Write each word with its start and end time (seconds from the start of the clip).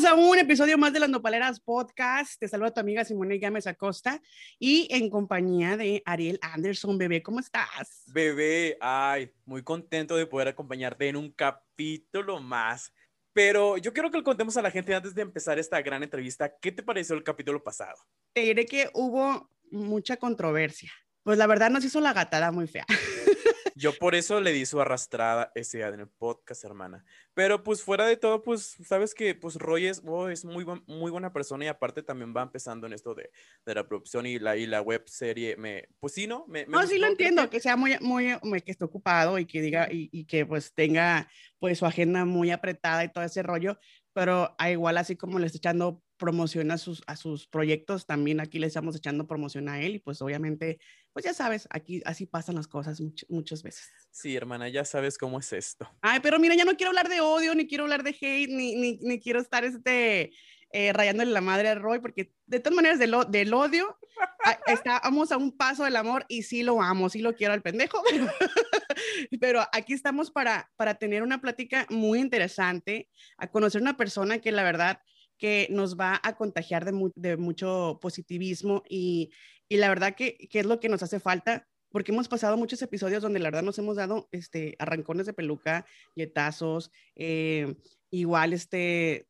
Bienvenidos 0.00 0.26
a 0.26 0.30
un 0.30 0.38
episodio 0.38 0.78
más 0.78 0.94
de 0.94 1.00
las 1.00 1.10
Nopaleras 1.10 1.60
Podcast. 1.60 2.40
Te 2.40 2.48
saluda 2.48 2.72
tu 2.72 2.80
amiga 2.80 3.04
Simone 3.04 3.36
Gámez 3.36 3.66
Acosta 3.66 4.22
y 4.58 4.88
en 4.90 5.10
compañía 5.10 5.76
de 5.76 6.02
Ariel 6.06 6.38
Anderson. 6.40 6.96
Bebé, 6.96 7.22
¿cómo 7.22 7.38
estás? 7.38 8.04
Bebé, 8.06 8.78
ay, 8.80 9.30
muy 9.44 9.62
contento 9.62 10.16
de 10.16 10.24
poder 10.24 10.48
acompañarte 10.48 11.06
en 11.08 11.16
un 11.16 11.30
capítulo 11.30 12.40
más. 12.40 12.94
Pero 13.34 13.76
yo 13.76 13.92
quiero 13.92 14.10
que 14.10 14.16
le 14.16 14.24
contemos 14.24 14.56
a 14.56 14.62
la 14.62 14.70
gente 14.70 14.94
antes 14.94 15.14
de 15.14 15.20
empezar 15.20 15.58
esta 15.58 15.82
gran 15.82 16.02
entrevista, 16.02 16.50
¿qué 16.62 16.72
te 16.72 16.82
pareció 16.82 17.14
el 17.14 17.22
capítulo 17.22 17.62
pasado? 17.62 17.98
Te 18.32 18.40
diré 18.40 18.64
que 18.64 18.88
hubo 18.94 19.50
mucha 19.70 20.16
controversia. 20.16 20.90
Pues 21.24 21.36
la 21.36 21.46
verdad 21.46 21.68
nos 21.68 21.84
hizo 21.84 22.00
la 22.00 22.14
gatada 22.14 22.52
muy 22.52 22.66
fea. 22.66 22.86
Yo 23.80 23.94
por 23.94 24.14
eso 24.14 24.42
le 24.42 24.52
di 24.52 24.66
su 24.66 24.78
arrastrada 24.78 25.52
ese 25.54 25.78
día 25.78 25.88
en 25.88 26.00
el 26.00 26.08
podcast, 26.08 26.62
hermana. 26.64 27.02
Pero 27.32 27.62
pues 27.62 27.82
fuera 27.82 28.06
de 28.06 28.18
todo, 28.18 28.42
pues 28.42 28.76
sabes 28.84 29.14
que 29.14 29.34
pues 29.34 29.54
Roy 29.54 29.86
es, 29.86 30.02
oh, 30.04 30.28
es 30.28 30.44
muy, 30.44 30.66
muy 30.86 31.10
buena 31.10 31.32
persona 31.32 31.64
y 31.64 31.68
aparte 31.68 32.02
también 32.02 32.34
va 32.36 32.42
empezando 32.42 32.86
en 32.86 32.92
esto 32.92 33.14
de, 33.14 33.30
de 33.64 33.74
la 33.74 33.88
producción 33.88 34.26
y 34.26 34.38
la, 34.38 34.54
y 34.58 34.66
la 34.66 34.82
web 34.82 35.04
serie. 35.06 35.56
Me, 35.56 35.88
pues 35.98 36.12
sí, 36.12 36.26
¿no? 36.26 36.44
Me, 36.46 36.66
no, 36.66 36.86
sí 36.86 36.98
lo 36.98 37.06
entiendo, 37.06 37.48
que... 37.48 37.58
sea 37.58 37.76
muy, 37.76 37.96
muy, 38.02 38.60
que 38.60 38.70
esté 38.70 38.84
ocupado 38.84 39.38
y 39.38 39.46
que 39.46 39.62
diga 39.62 39.88
y, 39.90 40.10
y 40.12 40.26
que 40.26 40.44
pues 40.44 40.74
tenga 40.74 41.30
pues 41.58 41.78
su 41.78 41.86
agenda 41.86 42.26
muy 42.26 42.50
apretada 42.50 43.02
y 43.04 43.10
todo 43.10 43.24
ese 43.24 43.42
rollo, 43.42 43.78
pero 44.20 44.54
a 44.58 44.70
igual 44.70 44.98
así 44.98 45.16
como 45.16 45.38
le 45.38 45.46
está 45.46 45.56
echando 45.56 46.02
promoción 46.18 46.70
a 46.72 46.76
sus, 46.76 47.02
a 47.06 47.16
sus 47.16 47.46
proyectos, 47.46 48.04
también 48.04 48.38
aquí 48.38 48.58
le 48.58 48.66
estamos 48.66 48.94
echando 48.94 49.26
promoción 49.26 49.66
a 49.70 49.80
él 49.80 49.94
y 49.94 49.98
pues 49.98 50.20
obviamente, 50.20 50.78
pues 51.14 51.24
ya 51.24 51.32
sabes, 51.32 51.66
aquí 51.70 52.02
así 52.04 52.26
pasan 52.26 52.56
las 52.56 52.68
cosas 52.68 53.00
muchas 53.30 53.62
veces. 53.62 53.88
Sí, 54.10 54.36
hermana, 54.36 54.68
ya 54.68 54.84
sabes 54.84 55.16
cómo 55.16 55.38
es 55.38 55.54
esto. 55.54 55.88
Ay, 56.02 56.20
pero 56.20 56.38
mira, 56.38 56.54
ya 56.54 56.66
no 56.66 56.76
quiero 56.76 56.90
hablar 56.90 57.08
de 57.08 57.22
odio, 57.22 57.54
ni 57.54 57.66
quiero 57.66 57.84
hablar 57.84 58.02
de 58.02 58.10
hate, 58.10 58.50
ni, 58.50 58.76
ni, 58.76 58.98
ni 59.00 59.18
quiero 59.20 59.40
estar 59.40 59.64
este, 59.64 60.32
eh, 60.72 60.92
rayándole 60.92 61.30
la 61.30 61.40
madre 61.40 61.70
a 61.70 61.74
Roy, 61.76 62.00
porque 62.00 62.34
de 62.44 62.60
todas 62.60 62.76
maneras 62.76 62.98
del, 62.98 63.14
del 63.30 63.54
odio, 63.54 63.98
estamos 64.66 65.32
a 65.32 65.38
un 65.38 65.56
paso 65.56 65.84
del 65.84 65.96
amor 65.96 66.26
y 66.28 66.42
sí 66.42 66.62
lo 66.62 66.82
amo, 66.82 67.08
sí 67.08 67.20
lo 67.20 67.34
quiero 67.34 67.54
al 67.54 67.62
pendejo, 67.62 68.02
pero, 68.10 68.26
aquí 69.72 69.92
estamos 69.92 70.30
para, 70.30 70.70
para 70.76 70.94
tener 70.94 71.22
una 71.22 71.40
plática 71.40 71.86
muy 71.90 72.18
interesante, 72.18 73.08
a 73.36 73.50
conocer 73.50 73.80
una 73.80 73.96
persona 73.96 74.38
que 74.38 74.52
la 74.52 74.62
verdad 74.62 75.00
que 75.40 75.68
nos 75.70 75.98
va 75.98 76.20
a 76.22 76.36
contagiar 76.36 76.84
de, 76.84 77.36
mucho 77.36 77.98
positivismo 78.00 78.82
y, 78.88 79.30
la 79.70 79.88
verdad 79.88 80.14
que, 80.14 80.36
es 80.52 80.66
lo 80.66 80.80
que 80.80 80.88
nos 80.88 81.02
hace 81.02 81.18
falta, 81.18 81.66
porque 81.90 82.12
hemos 82.12 82.28
pasado 82.28 82.56
muchos 82.56 82.82
episodios 82.82 83.22
donde 83.22 83.40
la 83.40 83.48
verdad 83.48 83.62
nos 83.62 83.78
hemos 83.78 83.96
dado 83.96 84.28
este, 84.32 84.76
arrancones 84.78 85.26
de 85.26 85.32
peluca, 85.32 85.86
yetazos, 86.14 86.90
eh, 87.16 87.74
igual 88.10 88.52
este, 88.52 89.28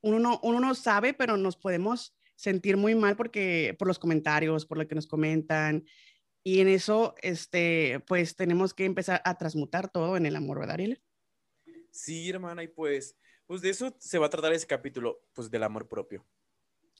uno 0.00 0.18
no, 0.20 0.40
uno 0.42 0.60
no 0.60 0.74
sabe, 0.74 1.12
pero 1.12 1.36
nos 1.36 1.56
podemos 1.56 2.14
sentir 2.38 2.76
muy 2.76 2.94
mal 2.94 3.16
porque 3.16 3.74
por 3.78 3.88
los 3.88 3.98
comentarios, 3.98 4.64
por 4.64 4.78
lo 4.78 4.86
que 4.86 4.94
nos 4.94 5.08
comentan. 5.08 5.84
Y 6.48 6.62
en 6.62 6.68
eso, 6.68 7.14
este, 7.20 8.00
pues 8.06 8.34
tenemos 8.34 8.72
que 8.72 8.86
empezar 8.86 9.20
a 9.26 9.36
transmutar 9.36 9.90
todo 9.90 10.16
en 10.16 10.24
el 10.24 10.34
amor, 10.34 10.60
¿verdad, 10.60 10.76
Ariel? 10.76 11.02
Sí, 11.90 12.30
hermana, 12.30 12.62
y 12.62 12.68
pues 12.68 13.18
pues 13.44 13.60
de 13.60 13.68
eso 13.68 13.94
se 13.98 14.18
va 14.18 14.26
a 14.26 14.30
tratar 14.30 14.54
ese 14.54 14.66
capítulo, 14.66 15.20
pues 15.34 15.50
del 15.50 15.62
amor 15.62 15.88
propio. 15.88 16.24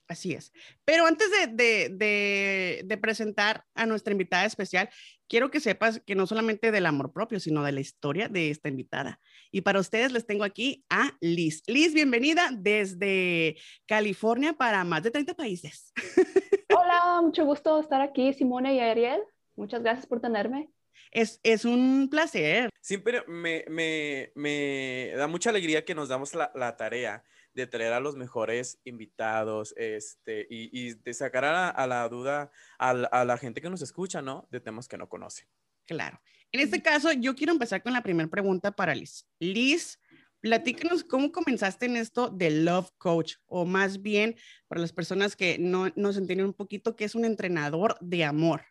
Así 0.06 0.34
es. 0.34 0.52
Pero 0.84 1.06
antes 1.06 1.30
de, 1.30 2.98
presentar 3.00 3.64
a 3.74 3.86
nuestra 3.86 4.12
invitada 4.12 4.44
especial, 4.44 4.90
quiero 5.28 5.50
que 5.50 5.60
sepas 5.60 6.02
que 6.04 6.14
no 6.14 6.26
solamente 6.26 6.70
del 6.70 6.84
amor 6.84 7.14
propio, 7.14 7.40
sino 7.40 7.64
de 7.64 7.72
la 7.72 7.80
historia 7.80 8.28
de 8.28 8.50
esta 8.50 8.68
invitada. 8.68 9.18
Y 9.50 9.62
para 9.62 9.80
ustedes 9.80 10.12
les 10.12 10.26
tengo 10.26 10.44
aquí 10.44 10.84
a 10.90 11.16
Liz. 11.22 11.62
Liz, 11.66 11.94
bienvenida 11.94 12.50
desde 12.52 13.56
California 13.86 14.52
para 14.52 14.84
más 14.84 15.02
de 15.04 15.10
30 15.10 15.32
países. 15.32 15.94
Hola, 16.76 17.22
mucho 17.22 17.46
gusto 17.46 17.80
estar 17.80 18.02
aquí, 18.02 18.34
Simone 18.34 18.74
y 18.74 18.80
Ariel. 18.80 19.22
Muchas 19.58 19.82
gracias 19.82 20.06
por 20.06 20.20
tenerme. 20.20 20.70
Es, 21.10 21.40
es 21.42 21.64
un 21.64 22.08
placer. 22.08 22.70
Siempre 22.80 23.24
me, 23.26 23.64
me, 23.68 24.30
me, 24.36 25.12
da 25.16 25.26
mucha 25.26 25.50
alegría 25.50 25.84
que 25.84 25.96
nos 25.96 26.08
damos 26.08 26.32
la, 26.34 26.52
la 26.54 26.76
tarea 26.76 27.24
de 27.54 27.66
traer 27.66 27.92
a 27.92 27.98
los 27.98 28.14
mejores 28.14 28.78
invitados 28.84 29.74
este, 29.76 30.46
y, 30.48 30.70
y 30.72 30.94
de 30.94 31.12
sacar 31.12 31.44
a, 31.44 31.68
a 31.70 31.86
la 31.88 32.08
duda 32.08 32.52
a, 32.78 32.90
a, 32.90 33.24
la 33.24 33.36
gente 33.36 33.60
que 33.60 33.68
nos 33.68 33.82
escucha, 33.82 34.22
¿no? 34.22 34.46
De 34.52 34.60
temas 34.60 34.86
que 34.86 34.96
no 34.96 35.08
conoce. 35.08 35.48
Claro. 35.86 36.20
En 36.52 36.60
este 36.60 36.80
caso, 36.80 37.10
yo 37.12 37.34
quiero 37.34 37.52
empezar 37.52 37.82
con 37.82 37.92
la 37.92 38.02
primera 38.02 38.30
pregunta 38.30 38.70
para 38.70 38.94
Liz. 38.94 39.26
Liz, 39.40 39.98
platícanos 40.40 41.02
cómo 41.02 41.32
comenzaste 41.32 41.86
en 41.86 41.96
esto 41.96 42.28
de 42.28 42.50
Love 42.52 42.92
Coach, 42.96 43.34
o 43.46 43.64
más 43.64 44.02
bien 44.02 44.36
para 44.68 44.80
las 44.80 44.92
personas 44.92 45.34
que 45.34 45.58
no 45.58 45.90
nos 45.96 46.16
entienden 46.16 46.46
un 46.46 46.54
poquito, 46.54 46.94
que 46.94 47.04
es 47.04 47.16
un 47.16 47.24
entrenador 47.24 47.96
de 48.00 48.24
amor 48.24 48.62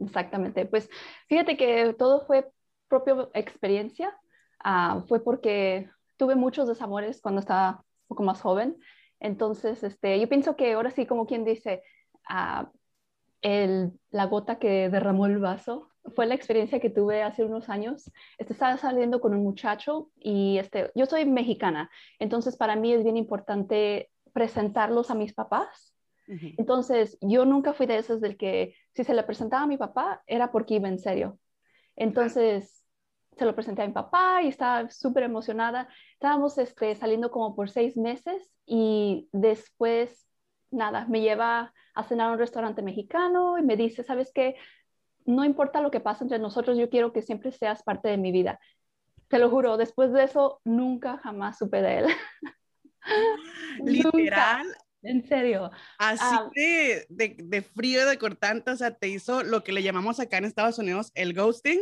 exactamente. 0.00 0.66
Pues 0.66 0.88
fíjate 1.28 1.56
que 1.56 1.94
todo 1.94 2.26
fue 2.26 2.50
propia 2.88 3.28
experiencia. 3.34 4.16
Ah, 4.60 5.04
fue 5.08 5.22
porque 5.22 5.88
tuve 6.16 6.34
muchos 6.34 6.68
desamores 6.68 7.20
cuando 7.20 7.40
estaba 7.40 7.84
un 8.02 8.08
poco 8.08 8.22
más 8.22 8.40
joven. 8.40 8.76
Entonces, 9.20 9.82
este, 9.82 10.20
yo 10.20 10.28
pienso 10.28 10.56
que 10.56 10.72
ahora 10.72 10.90
sí, 10.90 11.06
como 11.06 11.26
quien 11.26 11.44
dice, 11.44 11.82
ah, 12.28 12.70
el, 13.42 13.92
la 14.10 14.26
gota 14.26 14.58
que 14.58 14.88
derramó 14.88 15.26
el 15.26 15.38
vaso 15.38 15.90
fue 16.14 16.26
la 16.26 16.34
experiencia 16.34 16.80
que 16.80 16.90
tuve 16.90 17.22
hace 17.22 17.44
unos 17.44 17.68
años. 17.68 18.10
Este, 18.38 18.52
estaba 18.52 18.76
saliendo 18.78 19.20
con 19.20 19.34
un 19.34 19.42
muchacho 19.42 20.10
y 20.16 20.58
este, 20.58 20.90
yo 20.94 21.06
soy 21.06 21.24
mexicana, 21.26 21.90
entonces 22.18 22.56
para 22.56 22.76
mí 22.76 22.92
es 22.92 23.04
bien 23.04 23.16
importante 23.16 24.10
presentarlos 24.32 25.10
a 25.10 25.14
mis 25.14 25.34
papás 25.34 25.97
entonces, 26.28 27.16
yo 27.20 27.44
nunca 27.44 27.72
fui 27.72 27.86
de 27.86 27.96
esas 27.96 28.20
del 28.20 28.36
que 28.36 28.74
si 28.94 29.04
se 29.04 29.14
le 29.14 29.22
presentaba 29.22 29.62
a 29.62 29.66
mi 29.66 29.78
papá 29.78 30.22
era 30.26 30.50
porque 30.52 30.74
iba 30.74 30.88
en 30.88 30.98
serio. 30.98 31.38
Entonces, 31.96 32.84
se 33.36 33.44
lo 33.44 33.54
presenté 33.54 33.82
a 33.82 33.86
mi 33.86 33.92
papá 33.92 34.42
y 34.42 34.48
estaba 34.48 34.90
súper 34.90 35.22
emocionada. 35.22 35.88
Estábamos 36.14 36.58
este, 36.58 36.94
saliendo 36.96 37.30
como 37.30 37.54
por 37.54 37.70
seis 37.70 37.96
meses 37.96 38.52
y 38.66 39.28
después, 39.32 40.28
nada, 40.70 41.06
me 41.08 41.20
lleva 41.20 41.72
a 41.94 42.04
cenar 42.04 42.28
a 42.28 42.32
un 42.32 42.38
restaurante 42.38 42.82
mexicano 42.82 43.58
y 43.58 43.62
me 43.62 43.76
dice, 43.76 44.02
¿sabes 44.02 44.30
qué? 44.34 44.56
No 45.24 45.44
importa 45.44 45.80
lo 45.80 45.90
que 45.90 46.00
pase 46.00 46.24
entre 46.24 46.38
nosotros, 46.38 46.76
yo 46.76 46.90
quiero 46.90 47.12
que 47.12 47.22
siempre 47.22 47.52
seas 47.52 47.82
parte 47.82 48.08
de 48.08 48.18
mi 48.18 48.32
vida. 48.32 48.60
Te 49.28 49.38
lo 49.38 49.50
juro, 49.50 49.76
después 49.76 50.12
de 50.12 50.24
eso, 50.24 50.60
nunca 50.64 51.18
jamás 51.18 51.58
supe 51.58 51.80
de 51.82 51.98
él. 51.98 52.06
Literal, 53.84 54.66
en 55.02 55.26
serio. 55.26 55.70
Así 55.98 56.24
ah, 56.24 56.50
de, 56.54 57.06
de, 57.08 57.36
de, 57.38 57.62
frío, 57.62 58.06
de 58.06 58.18
cortante, 58.18 58.70
o 58.70 58.76
sea, 58.76 58.94
te 58.94 59.08
hizo 59.08 59.42
lo 59.42 59.62
que 59.62 59.72
le 59.72 59.82
llamamos 59.82 60.20
acá 60.20 60.38
en 60.38 60.44
Estados 60.44 60.78
Unidos 60.78 61.12
el 61.14 61.34
ghosting. 61.34 61.80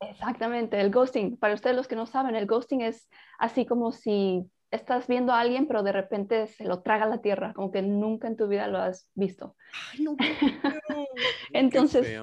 Exactamente, 0.00 0.80
el 0.80 0.90
ghosting. 0.90 1.36
Para 1.36 1.54
ustedes 1.54 1.74
los 1.74 1.88
que 1.88 1.96
no 1.96 2.06
saben, 2.06 2.36
el 2.36 2.46
ghosting 2.46 2.82
es 2.82 3.08
así 3.38 3.66
como 3.66 3.92
si 3.92 4.44
estás 4.70 5.06
viendo 5.06 5.32
a 5.32 5.40
alguien, 5.40 5.66
pero 5.66 5.82
de 5.82 5.92
repente 5.92 6.46
se 6.48 6.64
lo 6.64 6.82
traga 6.82 7.06
la 7.06 7.22
tierra, 7.22 7.52
como 7.54 7.70
que 7.70 7.82
nunca 7.82 8.28
en 8.28 8.36
tu 8.36 8.48
vida 8.48 8.68
lo 8.68 8.78
has 8.78 9.08
visto. 9.14 9.56
Ay, 9.92 10.02
no, 10.02 10.16
Entonces, 11.52 12.20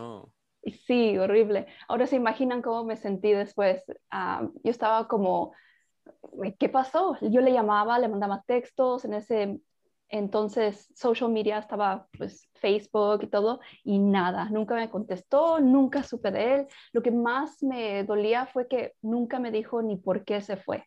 sí, 0.85 1.17
horrible. 1.17 1.67
Ahora 1.87 2.05
se 2.07 2.15
imaginan 2.15 2.61
cómo 2.61 2.83
me 2.83 2.97
sentí 2.97 3.31
después. 3.31 3.83
Ah, 4.11 4.47
yo 4.63 4.71
estaba 4.71 5.07
como, 5.07 5.53
¿qué 6.59 6.69
pasó? 6.69 7.17
Yo 7.21 7.41
le 7.41 7.53
llamaba, 7.53 7.99
le 7.99 8.07
mandaba 8.07 8.43
textos, 8.45 9.05
en 9.05 9.15
ese 9.15 9.59
entonces, 10.13 10.91
social 10.93 11.31
media 11.31 11.57
estaba, 11.57 12.07
pues, 12.15 12.47
Facebook 12.53 13.23
y 13.23 13.27
todo, 13.27 13.61
y 13.83 13.97
nada, 13.97 14.47
nunca 14.51 14.75
me 14.75 14.87
contestó, 14.87 15.59
nunca 15.59 16.03
supe 16.03 16.29
de 16.29 16.53
él. 16.53 16.67
Lo 16.91 17.01
que 17.01 17.09
más 17.09 17.63
me 17.63 18.03
dolía 18.03 18.45
fue 18.45 18.67
que 18.67 18.93
nunca 19.01 19.39
me 19.39 19.49
dijo 19.49 19.81
ni 19.81 19.97
por 19.97 20.23
qué 20.23 20.39
se 20.41 20.55
fue. 20.55 20.85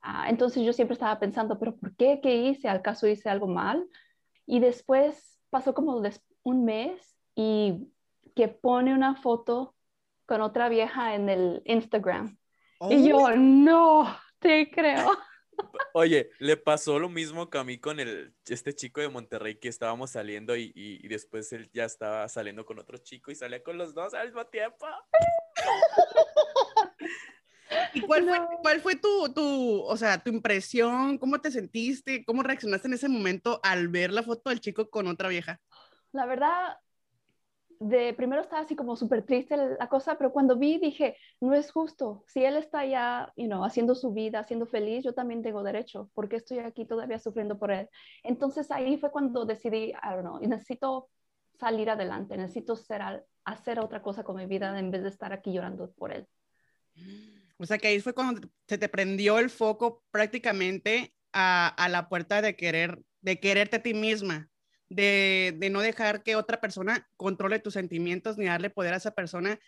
Ah, 0.00 0.28
entonces 0.30 0.62
yo 0.62 0.72
siempre 0.72 0.92
estaba 0.92 1.18
pensando, 1.18 1.58
pero 1.58 1.74
¿por 1.74 1.96
qué? 1.96 2.20
¿Qué 2.22 2.36
hice? 2.36 2.68
¿Al 2.68 2.80
caso 2.80 3.08
hice 3.08 3.28
algo 3.28 3.48
mal? 3.48 3.84
Y 4.46 4.60
después 4.60 5.40
pasó 5.50 5.74
como 5.74 6.00
un 6.44 6.64
mes 6.64 7.18
y 7.34 7.88
que 8.36 8.46
pone 8.46 8.94
una 8.94 9.16
foto 9.16 9.74
con 10.24 10.40
otra 10.40 10.68
vieja 10.68 11.16
en 11.16 11.28
el 11.28 11.62
Instagram. 11.64 12.38
Y 12.88 13.08
yo, 13.08 13.34
no, 13.34 14.06
te 14.38 14.70
creo. 14.70 15.10
Oye, 15.94 16.30
le 16.38 16.56
pasó 16.56 16.98
lo 16.98 17.08
mismo 17.08 17.50
que 17.50 17.58
a 17.58 17.64
mí 17.64 17.78
con 17.78 17.98
el, 17.98 18.34
este 18.46 18.74
chico 18.74 19.00
de 19.00 19.08
Monterrey 19.08 19.58
que 19.58 19.68
estábamos 19.68 20.10
saliendo 20.10 20.56
y, 20.56 20.72
y, 20.74 21.08
después 21.08 21.52
él 21.52 21.70
ya 21.72 21.84
estaba 21.84 22.28
saliendo 22.28 22.64
con 22.64 22.78
otro 22.78 22.98
chico 22.98 23.30
y 23.30 23.34
salía 23.34 23.62
con 23.62 23.78
los 23.78 23.94
dos 23.94 24.14
al 24.14 24.26
mismo 24.26 24.46
tiempo. 24.46 24.86
¿Y 27.94 28.00
cuál 28.02 28.24
fue, 28.24 28.38
cuál 28.62 28.80
fue 28.80 28.96
tu, 28.96 29.32
tu, 29.32 29.82
o 29.82 29.96
sea, 29.96 30.18
tu 30.18 30.30
impresión? 30.30 31.18
¿Cómo 31.18 31.40
te 31.40 31.50
sentiste? 31.50 32.24
¿Cómo 32.24 32.42
reaccionaste 32.42 32.88
en 32.88 32.94
ese 32.94 33.08
momento 33.08 33.60
al 33.62 33.88
ver 33.88 34.12
la 34.12 34.22
foto 34.22 34.50
del 34.50 34.60
chico 34.60 34.90
con 34.90 35.06
otra 35.06 35.28
vieja? 35.28 35.60
La 36.12 36.26
verdad, 36.26 36.78
de 37.80 38.12
primero 38.14 38.42
estaba 38.42 38.62
así 38.62 38.74
como 38.74 38.96
súper 38.96 39.22
triste 39.22 39.56
la 39.56 39.88
cosa, 39.88 40.16
pero 40.18 40.32
cuando 40.32 40.56
vi 40.56 40.78
dije, 40.78 41.16
no 41.40 41.54
es 41.54 41.70
justo. 41.70 42.24
Si 42.26 42.44
él 42.44 42.56
está 42.56 42.84
ya, 42.84 43.32
you 43.36 43.46
know, 43.46 43.64
haciendo 43.64 43.94
su 43.94 44.12
vida, 44.12 44.40
haciendo 44.40 44.66
feliz, 44.66 45.04
yo 45.04 45.14
también 45.14 45.42
tengo 45.42 45.62
derecho. 45.62 46.10
porque 46.14 46.36
estoy 46.36 46.58
aquí 46.58 46.84
todavía 46.84 47.18
sufriendo 47.18 47.58
por 47.58 47.70
él? 47.70 47.88
Entonces 48.22 48.70
ahí 48.70 48.98
fue 48.98 49.10
cuando 49.10 49.44
decidí, 49.44 49.90
I 49.90 50.10
don't 50.10 50.20
know, 50.22 50.40
necesito 50.40 51.08
salir 51.58 51.90
adelante, 51.90 52.36
necesito 52.36 52.76
ser, 52.76 53.24
hacer 53.44 53.80
otra 53.80 54.02
cosa 54.02 54.24
con 54.24 54.36
mi 54.36 54.46
vida 54.46 54.76
en 54.78 54.90
vez 54.90 55.02
de 55.02 55.08
estar 55.08 55.32
aquí 55.32 55.52
llorando 55.52 55.90
por 55.92 56.12
él. 56.12 56.26
O 57.58 57.66
sea 57.66 57.78
que 57.78 57.88
ahí 57.88 58.00
fue 58.00 58.14
cuando 58.14 58.48
se 58.66 58.78
te 58.78 58.88
prendió 58.88 59.38
el 59.38 59.50
foco 59.50 60.02
prácticamente 60.10 61.14
a, 61.32 61.68
a 61.68 61.88
la 61.88 62.08
puerta 62.08 62.42
de 62.42 62.56
querer, 62.56 63.02
de 63.20 63.38
quererte 63.38 63.76
a 63.76 63.82
ti 63.82 63.94
misma 63.94 64.48
de, 64.88 65.68
no 65.70 65.80
dejar 65.80 66.22
que 66.22 66.36
otra 66.36 66.60
persona 66.60 67.06
controle 67.16 67.58
tus 67.58 67.74
sentimientos 67.74 68.38
ni 68.38 68.46
darle 68.46 68.70
poder 68.70 68.94
a 68.94 68.98
esa 68.98 69.14
persona 69.14 69.58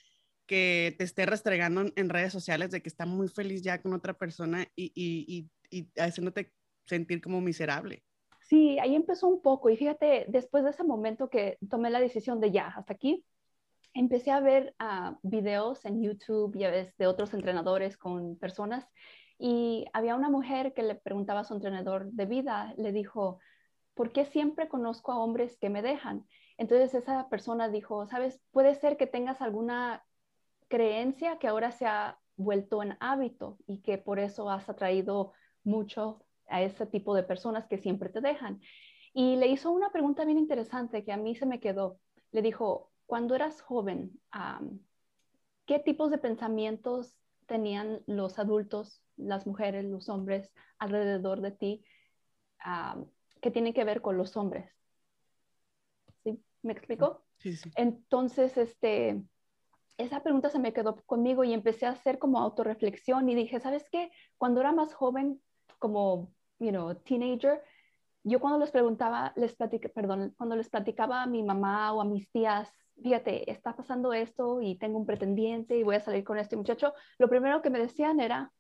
que 0.46 0.94
te 0.98 1.04
esté 1.04 1.26
restregando 1.26 1.84
en 1.94 2.08
redes 2.08 2.32
sociales 2.32 2.70
de 2.70 2.82
que 2.82 2.88
está 2.88 3.06
muy 3.06 3.28
feliz 3.28 3.62
ya 3.62 3.80
con 3.80 3.92
otra 3.92 4.14
persona 4.14 4.66
y, 4.74 4.92
y, 4.94 5.48
y, 5.70 5.88
haciéndote 6.00 6.52
sentir 6.86 7.20
como 7.20 7.40
miserable. 7.40 8.02
Sí, 8.40 8.78
ahí 8.80 8.96
empezó 8.96 9.28
un 9.28 9.42
poco 9.42 9.70
y 9.70 9.76
fíjate, 9.76 10.26
después 10.28 10.64
de 10.64 10.70
ese 10.70 10.82
momento 10.82 11.30
que 11.30 11.56
tomé 11.68 11.90
la 11.90 12.00
decisión 12.00 12.40
de 12.40 12.50
ya, 12.50 12.66
hasta 12.66 12.92
aquí, 12.92 13.24
empecé 13.94 14.32
a 14.32 14.40
ver 14.40 14.74
uh, 14.80 15.16
videos 15.22 15.84
en 15.84 16.02
YouTube 16.02 16.56
y 16.56 16.64
a 16.64 16.70
veces 16.70 16.96
de 16.96 17.06
otros 17.06 17.32
entrenadores 17.32 17.96
con 17.96 18.36
personas 18.36 18.88
y 19.38 19.86
había 19.92 20.16
una 20.16 20.28
mujer 20.28 20.74
que 20.74 20.82
le 20.82 20.96
preguntaba 20.96 21.40
a 21.40 21.44
su 21.44 21.54
entrenador 21.54 22.10
de 22.10 22.26
vida, 22.26 22.74
le 22.76 22.92
dijo, 22.92 23.38
¿por 24.00 24.12
qué 24.12 24.24
siempre 24.24 24.66
conozco 24.66 25.12
a 25.12 25.18
hombres 25.18 25.58
que 25.58 25.68
me 25.68 25.82
dejan? 25.82 26.26
Entonces 26.56 26.94
esa 26.94 27.28
persona 27.28 27.68
dijo, 27.68 28.06
sabes, 28.06 28.40
puede 28.50 28.74
ser 28.74 28.96
que 28.96 29.06
tengas 29.06 29.42
alguna 29.42 30.06
creencia 30.68 31.38
que 31.38 31.48
ahora 31.48 31.70
se 31.70 31.84
ha 31.84 32.18
vuelto 32.36 32.82
en 32.82 32.96
hábito 33.00 33.58
y 33.66 33.82
que 33.82 33.98
por 33.98 34.18
eso 34.18 34.48
has 34.48 34.70
atraído 34.70 35.34
mucho 35.64 36.24
a 36.48 36.62
ese 36.62 36.86
tipo 36.86 37.14
de 37.14 37.24
personas 37.24 37.66
que 37.66 37.76
siempre 37.76 38.08
te 38.08 38.22
dejan. 38.22 38.62
Y 39.12 39.36
le 39.36 39.48
hizo 39.48 39.70
una 39.70 39.92
pregunta 39.92 40.24
bien 40.24 40.38
interesante 40.38 41.04
que 41.04 41.12
a 41.12 41.18
mí 41.18 41.34
se 41.34 41.44
me 41.44 41.60
quedó. 41.60 42.00
Le 42.32 42.40
dijo, 42.40 42.90
cuando 43.04 43.34
eras 43.34 43.60
joven, 43.60 44.18
¿qué 45.66 45.78
tipos 45.78 46.10
de 46.10 46.16
pensamientos 46.16 47.18
tenían 47.44 48.00
los 48.06 48.38
adultos, 48.38 49.02
las 49.18 49.46
mujeres, 49.46 49.84
los 49.84 50.08
hombres 50.08 50.50
alrededor 50.78 51.42
de 51.42 51.50
ti? 51.50 51.84
Que 53.40 53.50
tiene 53.50 53.74
que 53.74 53.84
ver 53.84 54.00
con 54.00 54.16
los 54.16 54.36
hombres. 54.36 54.70
¿Sí? 56.24 56.42
¿Me 56.62 56.72
explicó? 56.72 57.22
Sí, 57.38 57.56
sí. 57.56 57.70
Entonces, 57.76 58.56
este, 58.56 59.22
esa 59.96 60.22
pregunta 60.22 60.50
se 60.50 60.58
me 60.58 60.72
quedó 60.72 60.96
conmigo 61.06 61.44
y 61.44 61.52
empecé 61.52 61.86
a 61.86 61.90
hacer 61.90 62.18
como 62.18 62.38
autorreflexión 62.38 63.28
y 63.28 63.34
dije, 63.34 63.60
¿sabes 63.60 63.88
qué? 63.90 64.10
Cuando 64.38 64.60
era 64.60 64.72
más 64.72 64.94
joven, 64.94 65.40
como, 65.78 66.32
you 66.58 66.70
know, 66.70 66.94
teenager, 66.94 67.62
yo 68.22 68.38
cuando 68.40 68.58
les 68.58 68.70
preguntaba, 68.70 69.32
les 69.36 69.56
perdón, 69.94 70.34
cuando 70.36 70.56
les 70.56 70.68
platicaba 70.68 71.22
a 71.22 71.26
mi 71.26 71.42
mamá 71.42 71.92
o 71.92 72.00
a 72.00 72.04
mis 72.04 72.30
tías, 72.30 72.72
fíjate, 73.02 73.50
está 73.50 73.74
pasando 73.74 74.12
esto 74.12 74.60
y 74.60 74.76
tengo 74.76 74.98
un 74.98 75.06
pretendiente 75.06 75.76
y 75.76 75.82
voy 75.82 75.96
a 75.96 76.00
salir 76.00 76.24
con 76.24 76.38
este 76.38 76.56
muchacho, 76.56 76.92
lo 77.18 77.28
primero 77.28 77.62
que 77.62 77.70
me 77.70 77.78
decían 77.78 78.20
era, 78.20 78.52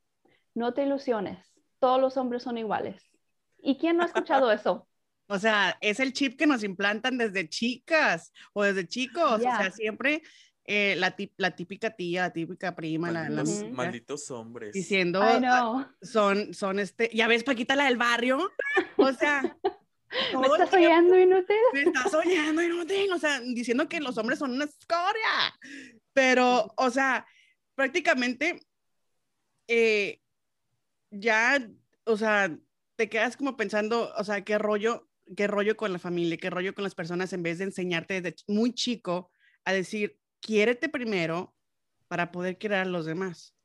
no 0.54 0.72
te 0.72 0.84
ilusiones, 0.84 1.54
todos 1.78 2.00
los 2.00 2.16
hombres 2.16 2.42
son 2.42 2.58
iguales. 2.58 3.02
¿Y 3.62 3.76
quién 3.78 3.96
no 3.96 4.02
ha 4.02 4.06
escuchado 4.06 4.50
eso? 4.50 4.86
O 5.32 5.38
sea, 5.38 5.78
es 5.80 6.00
el 6.00 6.12
chip 6.12 6.36
que 6.36 6.44
nos 6.44 6.64
implantan 6.64 7.16
desde 7.16 7.48
chicas 7.48 8.32
o 8.52 8.64
desde 8.64 8.88
chicos. 8.88 9.30
O 9.30 9.38
sea, 9.38 9.70
siempre 9.70 10.22
eh, 10.64 10.96
la, 10.98 11.14
la, 11.36 11.54
típica 11.54 11.90
tía, 11.90 12.22
la 12.22 12.32
típica 12.32 12.74
prima, 12.74 13.12
malditos, 13.12 13.62
la, 13.62 13.68
malditos 13.70 14.28
hombres. 14.32 14.72
Diciendo, 14.72 15.22
son, 16.02 16.52
son 16.52 16.80
este, 16.80 17.10
ya 17.14 17.28
ves, 17.28 17.44
Paquita, 17.44 17.76
la 17.76 17.84
del 17.84 17.96
barrio. 17.96 18.50
O 18.96 19.12
sea, 19.12 19.56
¿Me 20.34 20.46
estás 20.46 20.72
oyendo 20.72 21.18
inútil? 21.18 21.56
Me 21.72 21.82
estás 21.82 22.12
oyendo 22.14 22.62
inútil. 22.62 23.12
O 23.12 23.18
sea, 23.18 23.40
diciendo 23.40 23.88
que 23.88 24.00
los 24.00 24.18
hombres 24.18 24.38
son 24.38 24.52
una 24.52 24.64
escoria. 24.64 25.54
Pero, 26.12 26.72
o 26.76 26.90
sea, 26.90 27.26
prácticamente 27.74 28.60
eh, 29.68 30.20
ya, 31.10 31.64
o 32.04 32.16
sea, 32.16 32.56
te 33.00 33.08
quedas 33.08 33.38
como 33.38 33.56
pensando, 33.56 34.12
o 34.14 34.24
sea, 34.24 34.44
qué 34.44 34.58
rollo, 34.58 35.08
qué 35.34 35.46
rollo 35.46 35.74
con 35.74 35.90
la 35.90 35.98
familia, 35.98 36.36
qué 36.36 36.50
rollo 36.50 36.74
con 36.74 36.84
las 36.84 36.94
personas 36.94 37.32
en 37.32 37.42
vez 37.42 37.56
de 37.56 37.64
enseñarte 37.64 38.20
desde 38.20 38.36
muy 38.46 38.74
chico 38.74 39.32
a 39.64 39.72
decir, 39.72 40.18
quiérete 40.38 40.90
primero 40.90 41.54
para 42.08 42.30
poder 42.30 42.58
querer 42.58 42.80
a 42.80 42.84
los 42.84 43.06
demás. 43.06 43.56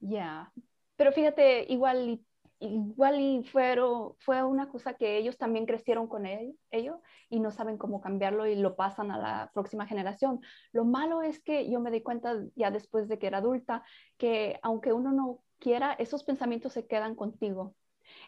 Ya, 0.00 0.50
pero 0.96 1.12
fíjate, 1.12 1.70
igual, 1.70 2.22
igual 2.60 3.20
y 3.20 3.44
fueron, 3.44 4.14
fue 4.20 4.42
una 4.42 4.70
cosa 4.70 4.94
que 4.94 5.18
ellos 5.18 5.36
también 5.36 5.66
crecieron 5.66 6.08
con 6.08 6.24
él, 6.24 6.58
ellos 6.70 6.96
y 7.28 7.40
no 7.40 7.50
saben 7.50 7.76
cómo 7.76 8.00
cambiarlo 8.00 8.46
y 8.46 8.56
lo 8.56 8.74
pasan 8.74 9.10
a 9.10 9.18
la 9.18 9.50
próxima 9.52 9.86
generación. 9.86 10.40
Lo 10.72 10.86
malo 10.86 11.20
es 11.20 11.42
que 11.42 11.70
yo 11.70 11.78
me 11.78 11.90
di 11.90 12.00
cuenta 12.00 12.42
ya 12.54 12.70
después 12.70 13.06
de 13.06 13.18
que 13.18 13.26
era 13.26 13.36
adulta 13.36 13.84
que 14.16 14.58
aunque 14.62 14.94
uno 14.94 15.12
no 15.12 15.44
quiera, 15.58 15.92
esos 15.92 16.24
pensamientos 16.24 16.72
se 16.72 16.86
quedan 16.86 17.14
contigo 17.16 17.74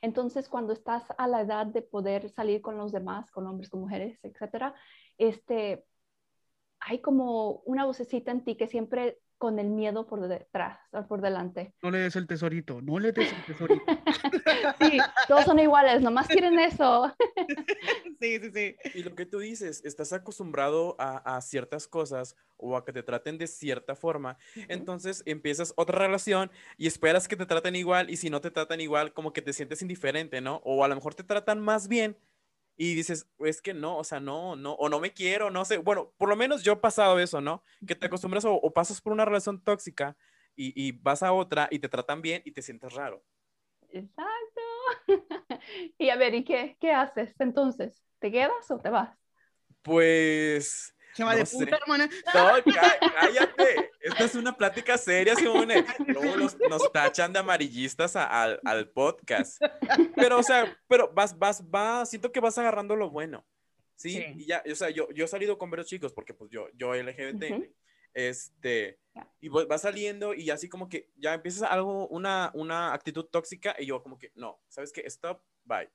entonces, 0.03 0.49
cuando 0.49 0.73
estás 0.73 1.05
a 1.19 1.27
la 1.29 1.41
edad 1.41 1.67
de 1.67 1.83
poder 1.83 2.31
salir 2.31 2.61
con 2.61 2.77
los 2.77 2.93
demás, 2.93 3.31
con 3.31 3.47
hombres, 3.47 3.71
con 3.71 3.81
mujeres, 3.81 4.19
etcétera, 4.23 4.75
este, 5.19 5.85
hay 6.81 7.01
como 7.01 7.63
una 7.65 7.87
vocecita 7.87 8.31
en 8.31 8.45
ti 8.45 8.57
que 8.57 8.69
siempre 8.69 9.19
con 9.45 9.59
el 9.59 9.69
miedo 9.69 10.07
por 10.07 10.27
detrás, 10.27 10.79
por 11.07 11.21
delante. 11.21 11.75
No 11.83 11.91
le 11.91 11.99
des 11.99 12.17
el 12.17 12.27
tesorito, 12.27 12.81
no 12.81 12.99
le 12.99 13.13
des 13.13 13.31
el 13.31 13.45
tesorito. 13.45 13.85
sí, 14.81 14.99
todos 15.29 15.45
son 15.45 15.59
iguales, 15.59 16.01
nomás 16.01 16.29
quieren 16.29 16.59
eso. 16.59 17.15
sí, 18.23 18.39
sí, 18.41 18.51
sí. 18.55 18.77
Y 18.95 19.03
lo 19.03 19.15
que 19.15 19.27
tú 19.27 19.41
dices, 19.41 19.85
estás 19.85 20.15
acostumbrado 20.15 20.97
a, 20.99 21.37
a, 21.37 21.43
ciertas 21.43 21.87
cosas 21.87 22.37
o 22.57 22.75
a 22.75 22.87
que 22.87 22.95
te 22.95 23.03
traten 23.03 23.37
de 23.37 23.47
cierta 23.47 23.95
forma, 23.95 24.39
entonces 24.69 25.23
empiezas 25.27 25.75
otra 25.77 25.99
relación 25.99 26.51
y 26.79 26.87
esperas 26.87 27.29
que 27.29 27.37
te 27.37 27.45
traten 27.45 27.77
igual 27.77 28.09
y 28.09 28.17
si 28.17 28.31
no 28.31 28.41
te 28.41 28.51
tratan 28.51 28.81
igual, 28.81 29.13
como 29.13 29.35
que 29.35 29.43
te 29.43 29.53
sientes 29.53 29.83
indiferente, 29.83 30.41
¿no? 30.41 30.63
O 30.65 30.85
a 30.85 30.89
lo 30.89 30.95
mejor 30.95 31.15
te 31.15 31.23
tratan 31.23 31.61
más 31.61 31.87
bien 31.87 32.17
y 32.77 32.95
dices, 32.95 33.29
es 33.39 33.63
que 33.63 33.75
no, 33.75 33.99
o 33.99 34.05
sea, 34.05 34.21
no, 34.21 34.57
no, 34.57 34.73
o 34.73 34.89
no 34.89 35.01
me 35.01 35.13
quiero, 35.13 35.51
no 35.51 35.65
sé. 35.65 35.79
Bueno, 35.79 36.13
por 36.17 36.29
lo 36.29 36.37
menos 36.37 36.63
yo 36.63 36.73
he 36.73 36.77
pasado 36.77 37.19
eso, 37.21 37.41
¿no? 37.41 37.63
Que 37.87 37.95
te 37.95 38.07
acostumbras 38.07 38.45
o, 38.47 38.61
pasas 38.73 39.01
por 39.01 39.13
una 39.13 39.25
relación 39.25 39.63
tóxica 39.63 40.17
y, 40.57 40.73
y, 40.81 40.93
vas 40.93 41.23
a 41.23 41.33
otra 41.33 41.69
y 41.71 41.79
te 41.79 41.89
tratan 41.89 42.23
bien 42.23 42.43
y 42.45 42.53
te 42.53 42.63
sientes 42.63 42.93
raro. 42.93 43.25
Exacto. 43.91 44.61
y 45.99 46.09
a 46.09 46.17
ver, 46.17 46.35
¿y 46.35 46.45
qué, 46.45 46.77
qué 46.81 46.93
haces 46.93 47.33
entonces? 47.39 48.03
¿Te 48.19 48.33
quedas 48.33 48.71
o 48.71 48.79
te 48.79 48.91
vas? 48.91 49.17
Pues 49.83 50.95
se 51.15 51.25
va 51.25 51.35
de 51.35 51.45
puta, 51.45 51.77
hermana. 51.77 52.09
No, 52.35 52.73
cállate. 53.15 53.91
Esta 54.01 54.25
es 54.25 54.35
una 54.35 54.57
plática 54.57 54.99
seria, 54.99 55.35
Simone. 55.35 55.85
Luego 56.07 56.37
nos 56.69 56.93
tachan 56.93 57.33
de 57.33 57.39
amarillistas 57.39 58.17
al, 58.17 58.61
al 58.65 58.89
podcast. 58.89 59.63
Pero, 60.15 60.39
o 60.39 60.43
sea, 60.43 60.79
pero 60.89 61.13
vas, 61.13 61.39
vas, 61.39 61.69
vas, 61.71 62.11
siento 62.11 62.31
que 62.31 62.41
vas 62.41 62.59
agarrando 62.59 62.97
lo 62.97 63.11
bueno. 63.11 63.47
¿sí? 63.97 64.25
Y 64.37 64.47
ya, 64.47 64.63
o 64.71 64.75
sea, 64.75 64.91
yo, 64.91 65.09
yo 65.13 65.25
he 65.25 65.29
salido 65.29 65.59
con 65.59 65.71
varios 65.71 65.89
chicos 65.89 66.13
porque, 66.13 66.35
pues, 66.35 66.51
yo, 66.51 66.69
yo 66.75 66.95
LGBT, 66.95 67.45
este, 68.13 68.99
y 69.41 69.49
vas 69.49 69.83
saliendo 69.83 70.35
y 70.35 70.51
así 70.51 70.69
como 70.69 70.89
que 70.89 71.11
ya 71.17 71.35
empiezas 71.35 71.69
algo, 71.71 72.07
una, 72.09 72.51
una 72.55 72.93
actitud 72.93 73.25
tóxica 73.25 73.75
y 73.79 73.87
yo 73.87 74.03
como 74.03 74.19
que, 74.19 74.33
no, 74.35 74.61
¿sabes 74.69 74.93
qué? 74.93 75.03
Stop, 75.07 75.43
bye. 75.65 75.91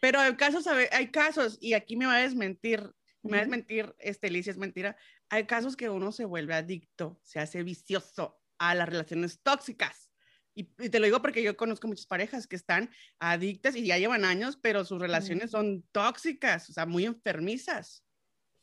Pero 0.00 0.20
hay 0.20 0.34
casos, 0.36 0.66
hay 0.66 1.10
casos, 1.10 1.58
y 1.60 1.74
aquí 1.74 1.96
me 1.96 2.06
va 2.06 2.16
a 2.16 2.22
desmentir 2.22 2.92
me 3.22 3.42
es 3.42 3.48
mentir, 3.48 3.94
este, 3.98 4.30
Licia, 4.30 4.50
es 4.50 4.58
mentira. 4.58 4.96
Hay 5.28 5.46
casos 5.46 5.76
que 5.76 5.90
uno 5.90 6.12
se 6.12 6.24
vuelve 6.24 6.54
adicto, 6.54 7.18
se 7.22 7.40
hace 7.40 7.62
vicioso 7.62 8.40
a 8.58 8.74
las 8.74 8.88
relaciones 8.88 9.40
tóxicas. 9.42 10.10
Y, 10.54 10.64
te 10.64 10.98
lo 10.98 11.06
digo 11.06 11.22
porque 11.22 11.42
yo 11.42 11.56
conozco 11.56 11.86
muchas 11.86 12.06
parejas 12.06 12.46
que 12.46 12.56
están 12.56 12.90
adictas 13.20 13.76
y 13.76 13.86
ya 13.86 13.98
llevan 13.98 14.24
años, 14.24 14.58
pero 14.60 14.84
sus 14.84 15.00
relaciones 15.00 15.52
son 15.52 15.84
tóxicas, 15.92 16.68
o 16.68 16.72
sea, 16.72 16.84
muy 16.84 17.04
enfermizas. 17.04 18.04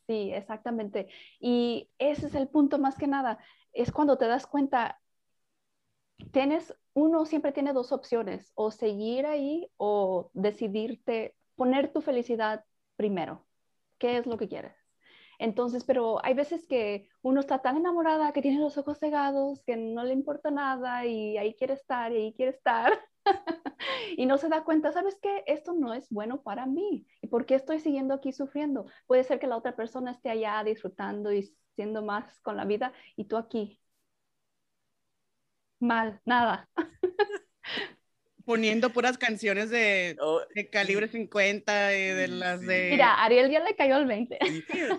Sí, 0.08 0.32
exactamente. 0.34 1.08
Y 1.40 1.90
ese 1.98 2.28
es 2.28 2.36
el 2.36 2.48
punto 2.50 2.80
más 2.80 2.98
que 2.98 3.08
nada. 3.08 3.40
Es 3.72 3.92
cuando 3.92 4.18
te 4.18 4.28
das 4.28 4.46
cuenta, 4.46 5.02
tienes, 6.32 6.76
uno 6.94 7.26
siempre 7.26 7.54
tiene 7.54 7.72
dos 7.72 7.92
opciones, 7.92 8.52
o 8.56 8.72
seguir 8.72 9.26
ahí 9.26 9.70
o 9.78 10.30
decidirte, 10.34 11.36
poner 11.56 11.94
tu 11.94 12.02
felicidad 12.02 12.66
primero 12.98 13.46
qué 13.98 14.18
es 14.18 14.26
lo 14.28 14.38
que 14.38 14.48
quieres. 14.48 14.76
Entonces, 15.40 15.84
pero 15.84 16.24
hay 16.26 16.34
veces 16.34 16.66
que 16.68 17.10
uno 17.22 17.40
está 17.42 17.62
tan 17.62 17.78
enamorada 17.78 18.32
que 18.34 18.42
tiene 18.42 18.60
los 18.60 18.78
ojos 18.78 19.00
cegados, 19.00 19.62
que 19.66 19.76
no 19.78 20.04
le 20.04 20.14
importa 20.14 20.52
nada 20.52 21.06
y 21.06 21.38
ahí 21.38 21.56
quiere 21.56 21.74
estar 21.74 22.12
y 22.12 22.18
ahí 22.18 22.34
quiere 22.34 22.52
estar. 22.52 22.94
y 24.18 24.26
no 24.26 24.38
se 24.38 24.50
da 24.50 24.64
cuenta, 24.64 24.92
¿sabes 24.92 25.18
qué? 25.22 25.44
Esto 25.48 25.74
no 25.74 25.94
es 25.94 26.10
bueno 26.10 26.42
para 26.44 26.66
mí. 26.66 27.06
¿Y 27.22 27.28
por 27.28 27.46
qué 27.46 27.56
estoy 27.56 27.80
siguiendo 27.80 28.14
aquí 28.14 28.32
sufriendo? 28.34 28.86
Puede 29.08 29.24
ser 29.24 29.40
que 29.40 29.48
la 29.48 29.58
otra 29.58 29.76
persona 29.76 30.12
esté 30.12 30.30
allá 30.30 30.64
disfrutando 30.64 31.32
y 31.34 31.44
siendo 31.76 32.02
más 32.04 32.40
con 32.42 32.56
la 32.58 32.66
vida 32.66 32.94
y 33.16 33.26
tú 33.26 33.38
aquí. 33.38 33.80
Mal, 35.80 36.20
nada. 36.26 36.68
Poniendo 38.46 38.92
puras 38.92 39.18
canciones 39.18 39.70
de, 39.70 40.16
oh, 40.20 40.42
de 40.54 40.70
calibre 40.70 41.08
50, 41.08 41.98
y 41.98 42.02
de 42.02 42.28
las 42.28 42.62
de... 42.62 42.90
Mira, 42.92 43.24
Ariel 43.24 43.50
ya 43.50 43.64
le 43.64 43.76
cayó 43.76 43.98
el 43.98 44.06
20. 44.06 44.40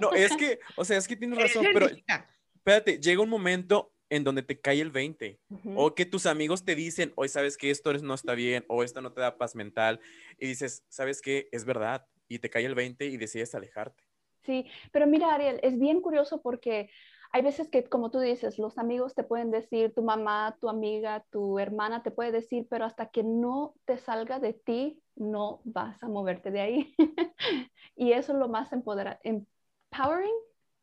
No, 0.01 0.13
es 0.13 0.37
que, 0.37 0.59
o 0.77 0.85
sea, 0.85 0.99
es 0.99 1.07
que 1.07 1.17
tienes 1.17 1.39
razón, 1.39 1.67
pero 1.73 1.87
espérate, 1.87 3.01
llega 3.01 3.23
un 3.23 3.31
momento 3.31 3.93
en 4.11 4.25
donde 4.25 4.43
te 4.43 4.61
cae 4.61 4.81
el 4.81 4.91
20 4.91 5.41
o 5.75 5.95
que 5.95 6.07
tus 6.07 6.27
amigos 6.27 6.65
te 6.65 6.75
dicen, 6.75 7.13
hoy 7.17 7.29
sabes 7.29 7.57
que 7.57 7.71
esto 7.71 7.93
no 7.95 8.15
está 8.15 8.35
bien 8.35 8.65
o 8.69 8.83
esto 8.83 9.01
no 9.01 9.13
te 9.13 9.21
da 9.21 9.39
paz 9.39 9.55
mental 9.55 10.01
y 10.39 10.47
dices, 10.47 10.85
sabes 10.89 11.21
que 11.23 11.49
es 11.53 11.65
verdad 11.65 12.07
y 12.29 12.39
te 12.39 12.51
cae 12.51 12.65
el 12.65 12.75
20 12.75 13.07
y 13.07 13.17
decides 13.17 13.55
alejarte. 13.55 14.05
Sí, 14.45 14.65
pero 14.93 15.07
mira 15.07 15.35
Ariel, 15.35 15.59
es 15.63 15.79
bien 15.79 16.01
curioso 16.01 16.41
porque 16.41 16.89
hay 17.37 17.43
veces 17.43 17.69
que, 17.69 17.85
como 17.85 18.11
tú 18.11 18.19
dices, 18.19 18.59
los 18.59 18.79
amigos 18.79 19.15
te 19.15 19.23
pueden 19.23 19.51
decir, 19.51 19.93
tu 19.95 20.03
mamá, 20.03 20.57
tu 20.59 20.71
amiga, 20.71 21.23
tu 21.31 21.59
hermana 21.59 22.03
te 22.03 22.11
puede 22.11 22.33
decir, 22.33 22.67
pero 22.71 22.87
hasta 22.87 23.11
que 23.11 23.23
no 23.23 23.75
te 23.85 23.99
salga 23.99 24.39
de 24.39 24.55
ti, 24.55 25.03
no 25.17 25.61
vas 25.65 26.03
a 26.03 26.09
moverte 26.09 26.51
de 26.51 26.61
ahí. 26.61 26.95
y 27.95 28.13
eso 28.13 28.33
es 28.33 28.39
lo 28.39 28.49
más 28.49 28.73
empoderante, 28.73 29.21
empowering, 29.29 30.33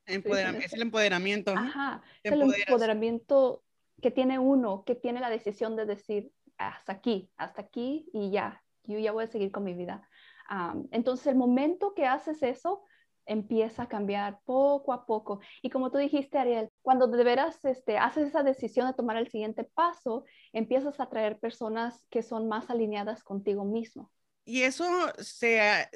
es 0.05 0.73
el 0.73 0.83
empoderamiento. 0.83 1.53
Ajá, 1.53 2.03
es 2.21 2.31
el 2.31 2.43
empoderamiento 2.43 3.63
que 3.99 4.11
tiene 4.11 4.37
uno, 4.37 4.83
que 4.85 4.93
tiene 4.93 5.21
la 5.21 5.31
decisión 5.31 5.75
de 5.75 5.87
decir, 5.87 6.31
hasta 6.59 6.93
aquí, 6.93 7.31
hasta 7.35 7.63
aquí 7.63 8.05
y 8.13 8.29
ya, 8.29 8.61
yo 8.83 8.99
ya 8.99 9.11
voy 9.11 9.23
a 9.23 9.27
seguir 9.27 9.51
con 9.51 9.63
mi 9.63 9.73
vida. 9.73 10.07
entonces, 10.91 11.25
el 11.25 11.35
momento 11.35 11.95
que 11.95 12.05
haces 12.05 12.43
eso, 12.43 12.83
empieza 13.25 13.83
a 13.83 13.87
cambiar 13.87 14.39
poco 14.45 14.93
a 14.93 15.05
poco. 15.05 15.39
Y 15.61 15.69
como 15.69 15.91
tú 15.91 15.97
dijiste, 15.97 16.37
Ariel, 16.37 16.69
cuando 16.81 17.07
de 17.07 17.23
veras 17.23 17.63
este, 17.65 17.97
haces 17.97 18.29
esa 18.29 18.43
decisión 18.43 18.87
de 18.87 18.93
tomar 18.93 19.17
el 19.17 19.29
siguiente 19.29 19.63
paso, 19.63 20.25
empiezas 20.51 20.99
a 20.99 21.09
traer 21.09 21.39
personas 21.39 22.05
que 22.09 22.23
son 22.23 22.47
más 22.47 22.69
alineadas 22.69 23.23
contigo 23.23 23.65
mismo. 23.65 24.11
Y 24.45 24.63
eso 24.63 24.85
se, 25.19 25.87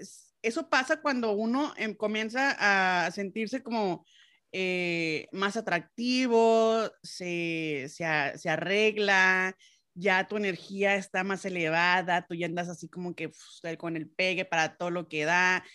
eso 0.42 0.70
pasa 0.70 1.02
cuando 1.02 1.34
uno 1.34 1.74
em, 1.78 1.94
comienza 1.94 2.56
a 2.60 3.12
sentirse 3.12 3.62
como 3.62 4.06
eh, 4.52 5.28
más 5.32 5.58
atractivo, 5.58 6.90
se, 7.04 7.88
se, 7.90 8.06
arregla, 8.50 9.56
ya 9.94 10.28
tu 10.28 10.38
energía 10.38 10.96
está 10.96 11.24
más 11.24 11.44
elevada, 11.44 12.26
tú 12.26 12.36
ya 12.36 12.46
andas 12.46 12.70
así 12.70 12.88
como 12.88 13.14
que 13.14 13.32
con 13.78 13.98
el 13.98 14.10
pegue 14.10 14.46
para 14.46 14.78
todo 14.78 14.90
lo 14.90 15.08
que 15.10 15.26
da. 15.26 15.66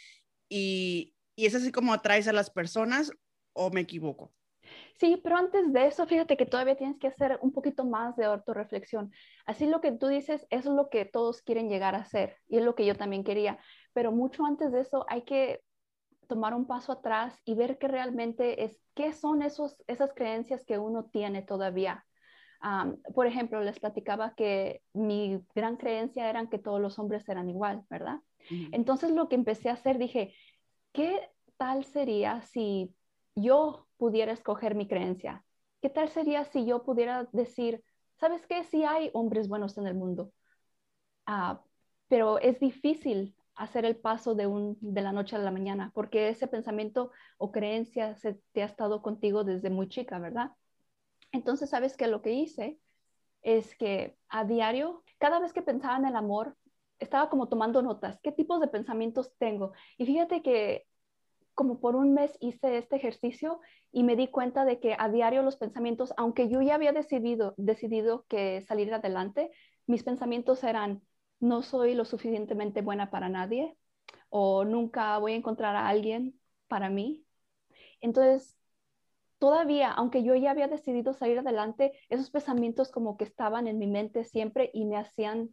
Y, 0.48 1.11
y 1.36 1.46
es 1.46 1.54
así 1.54 1.72
como 1.72 1.92
atraes 1.92 2.28
a 2.28 2.32
las 2.32 2.50
personas 2.50 3.12
o 3.52 3.70
me 3.70 3.80
equivoco. 3.80 4.32
Sí, 4.98 5.20
pero 5.22 5.36
antes 5.36 5.72
de 5.72 5.86
eso, 5.86 6.06
fíjate 6.06 6.36
que 6.36 6.46
todavía 6.46 6.76
tienes 6.76 6.98
que 6.98 7.08
hacer 7.08 7.38
un 7.42 7.52
poquito 7.52 7.84
más 7.84 8.16
de 8.16 8.24
autorreflexión. 8.24 9.10
Así 9.46 9.66
lo 9.66 9.80
que 9.80 9.92
tú 9.92 10.06
dices, 10.06 10.46
es 10.50 10.64
lo 10.64 10.88
que 10.90 11.04
todos 11.04 11.42
quieren 11.42 11.68
llegar 11.68 11.94
a 11.94 12.04
ser 12.04 12.36
y 12.48 12.58
es 12.58 12.64
lo 12.64 12.74
que 12.74 12.86
yo 12.86 12.94
también 12.94 13.24
quería. 13.24 13.58
Pero 13.92 14.12
mucho 14.12 14.44
antes 14.44 14.70
de 14.72 14.80
eso 14.80 15.04
hay 15.08 15.22
que 15.22 15.60
tomar 16.28 16.54
un 16.54 16.66
paso 16.66 16.92
atrás 16.92 17.38
y 17.44 17.54
ver 17.54 17.78
qué 17.78 17.88
realmente 17.88 18.64
es, 18.64 18.80
qué 18.94 19.12
son 19.12 19.42
esos, 19.42 19.76
esas 19.86 20.14
creencias 20.14 20.64
que 20.64 20.78
uno 20.78 21.04
tiene 21.12 21.42
todavía. 21.42 22.06
por 23.14 23.26
ejemplo, 23.26 23.60
les 23.60 23.80
platicaba 23.80 24.34
que 24.36 24.82
mi 24.92 25.40
gran 25.54 25.76
creencia 25.76 26.30
era 26.30 26.46
que 26.48 26.58
todos 26.58 26.80
los 26.80 26.98
hombres 26.98 27.28
eran 27.28 27.50
igual, 27.50 27.82
¿verdad? 27.90 28.20
Entonces 28.70 29.10
lo 29.10 29.28
que 29.28 29.34
empecé 29.34 29.68
a 29.68 29.74
hacer, 29.74 29.98
dije, 29.98 30.34
¿qué 30.92 31.30
tal 31.56 31.84
sería 31.84 32.42
si 32.42 32.94
yo 33.34 33.88
pudiera 33.96 34.32
escoger 34.32 34.74
mi 34.74 34.86
creencia? 34.88 35.44
¿Qué 35.80 35.90
tal 35.90 36.08
sería 36.08 36.44
si 36.44 36.66
yo 36.66 36.84
pudiera 36.84 37.28
decir, 37.32 37.82
¿sabes 38.16 38.46
qué? 38.46 38.64
Sí 38.64 38.84
hay 38.84 39.10
hombres 39.14 39.48
buenos 39.48 39.76
en 39.78 39.86
el 39.86 39.94
mundo, 39.94 40.32
ah, 41.26 41.62
pero 42.08 42.38
es 42.38 42.60
difícil 42.60 43.34
hacer 43.54 43.84
el 43.84 43.96
paso 43.96 44.34
de, 44.34 44.46
un, 44.46 44.78
de 44.80 45.02
la 45.02 45.12
noche 45.12 45.36
a 45.36 45.38
la 45.38 45.50
mañana, 45.50 45.90
porque 45.94 46.28
ese 46.28 46.46
pensamiento 46.46 47.10
o 47.38 47.52
creencia 47.52 48.14
se 48.16 48.40
te 48.52 48.62
ha 48.62 48.66
estado 48.66 49.02
contigo 49.02 49.44
desde 49.44 49.70
muy 49.70 49.88
chica, 49.88 50.18
¿verdad? 50.18 50.52
Entonces, 51.32 51.70
¿sabes 51.70 51.96
qué? 51.96 52.06
Lo 52.06 52.22
que 52.22 52.32
hice 52.32 52.78
es 53.42 53.74
que 53.76 54.16
a 54.28 54.44
diario, 54.44 55.02
cada 55.18 55.40
vez 55.40 55.52
que 55.52 55.62
pensaba 55.62 55.96
en 55.96 56.06
el 56.06 56.16
amor, 56.16 56.56
estaba 57.02 57.28
como 57.28 57.48
tomando 57.48 57.82
notas, 57.82 58.18
qué 58.22 58.32
tipos 58.32 58.60
de 58.60 58.68
pensamientos 58.68 59.32
tengo. 59.38 59.72
Y 59.98 60.06
fíjate 60.06 60.42
que 60.42 60.86
como 61.54 61.80
por 61.80 61.96
un 61.96 62.14
mes 62.14 62.36
hice 62.40 62.78
este 62.78 62.96
ejercicio 62.96 63.60
y 63.90 64.04
me 64.04 64.16
di 64.16 64.28
cuenta 64.28 64.64
de 64.64 64.80
que 64.80 64.96
a 64.98 65.08
diario 65.08 65.42
los 65.42 65.56
pensamientos, 65.56 66.14
aunque 66.16 66.48
yo 66.48 66.62
ya 66.62 66.74
había 66.74 66.92
decidido, 66.92 67.54
decidido 67.58 68.24
que 68.28 68.62
salir 68.62 68.92
adelante, 68.92 69.50
mis 69.86 70.02
pensamientos 70.02 70.64
eran, 70.64 71.02
no 71.40 71.62
soy 71.62 71.94
lo 71.94 72.04
suficientemente 72.04 72.82
buena 72.82 73.10
para 73.10 73.28
nadie 73.28 73.76
o 74.30 74.64
nunca 74.64 75.18
voy 75.18 75.32
a 75.32 75.36
encontrar 75.36 75.76
a 75.76 75.88
alguien 75.88 76.40
para 76.68 76.88
mí. 76.88 77.26
Entonces, 78.00 78.58
todavía, 79.38 79.90
aunque 79.90 80.22
yo 80.22 80.34
ya 80.36 80.52
había 80.52 80.68
decidido 80.68 81.12
salir 81.12 81.38
adelante, 81.38 81.92
esos 82.08 82.30
pensamientos 82.30 82.90
como 82.90 83.16
que 83.16 83.24
estaban 83.24 83.66
en 83.66 83.78
mi 83.78 83.86
mente 83.86 84.24
siempre 84.24 84.70
y 84.72 84.86
me 84.86 84.96
hacían, 84.96 85.50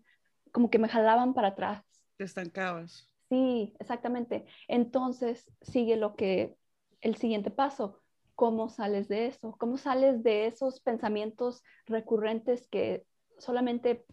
como 0.52 0.70
que 0.70 0.80
me 0.80 0.90
jalaban 0.90 1.34
para 1.34 1.50
atrás. 1.50 1.84
Te 2.18 2.24
estancabas. 2.24 3.08
Sí, 3.30 3.76
exactamente. 3.80 4.46
Entonces 4.68 5.52
sigue 5.62 5.96
lo 5.96 6.16
que 6.16 6.56
el 7.02 7.16
siguiente 7.16 7.52
paso. 7.52 8.02
¿Cómo 8.36 8.70
sales 8.70 9.08
de 9.08 9.28
eso? 9.28 9.56
¿Cómo 9.60 9.78
sales 9.78 10.24
de 10.24 10.48
esos 10.48 10.80
pensamientos 10.80 11.62
recurrentes 11.86 12.68
que 12.68 13.06
solamente, 13.38 14.06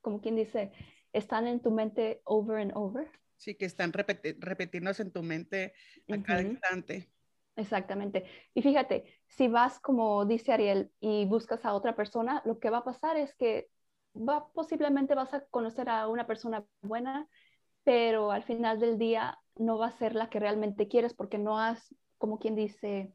como 0.00 0.20
quien 0.20 0.36
dice, 0.36 0.72
están 1.12 1.46
en 1.46 1.60
tu 1.60 1.70
mente 1.70 2.20
over 2.24 2.60
and 2.60 2.72
over? 2.74 3.08
Sí, 3.36 3.54
que 3.54 3.66
están 3.66 3.92
repetiéndose 3.92 5.02
en 5.02 5.12
tu 5.12 5.22
mente 5.22 5.74
a 6.10 6.20
cada 6.22 6.42
instante. 6.42 7.08
Exactamente. 7.54 8.24
Y 8.54 8.62
fíjate, 8.62 9.20
si 9.28 9.48
vas, 9.48 9.80
como 9.80 10.26
dice 10.26 10.52
Ariel, 10.52 10.90
y 11.00 11.24
buscas 11.26 11.64
a 11.64 11.74
otra 11.74 11.96
persona, 11.96 12.42
lo 12.44 12.58
que 12.58 12.70
va 12.70 12.78
a 12.78 12.84
pasar 12.84 13.16
es 13.16 13.34
que 13.36 13.68
va, 14.18 14.48
posiblemente 14.52 15.14
vas 15.14 15.32
a 15.34 15.44
conocer 15.46 15.88
a 15.88 16.08
una 16.08 16.26
persona 16.26 16.64
buena 16.82 17.28
pero 17.88 18.32
al 18.32 18.42
final 18.42 18.78
del 18.78 18.98
día 18.98 19.38
no 19.56 19.78
va 19.78 19.86
a 19.86 19.92
ser 19.92 20.14
la 20.14 20.28
que 20.28 20.38
realmente 20.38 20.88
quieres 20.88 21.14
porque 21.14 21.38
no 21.38 21.58
has, 21.58 21.94
como 22.18 22.38
quien 22.38 22.54
dice, 22.54 23.14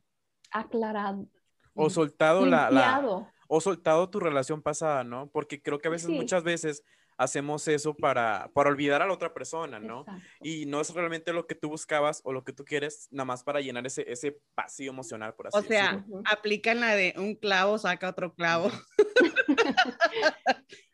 aclarado. 0.49 1.27
O 1.75 1.91
soltado 1.91 2.43
la, 2.47 3.29
O 3.47 3.61
soltado 3.61 4.09
tu 4.09 4.19
relación 4.19 4.63
pasada, 4.63 5.03
¿no? 5.03 5.29
Porque 5.29 5.61
creo 5.61 5.77
que 5.77 5.89
a 5.89 5.91
veces, 5.91 6.09
muchas 6.09 6.43
veces 6.43 6.83
hacemos 7.17 7.67
eso 7.67 7.93
para, 7.93 8.49
para 8.55 8.71
olvidar 8.71 9.03
a 9.03 9.05
la 9.05 9.13
otra 9.13 9.31
persona, 9.31 9.79
¿no? 9.79 10.05
Y 10.41 10.65
no 10.65 10.81
es 10.81 10.91
realmente 10.91 11.33
lo 11.33 11.45
que 11.45 11.53
tú 11.53 11.69
buscabas 11.69 12.21
o 12.23 12.33
lo 12.33 12.43
que 12.43 12.51
tú 12.51 12.65
quieres, 12.65 13.07
nada 13.11 13.25
más 13.25 13.43
para 13.43 13.61
llenar 13.61 13.85
ese, 13.85 14.11
ese 14.11 14.39
vacío 14.55 14.89
emocional, 14.89 15.35
por 15.35 15.49
así 15.49 15.67
decirlo. 15.67 16.03
O 16.17 16.23
sea, 16.23 16.33
aplican 16.33 16.79
la 16.79 16.95
de 16.95 17.13
un 17.17 17.35
clavo, 17.35 17.77
saca 17.77 18.09
otro 18.09 18.33
clavo. 18.33 18.71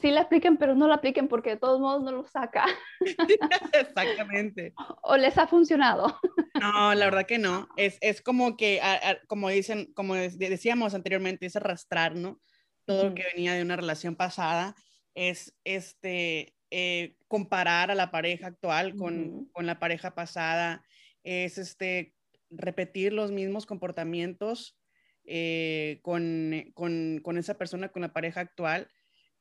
sí 0.00 0.10
la 0.10 0.22
apliquen, 0.22 0.56
pero 0.56 0.74
no 0.74 0.88
la 0.88 0.96
apliquen 0.96 1.28
porque 1.28 1.50
de 1.50 1.56
todos 1.56 1.80
modos 1.80 2.02
no 2.02 2.12
lo 2.12 2.24
saca. 2.24 2.66
Exactamente. 3.72 4.72
O 5.02 5.16
les 5.16 5.36
ha 5.38 5.46
funcionado. 5.46 6.18
No, 6.60 6.94
la 6.94 7.04
verdad 7.04 7.26
que 7.26 7.38
no. 7.38 7.68
Es, 7.76 7.98
es 8.00 8.22
como 8.22 8.56
que, 8.56 8.80
como 9.26 9.48
dicen, 9.48 9.92
como 9.94 10.14
decíamos 10.14 10.94
anteriormente, 10.94 11.46
es 11.46 11.56
arrastrar, 11.56 12.16
¿no? 12.16 12.40
Todo 12.86 13.10
lo 13.10 13.14
que 13.14 13.24
venía 13.34 13.54
de 13.54 13.62
una 13.62 13.76
relación 13.76 14.16
pasada 14.16 14.74
es 15.14 15.54
este, 15.64 16.56
eh, 16.70 17.16
comparar 17.28 17.90
a 17.90 17.94
la 17.94 18.10
pareja 18.10 18.48
actual 18.48 18.96
con, 18.96 19.46
con, 19.52 19.66
la 19.66 19.78
pareja 19.78 20.14
pasada, 20.14 20.82
es 21.22 21.58
este, 21.58 22.14
repetir 22.50 23.12
los 23.12 23.30
mismos 23.30 23.66
comportamientos 23.66 24.76
eh, 25.24 26.00
con, 26.02 26.72
con, 26.74 27.20
con, 27.22 27.38
esa 27.38 27.56
persona, 27.58 27.90
con 27.90 28.02
la 28.02 28.12
pareja 28.12 28.40
actual 28.40 28.88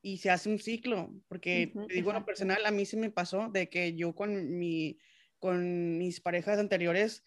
y 0.01 0.18
se 0.18 0.29
hace 0.29 0.50
un 0.50 0.60
ciclo, 0.60 1.13
porque 1.27 1.74
te 1.88 1.94
digo, 1.94 2.13
lo 2.13 2.25
personal, 2.25 2.65
a 2.65 2.72
mí 2.72 2.86
se 2.86 2.98
me 2.98 3.12
pasó 3.12 3.50
de 3.50 3.70
que 3.70 3.96
yo 3.96 4.15
con, 4.15 4.58
mi, 4.58 4.98
con 5.39 5.98
mis 5.98 6.22
parejas 6.22 6.60
anteriores 6.60 7.24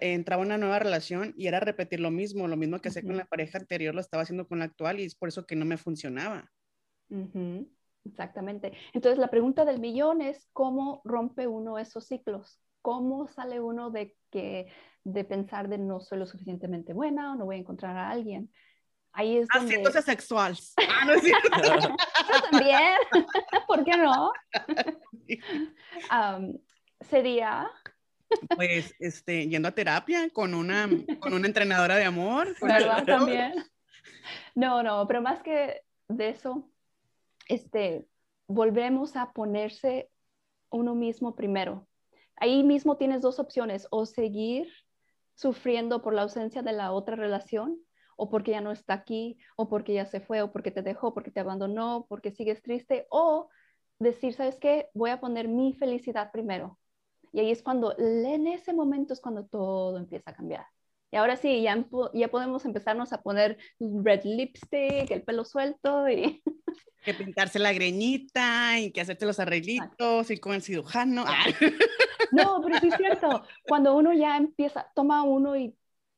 entraba 0.00 0.42
en 0.42 0.48
una 0.48 0.58
nueva 0.58 0.78
relación 0.78 1.34
y 1.36 1.46
era 1.46 1.60
repetir 1.60 2.00
lo 2.00 2.10
mismo, 2.10 2.48
lo 2.48 2.56
mismo 2.56 2.80
que 2.80 2.88
hacía 2.88 3.02
con 3.02 3.16
la 3.16 3.26
pareja 3.26 3.58
anterior, 3.58 3.94
lo 3.94 4.00
estaba 4.00 4.22
haciendo 4.22 4.46
con 4.46 4.58
la 4.58 4.66
actual 4.66 5.00
y 5.00 5.04
es 5.04 5.14
por 5.14 5.28
eso 5.28 5.46
que 5.46 5.56
no 5.56 5.64
me 5.64 5.76
funcionaba. 5.76 6.50
Exactamente. 8.04 8.72
Entonces 8.92 9.18
la 9.18 9.30
pregunta 9.30 9.64
del 9.64 9.80
millón 9.80 10.20
es 10.20 10.48
cómo 10.52 11.02
rompe 11.04 11.46
uno 11.46 11.78
esos 11.78 12.06
ciclos, 12.06 12.60
cómo 12.82 13.28
sale 13.28 13.60
uno 13.60 13.90
de 13.90 14.16
que 14.30 14.66
de 15.04 15.24
pensar 15.24 15.68
de 15.68 15.78
no 15.78 16.00
soy 16.00 16.18
lo 16.18 16.26
suficientemente 16.26 16.92
buena 16.92 17.32
o 17.32 17.36
no 17.36 17.46
voy 17.46 17.56
a 17.56 17.60
encontrar 17.60 17.96
a 17.96 18.10
alguien 18.10 18.50
ahí 19.12 19.38
es 19.38 19.48
donde... 19.48 19.74
Haciéndose 19.74 20.02
sexual. 20.02 20.56
Ah, 20.88 21.04
no 21.06 21.14
es 21.14 21.22
cierto. 21.22 21.48
También, 22.50 22.94
¿por 23.66 23.84
qué 23.84 23.96
no? 23.96 24.32
Sería, 27.08 27.70
Pues, 28.54 28.94
este, 28.98 29.48
yendo 29.48 29.68
a 29.68 29.72
terapia 29.72 30.28
con 30.30 30.54
una, 30.54 30.88
con 31.20 31.32
una 31.32 31.46
entrenadora 31.46 31.96
de 31.96 32.04
amor. 32.04 32.54
¿verdad? 32.60 33.04
También. 33.04 33.54
No, 34.54 34.82
no, 34.82 35.06
pero 35.06 35.22
más 35.22 35.42
que 35.42 35.82
de 36.08 36.28
eso, 36.28 36.70
este, 37.48 38.06
volvemos 38.46 39.16
a 39.16 39.32
ponerse 39.32 40.10
uno 40.70 40.94
mismo 40.94 41.34
primero. 41.34 41.88
Ahí 42.36 42.62
mismo 42.62 42.96
tienes 42.96 43.20
dos 43.22 43.38
opciones, 43.38 43.86
o 43.90 44.06
seguir 44.06 44.68
sufriendo 45.34 46.02
por 46.02 46.14
la 46.14 46.22
ausencia 46.22 46.62
de 46.62 46.72
la 46.72 46.92
otra 46.92 47.16
relación, 47.16 47.78
o 48.20 48.28
porque 48.28 48.50
ya 48.50 48.60
no 48.60 48.70
está 48.70 48.92
aquí, 48.92 49.38
o 49.56 49.66
porque 49.70 49.94
ya 49.94 50.04
se 50.04 50.20
fue, 50.20 50.42
o 50.42 50.52
porque 50.52 50.70
te 50.70 50.82
dejó, 50.82 51.14
porque 51.14 51.30
te 51.30 51.40
abandonó, 51.40 52.04
porque 52.06 52.30
sigues 52.30 52.60
triste, 52.62 53.06
o 53.08 53.48
decir, 53.98 54.34
¿sabes 54.34 54.58
qué? 54.60 54.90
Voy 54.92 55.08
a 55.08 55.20
poner 55.20 55.48
mi 55.48 55.72
felicidad 55.72 56.30
primero. 56.30 56.78
Y 57.32 57.40
ahí 57.40 57.50
es 57.50 57.62
cuando, 57.62 57.98
en 57.98 58.46
ese 58.46 58.74
momento 58.74 59.14
es 59.14 59.22
cuando 59.22 59.46
todo 59.46 59.96
empieza 59.96 60.32
a 60.32 60.34
cambiar. 60.34 60.66
Y 61.10 61.16
ahora 61.16 61.36
sí, 61.36 61.62
ya, 61.62 61.82
ya 62.12 62.28
podemos 62.28 62.66
empezarnos 62.66 63.14
a 63.14 63.22
poner 63.22 63.56
red 63.78 64.20
lipstick, 64.24 65.10
el 65.10 65.22
pelo 65.22 65.46
suelto 65.46 66.06
y 66.10 66.42
Que 67.02 67.14
pintarse 67.14 67.58
la 67.58 67.72
greñita 67.72 68.78
y 68.78 68.92
que 68.92 69.00
hacerte 69.00 69.24
los 69.24 69.40
arreglitos 69.40 70.30
y 70.30 70.36
con 70.36 70.52
el 70.52 70.60
cirujano. 70.60 71.24
Ah, 71.26 71.46
No, 72.32 72.60
pero 72.62 72.78
sí 72.80 72.88
es 72.88 72.96
cierto. 72.96 73.44
Cuando 73.66 73.96
uno 73.96 74.12
ya 74.12 74.36
empieza, 74.36 74.92
toma 74.94 75.22
uno 75.22 75.56
y 75.56 75.74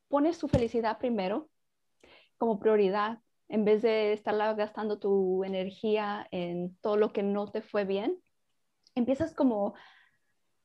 pone 0.08 0.34
su 0.34 0.48
felicidad 0.48 0.98
primero 0.98 1.48
como 2.42 2.58
prioridad, 2.58 3.20
en 3.48 3.64
vez 3.64 3.82
de 3.82 4.12
estarla 4.12 4.52
gastando 4.54 4.98
tu 4.98 5.44
energía 5.44 6.26
en 6.32 6.76
todo 6.78 6.96
lo 6.96 7.12
que 7.12 7.22
no 7.22 7.46
te 7.46 7.62
fue 7.62 7.84
bien, 7.84 8.18
empiezas 8.96 9.32
como, 9.32 9.74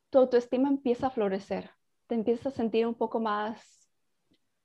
tu 0.10 0.18
autoestima 0.18 0.70
empieza 0.70 1.06
a 1.06 1.10
florecer. 1.12 1.70
Te 2.08 2.16
empiezas 2.16 2.48
a 2.48 2.58
sentir 2.58 2.88
un 2.88 2.96
poco 2.96 3.20
más 3.20 3.92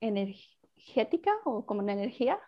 energética 0.01 1.33
o 1.45 1.67
como 1.67 1.83
en 1.83 1.91
energía 1.91 2.41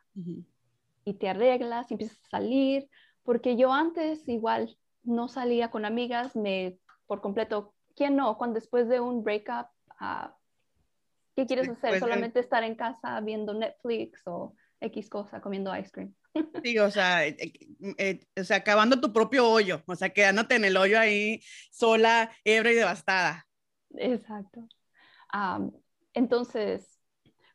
y 1.05 1.13
te 1.13 1.29
arreglas 1.29 1.91
y 1.91 1.95
empiezas 1.95 2.25
a 2.25 2.31
salir, 2.31 2.89
porque 3.23 3.59
yo 3.59 3.71
antes 3.71 4.27
igual 4.31 4.79
no 5.03 5.29
salía 5.29 5.71
con 5.71 5.85
amigas, 5.85 6.37
me 6.37 6.79
por 7.07 7.21
completo, 7.21 7.75
¿quién 7.95 8.17
no? 8.17 8.39
Cuando 8.39 8.55
después 8.55 8.89
de 8.89 8.99
un 8.99 9.23
breakup, 9.23 9.67
ah, 10.01 10.35
¿qué 11.35 11.47
quieres 11.47 11.69
hacer? 11.69 11.99
Solamente 11.99 12.41
estar 12.41 12.63
en 12.65 12.75
casa 12.75 13.21
viendo 13.21 13.55
Netflix 13.55 14.23
o 14.27 14.55
X 14.81 15.09
cosa, 15.09 15.41
comiendo 15.41 15.77
ice 15.77 15.91
cream. 15.91 16.15
Sí, 16.65 16.79
o 16.79 16.91
sea, 16.91 17.27
eh, 17.27 17.37
eh, 17.39 17.95
eh, 17.99 18.41
o 18.41 18.45
sea, 18.45 18.59
acabando 18.59 19.01
tu 19.01 19.13
propio 19.13 19.49
hoyo, 19.49 19.83
o 19.87 19.95
sea, 19.95 20.11
quedándote 20.11 20.57
en 20.57 20.65
el 20.65 20.77
hoyo 20.77 20.99
ahí 20.99 21.41
sola, 21.71 22.31
ebria 22.45 22.73
y 22.73 22.77
devastada. 22.77 23.47
Exacto. 23.97 24.67
Entonces, 26.13 27.01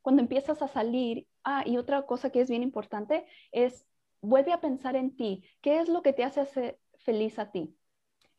cuando 0.02 0.22
empiezas 0.22 0.62
a 0.62 0.68
salir, 0.68 1.28
ah, 1.44 1.64
y 1.66 1.78
otra 1.78 2.06
cosa 2.06 2.30
que 2.30 2.42
es 2.42 2.50
bien 2.50 2.64
importante 2.64 3.26
es, 3.52 3.86
vuelve 4.22 4.54
a 4.54 4.62
pensar 4.62 4.96
en 4.96 5.16
ti. 5.16 5.44
¿Qué 5.62 5.80
es 5.80 5.90
lo 5.90 6.02
que 6.02 6.14
te 6.14 6.24
hace 6.24 6.78
feliz 7.00 7.40
a 7.40 7.52
ti? 7.52 7.76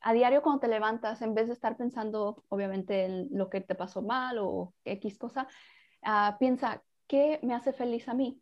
A 0.03 0.13
diario 0.15 0.43
cuando 0.43 0.61
te 0.61 0.69
levantas, 0.69 1.21
en 1.23 1.35
vez 1.35 1.47
de 1.49 1.53
estar 1.55 1.77
pensando, 1.77 2.45
obviamente, 2.49 3.05
en 3.05 3.29
lo 3.33 3.51
que 3.51 3.61
te 3.61 3.75
pasó 3.75 4.03
mal 4.03 4.39
o 4.39 4.75
X 4.85 5.19
cosa, 5.19 5.47
ah, 6.03 6.37
piensa, 6.39 6.83
¿qué 7.07 7.39
me 7.43 7.55
hace 7.55 7.73
feliz 7.73 8.09
a 8.09 8.15
mí? 8.15 8.41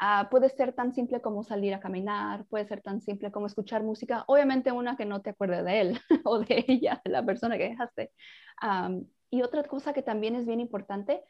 Ah, 0.00 0.28
puede 0.30 0.48
ser 0.48 0.72
tan 0.74 0.92
simple 0.94 1.20
como 1.20 1.42
salir 1.42 1.74
a 1.74 1.80
caminar, 1.80 2.46
puede 2.46 2.66
ser 2.66 2.80
tan 2.82 3.00
simple 3.00 3.32
como 3.32 3.46
escuchar 3.46 3.82
música, 3.82 4.24
obviamente 4.28 4.70
una 4.70 4.96
que 4.96 5.04
no 5.04 5.22
te 5.22 5.30
acuerde 5.30 5.64
de 5.64 5.80
él 5.80 6.00
o 6.24 6.38
de 6.38 6.64
ella, 6.68 7.00
de 7.04 7.10
la 7.10 7.24
persona 7.24 7.58
que 7.58 7.70
dejaste. 7.70 8.12
Am, 8.58 9.06
y 9.30 9.42
otra 9.42 9.64
cosa 9.64 9.92
que 9.92 10.02
también 10.02 10.36
es 10.36 10.46
bien 10.46 10.60
importante 10.60 11.24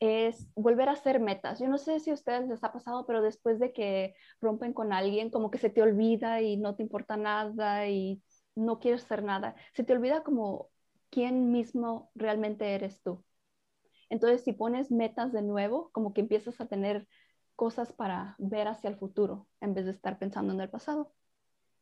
es 0.00 0.48
volver 0.54 0.88
a 0.88 0.92
hacer 0.92 1.20
metas. 1.20 1.58
Yo 1.60 1.68
no 1.68 1.78
sé 1.78 2.00
si 2.00 2.10
a 2.10 2.14
ustedes 2.14 2.48
les 2.48 2.62
ha 2.64 2.72
pasado, 2.72 3.06
pero 3.06 3.22
después 3.22 3.58
de 3.58 3.72
que 3.72 4.14
rompen 4.40 4.72
con 4.72 4.92
alguien, 4.92 5.30
como 5.30 5.50
que 5.50 5.58
se 5.58 5.70
te 5.70 5.82
olvida 5.82 6.40
y 6.42 6.56
no 6.56 6.76
te 6.76 6.82
importa 6.82 7.16
nada 7.16 7.88
y 7.88 8.22
no 8.54 8.78
quieres 8.80 9.04
hacer 9.04 9.22
nada. 9.22 9.56
Se 9.74 9.84
te 9.84 9.92
olvida 9.92 10.22
como 10.22 10.70
quién 11.10 11.52
mismo 11.52 12.10
realmente 12.14 12.74
eres 12.74 13.02
tú. 13.02 13.24
Entonces, 14.10 14.42
si 14.44 14.52
pones 14.52 14.90
metas 14.90 15.32
de 15.32 15.42
nuevo, 15.42 15.90
como 15.92 16.14
que 16.14 16.20
empiezas 16.22 16.60
a 16.60 16.66
tener 16.68 17.06
cosas 17.56 17.92
para 17.92 18.36
ver 18.38 18.68
hacia 18.68 18.90
el 18.90 18.96
futuro 18.96 19.48
en 19.60 19.74
vez 19.74 19.84
de 19.86 19.92
estar 19.92 20.18
pensando 20.18 20.52
en 20.54 20.60
el 20.60 20.70
pasado. 20.70 21.12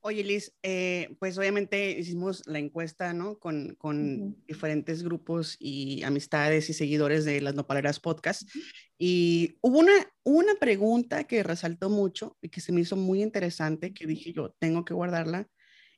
Oye, 0.06 0.22
Liz, 0.22 0.54
eh, 0.62 1.16
pues 1.18 1.36
obviamente 1.36 1.98
hicimos 1.98 2.46
la 2.46 2.60
encuesta, 2.60 3.12
¿no? 3.12 3.40
Con, 3.40 3.74
con 3.74 4.20
Ujú. 4.22 4.36
diferentes 4.46 5.02
grupos 5.02 5.56
y 5.58 6.04
amistades 6.04 6.70
y 6.70 6.74
seguidores 6.74 7.24
de 7.24 7.40
las 7.40 7.56
Nopaleras 7.56 7.98
Podcast. 7.98 8.48
Y 8.96 9.58
hubo 9.62 9.80
una, 9.80 9.90
una 10.22 10.54
pregunta 10.60 11.24
que 11.24 11.42
resaltó 11.42 11.90
mucho 11.90 12.36
y 12.40 12.50
que 12.50 12.60
se 12.60 12.70
me 12.70 12.82
hizo 12.82 12.94
muy 12.94 13.20
interesante, 13.20 13.92
que 13.92 14.06
dije 14.06 14.32
yo, 14.32 14.54
tengo 14.60 14.84
que 14.84 14.94
guardarla 14.94 15.48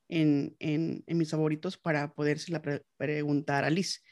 en, 0.09 0.57
en, 0.59 1.05
en 1.07 1.19
mis 1.19 1.31
favoritos 1.31 1.77
para 1.77 2.15
podérsela 2.15 2.63
pre- 2.63 2.87
preguntar 2.97 3.65
a 3.65 3.69
Liz. 3.69 4.03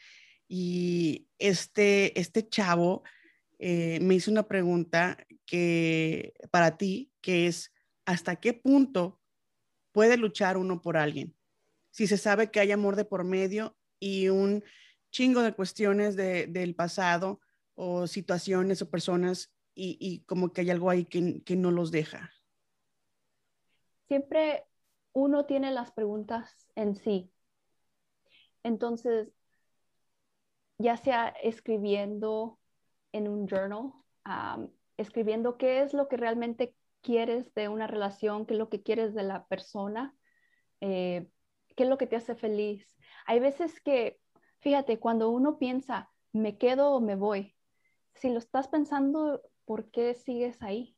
Y 0.47 1.27
este, 1.39 2.21
este 2.21 2.47
chavo 2.47 3.03
eh, 3.59 3.99
me 4.03 4.15
hizo 4.15 4.31
una 4.31 4.47
pregunta 4.47 5.17
que 5.47 6.35
para 6.51 6.77
ti, 6.77 7.13
que 7.23 7.47
es, 7.47 7.73
¿hasta 8.05 8.37
qué 8.37 8.53
punto 8.53 9.23
puede 9.97 10.19
luchar 10.19 10.59
uno 10.59 10.83
por 10.83 10.99
alguien? 10.99 11.35
Si 11.91 12.07
se 12.07 12.19
sabe 12.19 12.51
que 12.51 12.61
hay 12.61 12.71
amor 12.71 12.97
de 12.97 13.07
por 13.07 13.25
medio 13.25 13.75
y 13.99 14.29
un 14.29 14.63
chingo 15.11 15.41
de 15.41 15.55
cuestiones 15.55 16.17
de- 16.17 16.47
del 16.49 16.75
pasado 16.75 17.41
o 17.75 18.07
situaciones 18.07 18.83
o 18.83 18.91
personas 18.91 19.55
y, 19.75 20.23
como 20.27 20.53
que 20.53 20.61
hay 20.61 20.69
algo 20.69 20.91
ahí 20.91 21.07
que, 21.07 21.57
no 21.57 21.71
los 21.71 21.91
deja. 21.91 22.31
siempre 24.07 24.67
uno 25.15 25.47
tiene 25.47 25.71
las 25.73 25.93
preguntas 25.93 26.71
en 26.75 26.95
sí. 26.95 27.31
Entonces, 28.65 29.29
ya 30.77 30.99
sea 30.99 31.29
escribiendo 31.43 32.59
en 33.13 33.29
un 33.29 33.49
journal, 33.49 33.93
escribiendo 34.99 35.57
qué 35.57 35.81
es 35.81 35.95
lo 35.95 36.07
que 36.07 36.19
realmente 36.19 36.75
quieres 37.07 37.55
de 37.55 37.69
una 37.69 37.87
relación, 37.87 38.47
qué 38.47 38.55
es 38.55 38.59
lo 38.59 38.69
que 38.69 38.83
quieres 38.83 39.15
de 39.15 39.23
la 39.23 39.47
persona, 39.47 40.13
eh, 40.81 41.29
qué 41.77 41.85
es 41.85 41.89
lo 41.89 41.99
que 41.99 42.09
te 42.09 42.17
hace 42.17 42.35
feliz. 42.35 42.85
Hay 43.27 43.39
veces 43.39 43.81
que, 43.81 44.19
fíjate, 44.59 44.99
cuando 44.99 45.31
uno 45.31 45.57
piensa, 45.57 46.11
me 46.33 46.59
quedo 46.59 46.91
o 46.91 47.01
me 47.01 47.15
voy, 47.15 47.55
si 48.15 48.29
lo 48.29 48.39
estás 48.39 48.67
pensando, 48.67 49.41
¿por 49.67 49.89
qué 49.93 50.15
sigues 50.15 50.61
ahí? 50.63 50.97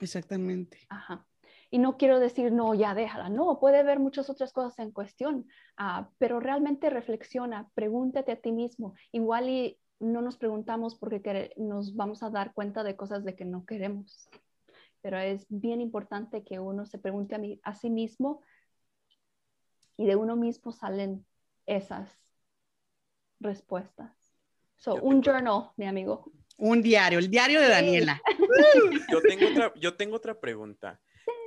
Exactamente. 0.00 0.80
Ajá. 0.88 1.24
Y 1.70 1.78
no 1.78 1.96
quiero 1.98 2.18
decir, 2.18 2.50
no, 2.50 2.74
ya 2.74 2.92
déjala. 2.92 3.28
No, 3.28 3.60
puede 3.60 3.78
haber 3.78 4.00
muchas 4.00 4.28
otras 4.28 4.52
cosas 4.52 4.76
en 4.80 4.90
cuestión, 4.90 5.46
ah, 5.76 6.10
pero 6.18 6.40
realmente 6.40 6.90
reflexiona, 6.90 7.70
pregúntate 7.74 8.32
a 8.32 8.40
ti 8.40 8.50
mismo. 8.50 8.94
Igual 9.12 9.48
y 9.48 9.78
no 10.00 10.20
nos 10.20 10.36
preguntamos 10.36 10.96
porque 10.96 11.52
nos 11.56 11.94
vamos 11.94 12.24
a 12.24 12.30
dar 12.30 12.54
cuenta 12.54 12.82
de 12.82 12.96
cosas 12.96 13.24
de 13.24 13.36
que 13.36 13.44
no 13.44 13.64
queremos. 13.64 14.28
Pero 15.04 15.18
es 15.18 15.44
bien 15.50 15.82
importante 15.82 16.44
que 16.44 16.58
uno 16.58 16.86
se 16.86 16.96
pregunte 16.96 17.34
a, 17.34 17.38
mí- 17.38 17.60
a 17.62 17.74
sí 17.74 17.90
mismo 17.90 18.42
y 19.98 20.06
de 20.06 20.16
uno 20.16 20.34
mismo 20.34 20.72
salen 20.72 21.26
esas 21.66 22.08
respuestas. 23.38 24.10
So, 24.76 24.94
un 24.94 25.20
tengo- 25.20 25.24
journal, 25.24 25.72
mi 25.76 25.84
amigo. 25.86 26.32
Un 26.56 26.80
diario, 26.80 27.18
el 27.18 27.28
diario 27.30 27.60
de 27.60 27.66
Sí. 27.66 27.72
Daniela. 27.72 28.22
Yo 29.12 29.20
tengo 29.20 29.46
otra, 29.48 29.74
yo 29.76 29.94
tengo 29.94 30.16
otra 30.16 30.40
pregunta. 30.40 30.98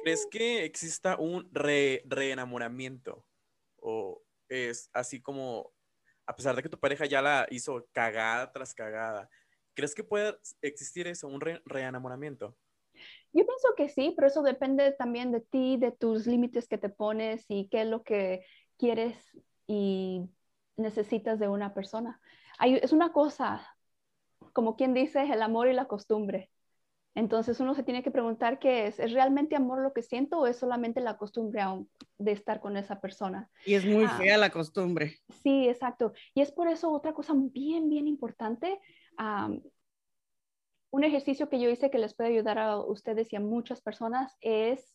¿Crees 0.03 0.27
que 0.29 0.63
exista 0.63 1.17
un 1.17 1.49
re- 1.51 2.03
reenamoramiento? 2.05 3.25
¿O 3.77 4.21
es 4.49 4.91
así 4.93 5.19
como, 5.19 5.71
a 6.27 6.35
pesar 6.35 6.55
de 6.55 6.61
que 6.61 6.69
tu 6.69 6.79
pareja 6.79 7.07
ya 7.07 7.23
la 7.23 7.47
hizo 7.49 7.87
cagada 7.91 8.51
tras 8.51 8.75
cagada, 8.75 9.27
¿crees 9.73 9.95
que 9.95 10.03
puede 10.03 10.37
existir 10.61 11.07
eso, 11.07 11.27
un 11.27 11.41
re- 11.41 11.61
reenamoramiento? 11.65 12.55
Yo 13.33 13.45
pienso 13.45 13.67
que 13.75 13.89
sí, 13.89 14.13
pero 14.15 14.27
eso 14.27 14.41
depende 14.41 14.91
también 14.93 15.31
de 15.31 15.41
ti, 15.41 15.77
de 15.77 15.91
tus 15.91 16.25
límites 16.27 16.67
que 16.67 16.77
te 16.77 16.89
pones 16.89 17.45
y 17.49 17.67
qué 17.69 17.81
es 17.81 17.87
lo 17.87 18.03
que 18.03 18.43
quieres 18.77 19.15
y 19.67 20.21
necesitas 20.77 21.39
de 21.39 21.47
una 21.47 21.73
persona. 21.73 22.19
Hay- 22.57 22.75
es 22.81 22.93
una 22.93 23.11
cosa, 23.11 23.67
como 24.53 24.75
quien 24.75 24.93
dice, 24.93 25.21
el 25.21 25.41
amor 25.41 25.67
y 25.67 25.73
la 25.73 25.85
costumbre. 25.85 26.49
Entonces 27.15 27.59
uno 27.59 27.73
se 27.73 27.83
tiene 27.83 28.03
que 28.03 28.11
preguntar 28.11 28.59
qué 28.59 28.85
es, 28.87 28.99
¿es 28.99 29.11
realmente 29.11 29.55
amor 29.55 29.81
lo 29.81 29.91
que 29.91 30.03
siento 30.03 30.39
o 30.39 30.47
es 30.47 30.57
solamente 30.57 31.01
la 31.01 31.17
costumbre 31.17 31.63
de 32.19 32.31
estar 32.31 32.59
con 32.59 32.77
esa 32.77 33.01
persona? 33.01 33.49
Y 33.65 33.73
es 33.73 33.85
muy 33.85 34.05
Ah. 34.05 34.17
fea 34.19 34.37
la 34.37 34.51
costumbre. 34.51 35.17
Sí, 35.43 35.67
exacto. 35.67 36.13
Y 36.35 36.41
es 36.41 36.51
por 36.51 36.67
eso 36.67 36.91
otra 36.91 37.13
cosa 37.13 37.33
bien, 37.35 37.89
bien 37.89 38.07
importante. 38.07 38.79
am, 39.19 39.61
un 40.91 41.03
ejercicio 41.03 41.49
que 41.49 41.59
yo 41.59 41.69
hice 41.69 41.89
que 41.89 41.97
les 41.97 42.15
puede 42.15 42.29
ayudar 42.29 42.59
a 42.59 42.79
ustedes 42.79 43.31
y 43.31 43.35
a 43.35 43.41
muchas 43.41 43.81
personas 43.81 44.35
es 44.41 44.93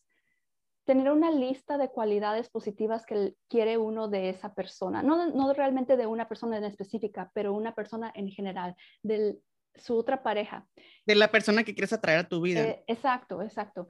tener 0.85 1.11
una 1.11 1.31
lista 1.31 1.77
de 1.77 1.89
cualidades 1.89 2.49
positivas 2.49 3.05
que 3.05 3.35
quiere 3.47 3.77
uno 3.77 4.09
de 4.09 4.29
esa 4.29 4.53
persona, 4.53 5.01
no, 5.01 5.31
no 5.31 5.53
realmente 5.53 5.95
de 5.95 6.07
una 6.07 6.27
persona 6.27 6.57
en 6.57 6.65
específica, 6.65 7.31
pero 7.33 7.53
una 7.53 7.73
persona 7.73 8.11
en 8.15 8.29
general, 8.29 8.75
de 9.01 9.39
su 9.75 9.97
otra 9.97 10.21
pareja. 10.23 10.67
De 11.05 11.15
la 11.15 11.31
persona 11.31 11.63
que 11.63 11.73
quieres 11.73 11.93
atraer 11.93 12.19
a 12.19 12.29
tu 12.29 12.41
vida. 12.41 12.61
Eh, 12.61 12.83
exacto, 12.87 13.41
exacto. 13.41 13.87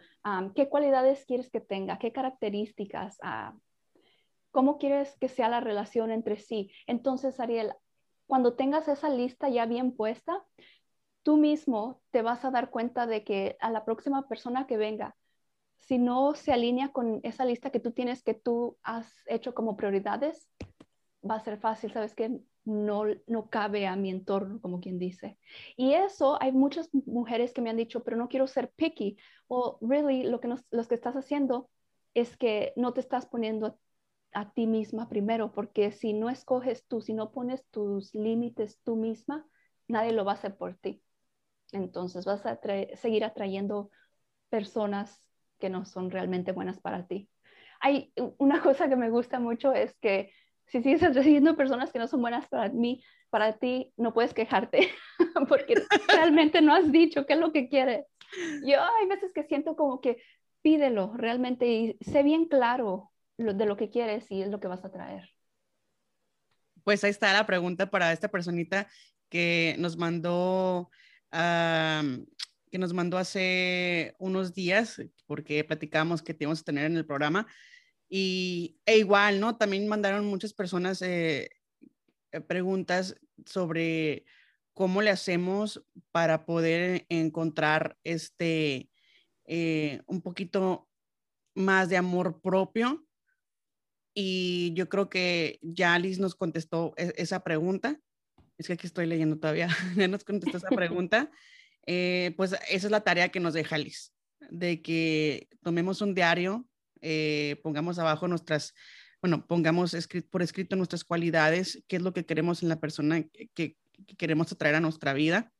¿Qué 0.55 0.69
cualidades 0.69 1.25
quieres 1.25 1.49
que 1.49 1.59
tenga? 1.59 1.99
¿Qué 1.99 2.11
características? 2.11 3.17
Ah, 3.21 3.55
¿Cómo 4.51 4.77
quieres 4.77 5.17
que 5.19 5.27
sea 5.27 5.49
la 5.49 5.59
relación 5.59 6.11
entre 6.11 6.37
sí? 6.37 6.71
Entonces, 6.87 7.39
Ariel, 7.39 7.73
cuando 8.27 8.55
tengas 8.55 8.87
esa 8.87 9.09
lista 9.09 9.49
ya 9.49 9.65
bien 9.65 9.95
puesta, 9.95 10.43
tú 11.23 11.37
mismo 11.37 12.01
te 12.11 12.21
vas 12.21 12.45
a 12.45 12.51
dar 12.51 12.69
cuenta 12.69 13.07
de 13.07 13.23
que 13.23 13.57
a 13.59 13.71
la 13.71 13.85
próxima 13.85 14.27
persona 14.27 14.67
que 14.67 14.77
venga, 14.77 15.15
si 15.79 15.97
no 15.97 16.35
se 16.35 16.53
alinea 16.53 16.91
con 16.91 17.19
esa 17.23 17.45
lista 17.45 17.69
que 17.71 17.79
tú 17.79 17.91
tienes, 17.91 18.23
que 18.23 18.33
tú 18.33 18.77
has 18.83 19.11
hecho 19.27 19.53
como 19.53 19.75
prioridades, 19.75 20.49
va 21.29 21.35
a 21.35 21.43
ser 21.43 21.57
fácil, 21.57 21.91
sabes 21.91 22.15
que 22.15 22.39
no, 22.65 23.03
no 23.27 23.49
cabe 23.49 23.87
a 23.87 23.95
mi 23.95 24.09
entorno, 24.09 24.61
como 24.61 24.79
quien 24.79 24.99
dice. 24.99 25.37
Y 25.75 25.93
eso, 25.93 26.41
hay 26.41 26.51
muchas 26.51 26.89
mujeres 27.05 27.53
que 27.53 27.61
me 27.61 27.69
han 27.69 27.77
dicho, 27.77 28.03
pero 28.03 28.17
no 28.17 28.29
quiero 28.29 28.47
ser 28.47 28.71
picky. 28.71 29.17
O, 29.47 29.77
really, 29.81 30.23
lo 30.23 30.39
que, 30.39 30.47
nos, 30.47 30.65
lo 30.71 30.83
que 30.85 30.95
estás 30.95 31.15
haciendo 31.15 31.69
es 32.13 32.37
que 32.37 32.73
no 32.75 32.93
te 32.93 33.01
estás 33.01 33.25
poniendo 33.25 33.77
a 34.33 34.51
ti 34.51 34.67
misma 34.67 35.09
primero, 35.09 35.51
porque 35.51 35.91
si 35.91 36.13
no 36.13 36.29
escoges 36.29 36.85
tú, 36.87 37.01
si 37.01 37.13
no 37.13 37.31
pones 37.31 37.65
tus 37.69 38.13
límites 38.15 38.79
tú 38.83 38.95
misma, 38.95 39.45
nadie 39.87 40.11
lo 40.11 40.25
va 40.25 40.31
a 40.33 40.35
hacer 40.35 40.57
por 40.57 40.75
ti. 40.75 41.02
Entonces 41.73 42.23
vas 42.23 42.45
a 42.45 42.59
seguir 42.95 43.25
atrayendo 43.25 43.89
personas 44.49 45.21
que 45.59 45.69
no 45.69 45.85
son 45.85 46.11
realmente 46.11 46.51
buenas 46.51 46.79
para 46.79 47.07
ti. 47.07 47.29
Hay 47.81 48.13
una 48.37 48.61
cosa 48.63 48.87
que 48.87 48.95
me 48.95 49.09
gusta 49.09 49.39
mucho 49.39 49.73
es 49.73 49.93
que 49.99 50.31
si 50.67 50.81
sigues 50.81 51.03
atrayendo 51.03 51.57
personas 51.57 51.91
que 51.91 51.99
no 51.99 52.07
son 52.07 52.21
buenas 52.21 52.47
para 52.47 52.69
mí, 52.69 53.03
para 53.29 53.57
ti, 53.57 53.91
no 53.97 54.13
puedes 54.13 54.33
quejarte 54.33 54.91
porque 55.49 55.75
realmente 56.07 56.61
no 56.61 56.73
has 56.73 56.91
dicho 56.91 57.25
qué 57.25 57.33
es 57.33 57.39
lo 57.39 57.51
que 57.51 57.67
quieres. 57.67 58.05
Yo 58.63 58.81
hay 58.81 59.07
veces 59.07 59.31
que 59.33 59.43
siento 59.43 59.75
como 59.75 59.99
que 59.99 60.21
pídelo 60.61 61.13
realmente 61.15 61.67
y 61.67 61.97
sé 62.01 62.23
bien 62.23 62.45
claro 62.45 63.11
de 63.37 63.65
lo 63.65 63.75
que 63.75 63.89
quieres 63.89 64.29
y 64.31 64.43
es 64.43 64.49
lo 64.49 64.59
que 64.59 64.67
vas 64.67 64.85
a 64.85 64.91
traer. 64.91 65.29
Pues 66.83 67.03
ahí 67.03 67.09
está 67.09 67.33
la 67.33 67.45
pregunta 67.45 67.89
para 67.89 68.11
esta 68.11 68.29
personita 68.29 68.87
que 69.29 69.75
nos 69.79 69.97
mandó 69.97 70.91
que 71.33 72.77
nos 72.77 72.93
mandó 72.93 73.17
hace 73.17 74.15
unos 74.19 74.53
días, 74.53 75.01
porque 75.25 75.63
platicamos 75.63 76.21
que 76.21 76.33
teníamos 76.33 76.59
que 76.59 76.65
tener 76.65 76.85
en 76.85 76.97
el 76.97 77.05
programa. 77.05 77.47
Y 78.09 78.77
e 78.85 78.97
igual, 78.97 79.39
¿no? 79.39 79.57
También 79.57 79.87
mandaron 79.87 80.25
muchas 80.25 80.53
personas 80.53 81.01
eh, 81.01 81.49
eh, 82.31 82.41
preguntas 82.41 83.15
sobre 83.45 84.25
cómo 84.73 85.01
le 85.01 85.09
hacemos 85.09 85.83
para 86.11 86.45
poder 86.45 87.05
encontrar 87.09 87.97
este, 88.03 88.89
eh, 89.45 90.01
un 90.05 90.21
poquito 90.21 90.89
más 91.55 91.89
de 91.89 91.97
amor 91.97 92.41
propio. 92.41 93.05
Y 94.15 94.73
yo 94.75 94.89
creo 94.89 95.09
que 95.09 95.59
ya 95.61 95.95
Alice 95.95 96.21
nos 96.21 96.35
contestó 96.35 96.93
e-, 96.97 97.13
esa 97.17 97.43
pregunta. 97.43 97.99
Es 98.57 98.67
que 98.67 98.73
aquí 98.73 98.87
estoy 98.87 99.07
leyendo 99.07 99.37
todavía. 99.37 99.67
ya 99.95 100.07
nos 100.07 100.23
contestó 100.23 100.57
esa 100.57 100.69
pregunta. 100.69 101.31
Eh, 101.85 102.33
pues 102.37 102.53
esa 102.53 102.87
es 102.87 102.91
la 102.91 103.01
tarea 103.01 103.29
que 103.29 103.39
nos 103.39 103.53
deja 103.53 103.77
Liz, 103.77 104.13
de 104.49 104.81
que 104.81 105.49
tomemos 105.61 106.01
un 106.01 106.13
diario, 106.13 106.65
eh, 107.01 107.59
pongamos 107.61 107.99
abajo 107.99 108.27
nuestras, 108.27 108.73
bueno, 109.21 109.45
pongamos 109.45 109.95
por 110.29 110.41
escrito 110.41 110.75
nuestras 110.75 111.03
cualidades, 111.03 111.83
qué 111.87 111.97
es 111.97 112.01
lo 112.01 112.13
que 112.13 112.25
queremos 112.25 112.63
en 112.63 112.69
la 112.69 112.79
persona 112.79 113.23
que, 113.53 113.77
queremos 114.17 114.51
atraer 114.51 114.75
a 114.75 114.79
nuestra 114.79 115.13
vida. 115.13 115.51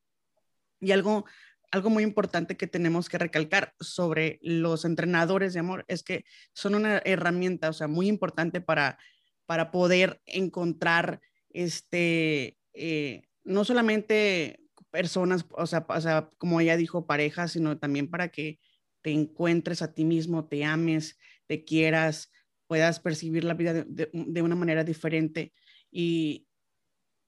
Y 0.80 0.92
algo, 0.92 1.26
algo 1.72 1.90
muy 1.90 2.04
importante 2.04 2.58
que 2.58 2.68
tenemos 2.68 3.10
que 3.10 3.18
recalcar 3.18 3.74
sobre 3.80 4.40
los 4.42 4.86
entrenadores 4.86 5.54
de 5.54 5.60
amor 5.60 5.86
es 5.88 6.04
que 6.04 6.26
son 6.54 6.76
una 6.76 7.02
herramienta, 7.06 7.70
o 7.70 7.74
sea, 7.74 7.88
muy 7.88 8.08
importante 8.08 8.60
para, 8.60 8.98
para 9.46 9.72
poder 9.72 10.22
encontrar 10.26 11.22
este, 11.50 12.58
eh, 12.74 13.24
no 13.44 13.66
solamente 13.66 14.60
personas, 14.92 15.46
o 15.52 15.66
sea, 15.66 15.86
o 15.88 16.02
sea, 16.02 16.30
como 16.38 16.62
ella 16.62 16.78
dijo, 16.78 17.08
parejas, 17.08 17.54
sino 17.54 17.78
también 17.80 18.10
para 18.10 18.30
que 18.30 18.60
te 19.02 19.12
encuentres 19.12 19.82
a 19.82 19.94
ti 19.94 20.06
mismo, 20.06 20.48
te 20.48 20.64
ames, 20.64 21.18
te 21.48 21.66
quieras, 21.66 22.32
puedas 22.68 23.00
percibir 23.00 23.44
la 23.44 23.54
vida 23.54 23.74
de, 23.74 24.42
una 24.42 24.56
manera 24.56 24.84
diferente. 24.84 25.54
Y, 25.92 26.48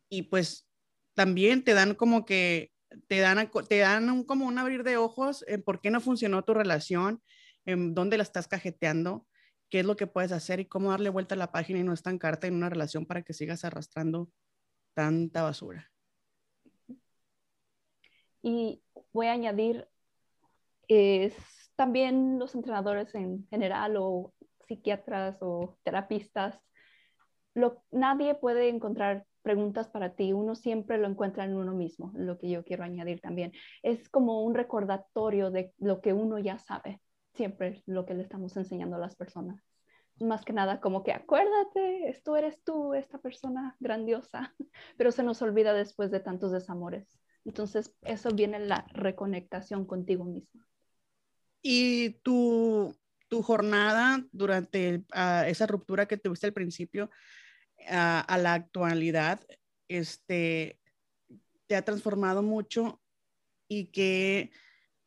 y, 0.09 0.23
pues 0.23 0.67
también 1.15 1.63
te 1.63 1.73
dan 1.73 1.95
como 1.95 2.25
que, 2.25 2.71
te 3.07 3.19
dan, 3.19 3.49
te 3.67 3.77
dan 3.79 4.23
como 4.23 4.45
un 4.45 4.57
abrir 4.57 4.83
de 4.83 4.97
ojos 4.97 5.43
en 5.47 5.63
por 5.63 5.81
qué 5.81 5.91
no 5.91 6.01
funcionó 6.01 6.43
tu 6.43 6.53
relación, 6.53 7.21
en 7.65 7.93
dónde 7.93 8.17
la 8.17 8.23
estás 8.23 8.47
cajeteando, 8.47 9.27
qué 9.69 9.79
es 9.81 9.85
lo 9.85 9.95
que 9.95 10.07
puedes 10.07 10.31
hacer 10.31 10.59
y 10.59 10.65
cómo 10.65 10.91
darle 10.91 11.09
vuelta 11.09 11.35
a 11.35 11.37
la 11.37 11.51
página 11.51 11.79
y 11.79 11.83
no 11.83 11.93
estancarte 11.93 12.47
en 12.47 12.55
una 12.55 12.69
relación 12.69 13.05
para 13.05 13.23
que 13.23 13.33
sigas 13.33 13.65
arrastrando 13.65 14.29
tanta 14.95 15.43
basura. 15.43 15.91
Y 18.41 18.81
voy 19.13 19.27
a 19.27 19.33
añadir, 19.33 19.87
es 20.87 21.35
también 21.75 22.39
los 22.39 22.55
entrenadores 22.55 23.13
en 23.15 23.47
general 23.49 23.97
o 23.97 24.33
psiquiatras 24.67 25.37
o 25.41 25.77
terapistas, 25.83 26.59
lo, 27.53 27.83
nadie 27.91 28.35
puede 28.35 28.69
encontrar 28.69 29.25
preguntas 29.41 29.87
para 29.89 30.15
ti, 30.15 30.33
uno 30.33 30.55
siempre 30.55 30.97
lo 30.97 31.07
encuentra 31.07 31.45
en 31.45 31.55
uno 31.55 31.73
mismo, 31.73 32.11
lo 32.15 32.37
que 32.37 32.49
yo 32.49 32.63
quiero 32.63 32.83
añadir 32.83 33.21
también. 33.21 33.53
Es 33.83 34.09
como 34.09 34.43
un 34.43 34.55
recordatorio 34.55 35.51
de 35.51 35.73
lo 35.77 36.01
que 36.01 36.13
uno 36.13 36.39
ya 36.39 36.57
sabe, 36.57 36.99
siempre 37.33 37.83
lo 37.85 38.05
que 38.05 38.15
le 38.15 38.23
estamos 38.23 38.57
enseñando 38.57 38.95
a 38.95 38.99
las 38.99 39.15
personas. 39.15 39.63
Más 40.19 40.45
que 40.45 40.53
nada 40.53 40.79
como 40.79 41.03
que 41.03 41.11
acuérdate, 41.11 42.09
esto 42.09 42.37
eres 42.37 42.63
tú, 42.63 42.93
esta 42.93 43.17
persona 43.17 43.75
grandiosa, 43.79 44.55
pero 44.97 45.11
se 45.11 45.23
nos 45.23 45.41
olvida 45.41 45.73
después 45.73 46.11
de 46.11 46.19
tantos 46.19 46.51
desamores. 46.51 47.19
Entonces, 47.43 47.93
eso 48.01 48.31
viene 48.31 48.59
la 48.59 48.87
reconectación 48.93 49.85
contigo 49.85 50.25
mismo. 50.25 50.65
Y 51.61 52.11
tu, 52.23 52.95
tu 53.27 53.41
jornada 53.41 54.25
durante 54.31 55.03
ah, 55.11 55.45
esa 55.47 55.67
ruptura 55.67 56.07
que 56.07 56.17
tuviste 56.17 56.47
al 56.47 56.53
principio 56.53 57.09
ah, 57.89 58.21
a 58.21 58.37
la 58.37 58.53
actualidad, 58.53 59.39
este, 59.87 60.79
te 61.67 61.75
ha 61.75 61.83
transformado 61.83 62.43
mucho 62.43 63.01
y 63.67 63.87
que, 63.87 64.51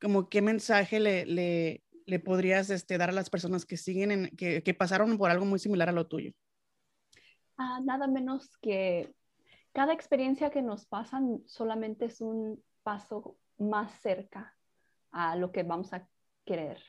como 0.00 0.28
qué 0.28 0.42
mensaje 0.42 1.00
le, 1.00 1.84
le 2.08 2.18
podrías 2.18 2.70
este, 2.70 2.98
dar 2.98 3.10
a 3.10 3.12
las 3.12 3.30
personas 3.30 3.66
que 3.66 3.76
siguen, 3.76 4.10
en, 4.10 4.36
que, 4.36 4.62
que, 4.62 4.74
pasaron 4.74 5.18
por 5.18 5.30
algo 5.30 5.44
muy 5.44 5.58
similar 5.58 5.88
a 5.88 5.92
lo 5.92 6.06
tuyo? 6.06 6.32
Ah, 7.56 7.80
nada 7.84 8.06
menos 8.06 8.56
que 8.62 9.12
cada 9.72 9.92
experiencia 9.92 10.50
que 10.50 10.62
nos 10.62 10.86
pasan 10.86 11.42
solamente 11.46 12.06
es 12.06 12.20
un 12.20 12.62
paso 12.82 13.36
más 13.58 13.92
cerca 14.00 14.56
a 15.10 15.36
lo 15.36 15.52
que 15.52 15.62
vamos 15.62 15.92
a 15.92 16.08
querer. 16.44 16.82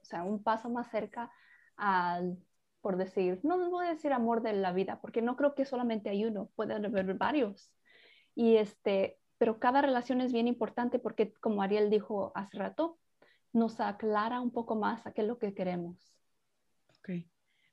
O 0.00 0.04
sea, 0.04 0.22
un 0.22 0.42
paso 0.42 0.70
más 0.70 0.90
cerca 0.90 1.30
al, 1.76 2.38
por 2.80 2.96
decir, 2.96 3.40
no 3.42 3.70
voy 3.70 3.86
a 3.86 3.90
decir 3.90 4.12
amor 4.12 4.42
de 4.42 4.52
la 4.52 4.72
vida, 4.72 5.00
porque 5.00 5.22
no 5.22 5.36
creo 5.36 5.54
que 5.54 5.64
solamente 5.64 6.10
hay 6.10 6.24
uno, 6.24 6.50
puede 6.54 6.74
haber 6.74 7.14
varios. 7.14 7.72
Y 8.34 8.56
este, 8.56 9.18
pero 9.38 9.58
cada 9.58 9.82
relación 9.82 10.20
es 10.20 10.32
bien 10.32 10.48
importante 10.48 10.98
porque, 10.98 11.32
como 11.40 11.62
Ariel 11.62 11.90
dijo 11.90 12.32
hace 12.34 12.58
rato, 12.58 12.98
nos 13.52 13.80
aclara 13.80 14.40
un 14.40 14.50
poco 14.50 14.76
más 14.76 15.06
a 15.06 15.12
qué 15.12 15.22
es 15.22 15.28
lo 15.28 15.38
que 15.38 15.54
queremos. 15.54 16.14
Ok. 16.98 17.10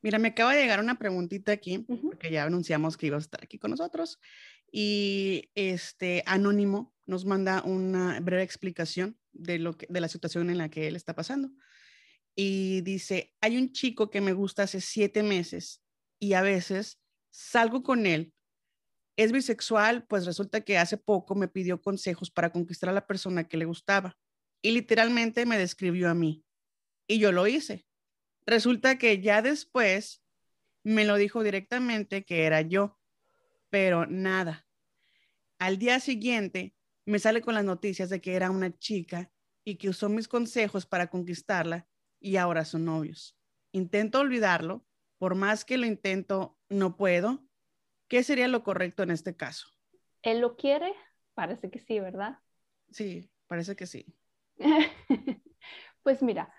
Mira, 0.02 0.20
me 0.20 0.30
acaba 0.30 0.54
de 0.54 0.62
llegar 0.62 0.80
una 0.80 0.98
preguntita 0.98 1.52
aquí, 1.52 1.80
porque 1.80 2.32
ya 2.32 2.44
anunciamos 2.44 2.98
que 2.98 3.08
ibas 3.08 3.24
a 3.24 3.26
estar 3.26 3.44
aquí 3.44 3.58
con 3.58 3.72
nosotros. 3.72 4.20
Y 4.72 5.50
este 5.56 6.24
Anónimo 6.26 6.94
nos 7.06 7.26
manda 7.26 7.64
una 7.64 8.20
breve 8.20 8.44
explicación 8.44 9.18
de, 9.32 9.60
lo 9.60 9.78
que, 9.78 9.88
de 9.90 10.02
la 10.02 10.08
situación 10.08 10.50
en 10.50 10.60
la 10.60 10.70
que 10.70 10.88
él 10.88 10.96
está 10.96 11.16
pasando. 11.16 11.50
Y 12.36 12.82
dice, 12.82 13.34
hay 13.42 13.58
un 13.58 13.72
chico 13.72 14.10
que 14.10 14.22
me 14.22 14.34
gusta 14.34 14.64
hace 14.64 14.82
siete 14.82 15.24
meses 15.24 15.82
y 16.20 16.34
a 16.34 16.42
veces 16.42 17.00
salgo 17.32 17.82
con 17.82 18.06
él. 18.06 18.34
Es 19.16 19.32
bisexual, 19.32 20.06
pues 20.06 20.26
resulta 20.26 20.62
que 20.62 20.78
hace 20.78 20.98
poco 20.98 21.34
me 21.34 21.48
pidió 21.48 21.82
consejos 21.82 22.30
para 22.30 22.52
conquistar 22.52 22.90
a 22.90 22.94
la 22.94 23.08
persona 23.08 23.48
que 23.48 23.58
le 23.58 23.66
gustaba 23.66 24.16
y 24.68 24.72
literalmente 24.72 25.46
me 25.46 25.58
describió 25.58 26.10
a 26.10 26.14
mí. 26.14 26.44
Y 27.08 27.20
yo 27.20 27.32
lo 27.32 27.48
hice. 27.48 27.86
Resulta 28.46 28.98
que 28.98 29.22
ya 29.22 29.42
después 29.42 30.26
me 30.84 31.06
lo 31.06 31.16
dijo 31.16 31.42
directamente 31.42 32.26
que 32.26 32.44
era 32.44 32.60
yo, 32.60 33.00
pero 33.70 34.06
nada. 34.08 34.68
Al 35.58 35.78
día 35.78 36.02
siguiente 36.02 36.76
me 37.06 37.18
sale 37.20 37.40
con 37.40 37.54
las 37.54 37.64
noticias 37.64 38.10
de 38.10 38.20
que 38.20 38.34
era 38.34 38.52
una 38.52 38.78
chica 38.78 39.32
y 39.64 39.78
que 39.78 39.88
usó 39.88 40.10
mis 40.10 40.28
consejos 40.28 40.86
para 40.86 41.08
conquistarla 41.08 41.88
y 42.20 42.36
ahora 42.36 42.66
son 42.66 42.84
novios. 42.84 43.38
Intento 43.72 44.20
olvidarlo, 44.20 44.86
por 45.18 45.36
más 45.36 45.64
que 45.64 45.78
lo 45.78 45.86
intento, 45.86 46.60
no 46.68 46.98
puedo. 46.98 47.42
¿Qué 48.10 48.22
sería 48.22 48.50
lo 48.50 48.66
correcto 48.66 49.02
en 49.02 49.12
este 49.12 49.34
caso? 49.34 49.70
¿Él 50.24 50.42
lo 50.42 50.58
quiere? 50.58 50.94
Parece 51.36 51.70
que 51.70 51.80
sí, 51.80 52.02
¿verdad? 52.02 52.40
Sí, 52.92 53.32
parece 53.48 53.78
que 53.78 53.88
sí. 53.88 54.06
pues 56.04 56.22
mira, 56.22 56.54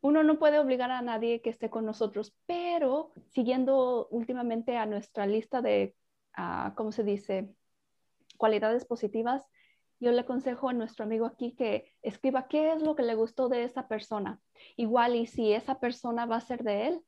uno 0.00 0.22
no 0.22 0.38
puede 0.38 0.58
obligar 0.58 0.90
a 0.90 1.02
nadie 1.02 1.42
que 1.42 1.50
esté 1.50 1.70
con 1.70 1.84
nosotros, 1.84 2.36
pero 2.46 3.12
siguiendo 3.30 4.08
últimamente 4.10 4.76
a 4.76 4.86
nuestra 4.86 5.26
lista 5.26 5.60
de, 5.60 5.96
uh, 6.36 6.74
¿cómo 6.74 6.92
se 6.92 7.02
dice? 7.02 7.48
Cualidades 8.36 8.84
positivas, 8.84 9.44
yo 10.00 10.12
le 10.12 10.20
aconsejo 10.20 10.68
a 10.68 10.72
nuestro 10.72 11.04
amigo 11.04 11.26
aquí 11.26 11.54
que 11.56 11.92
escriba 12.02 12.46
qué 12.46 12.72
es 12.72 12.82
lo 12.82 12.94
que 12.94 13.02
le 13.02 13.16
gustó 13.16 13.48
de 13.48 13.64
esa 13.64 13.88
persona. 13.88 14.40
Igual 14.76 15.16
y 15.16 15.26
si 15.26 15.52
esa 15.52 15.80
persona 15.80 16.24
va 16.24 16.36
a 16.36 16.40
ser 16.40 16.62
de 16.62 16.88
él, 16.88 17.00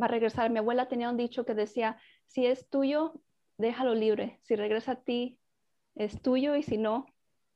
va 0.00 0.06
a 0.06 0.08
regresar. 0.08 0.50
Mi 0.50 0.58
abuela 0.58 0.88
tenía 0.88 1.10
un 1.10 1.16
dicho 1.16 1.44
que 1.44 1.54
decía, 1.54 1.98
si 2.26 2.46
es 2.46 2.68
tuyo, 2.68 3.20
déjalo 3.58 3.94
libre. 3.94 4.38
Si 4.42 4.54
regresa 4.54 4.92
a 4.92 5.02
ti, 5.02 5.40
es 5.96 6.22
tuyo 6.22 6.54
y 6.54 6.62
si 6.62 6.78
no, 6.78 7.06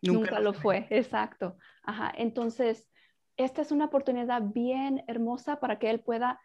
nunca, 0.02 0.40
lo 0.40 0.52
fue. 0.52 0.86
Exacto. 0.90 1.56
Ajá. 1.82 2.12
Entonces, 2.16 2.88
esta 3.36 3.62
es 3.62 3.72
una 3.72 3.86
oportunidad 3.86 4.42
bien 4.42 5.04
hermosa 5.06 5.60
para 5.60 5.78
que 5.78 5.90
él 5.90 6.00
pueda 6.00 6.40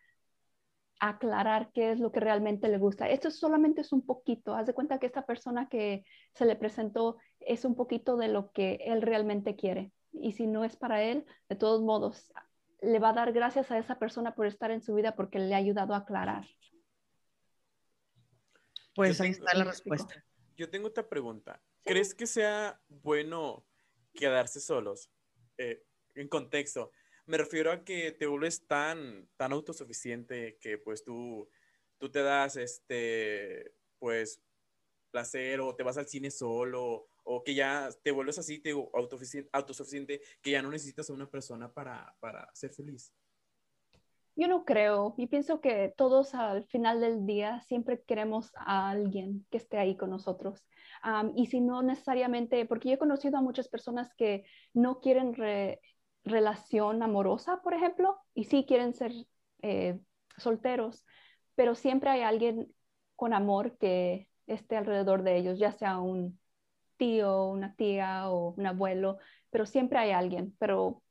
aclarar 0.99 1.71
qué 1.73 1.91
es 1.91 1.99
lo 1.99 2.11
que 2.11 2.19
realmente 2.19 2.67
le 2.67 2.77
gusta. 2.77 3.09
Esto 3.09 3.31
solamente 3.31 3.81
es 3.81 3.91
un 3.91 4.05
poquito. 4.05 4.53
Haz 4.53 4.67
de 4.67 4.73
cuenta 4.73 4.99
que 4.99 5.07
esta 5.07 5.25
persona 5.25 5.67
que 5.67 6.05
se 6.35 6.45
le 6.45 6.55
presentó 6.55 7.17
es 7.39 7.65
un 7.65 7.75
poquito 7.75 8.17
de 8.17 8.27
lo 8.27 8.51
que 8.51 8.77
él 8.85 9.01
realmente 9.01 9.55
quiere. 9.55 9.91
Y 10.13 10.33
si 10.33 10.45
no 10.45 10.63
es 10.63 10.75
para 10.75 11.01
él, 11.01 11.25
de 11.49 11.55
todos 11.55 11.81
modos, 11.81 12.31
le 12.81 12.99
va 12.99 13.09
a 13.09 13.13
dar 13.13 13.33
gracias 13.33 13.71
a 13.71 13.79
esa 13.79 13.97
persona 13.97 14.35
por 14.35 14.45
estar 14.45 14.69
en 14.69 14.81
su 14.81 14.93
vida 14.93 15.15
porque 15.15 15.39
le 15.39 15.55
ha 15.55 15.57
ayudado 15.57 15.95
a 15.95 15.97
aclarar. 15.97 16.45
Pues 18.93 19.21
ahí 19.21 19.29
está 19.29 19.57
la 19.57 19.63
respuesta. 19.63 20.23
Yo 20.55 20.69
tengo 20.69 20.89
otra 20.89 21.07
pregunta. 21.07 21.61
¿Crees 21.83 22.13
que 22.13 22.27
sea 22.27 22.81
bueno 22.87 23.65
quedarse 24.13 24.59
solos? 24.59 25.09
Eh, 25.57 25.83
en 26.15 26.27
contexto, 26.27 26.91
me 27.25 27.37
refiero 27.37 27.71
a 27.71 27.83
que 27.83 28.11
te 28.11 28.27
vuelves 28.27 28.67
tan, 28.67 29.29
tan 29.37 29.51
autosuficiente 29.53 30.57
que 30.59 30.77
pues 30.77 31.03
tú, 31.03 31.49
tú 31.97 32.11
te 32.11 32.21
das 32.21 32.57
este, 32.57 33.73
pues, 33.99 34.41
placer 35.11 35.59
o 35.61 35.75
te 35.75 35.83
vas 35.83 35.97
al 35.97 36.07
cine 36.07 36.31
solo 36.31 37.07
o 37.23 37.43
que 37.43 37.53
ya 37.53 37.89
te 38.03 38.11
vuelves 38.11 38.39
así, 38.39 38.59
te 38.59 38.71
autosuficiente, 38.71 39.49
autosuficiente 39.53 40.21
que 40.41 40.51
ya 40.51 40.61
no 40.61 40.71
necesitas 40.71 41.09
a 41.09 41.13
una 41.13 41.29
persona 41.29 41.71
para, 41.73 42.15
para 42.19 42.49
ser 42.55 42.73
feliz. 42.73 43.13
Yo 44.41 44.47
no 44.47 44.65
creo. 44.65 45.13
Yo 45.19 45.29
pienso 45.29 45.61
que 45.61 45.93
todos 45.95 46.33
al 46.33 46.65
final 46.65 46.99
del 46.99 47.27
día 47.27 47.61
siempre 47.61 48.01
queremos 48.01 48.51
a 48.55 48.89
alguien 48.89 49.45
que 49.51 49.57
esté 49.57 49.77
ahí 49.77 49.95
con 49.95 50.09
nosotros. 50.09 50.65
y 51.35 51.45
si 51.45 51.61
no 51.61 51.83
necesariamente, 51.83 52.65
porque 52.65 52.89
yo 52.89 52.95
he 52.95 52.97
conocido 52.97 53.37
a 53.37 53.41
muchas 53.41 53.67
personas 53.67 54.11
que 54.15 54.45
no 54.73 54.99
quieren 54.99 55.35
relación 56.23 57.03
amorosa, 57.03 57.61
por 57.61 57.75
ejemplo, 57.75 58.17
y 58.33 58.45
sí 58.45 58.65
quieren 58.67 58.95
ser 58.95 59.11
eh, 59.61 59.99
solteros, 60.37 61.05
pero 61.53 61.75
siempre 61.75 62.09
hay 62.09 62.21
alguien 62.21 62.73
con 63.15 63.33
amor 63.33 63.77
que 63.77 64.27
esté 64.47 64.75
alrededor 64.75 65.21
de 65.21 65.37
ellos, 65.37 65.59
ya 65.59 65.71
sea 65.71 65.99
un 65.99 66.39
tío, 66.97 67.45
una 67.45 67.75
tía 67.75 68.27
o 68.31 68.55
un 68.57 68.65
abuelo, 68.65 69.19
pero 69.51 69.67
siempre 69.67 69.99
hay 69.99 70.11
alguien, 70.11 70.55
pero 70.59 71.03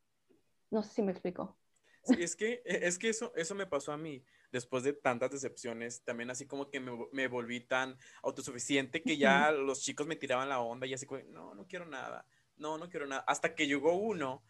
no 0.70 0.82
sé 0.82 0.94
si 0.94 1.02
me 1.02 1.12
explico. 1.12 1.59
Sí, 2.02 2.16
es 2.18 2.34
que, 2.36 2.62
e, 2.64 2.86
es 2.86 2.98
que 2.98 3.08
eso, 3.08 3.32
eso 3.36 3.54
me 3.54 3.66
pasó 3.66 3.92
a 3.92 3.96
mí 3.96 4.24
después 4.52 4.82
de 4.82 4.92
tantas 4.92 5.30
decepciones, 5.30 6.02
también 6.02 6.30
así 6.30 6.46
como 6.46 6.70
que 6.70 6.80
me, 6.80 6.92
me 7.12 7.28
volví 7.28 7.60
tan 7.60 7.96
autosuficiente 8.22 9.02
que 9.02 9.16
ya 9.16 9.52
los 9.52 9.82
chicos 9.82 10.06
me 10.06 10.16
tiraban 10.16 10.48
la 10.48 10.60
onda 10.60 10.86
y 10.86 10.94
así 10.94 11.06
como, 11.06 11.22
no, 11.24 11.54
no 11.54 11.66
quiero 11.66 11.86
nada, 11.86 12.26
no, 12.56 12.78
no 12.78 12.88
quiero 12.88 13.06
nada, 13.06 13.24
hasta 13.26 13.54
que 13.54 13.66
llegó 13.66 13.94
uno 13.94 14.42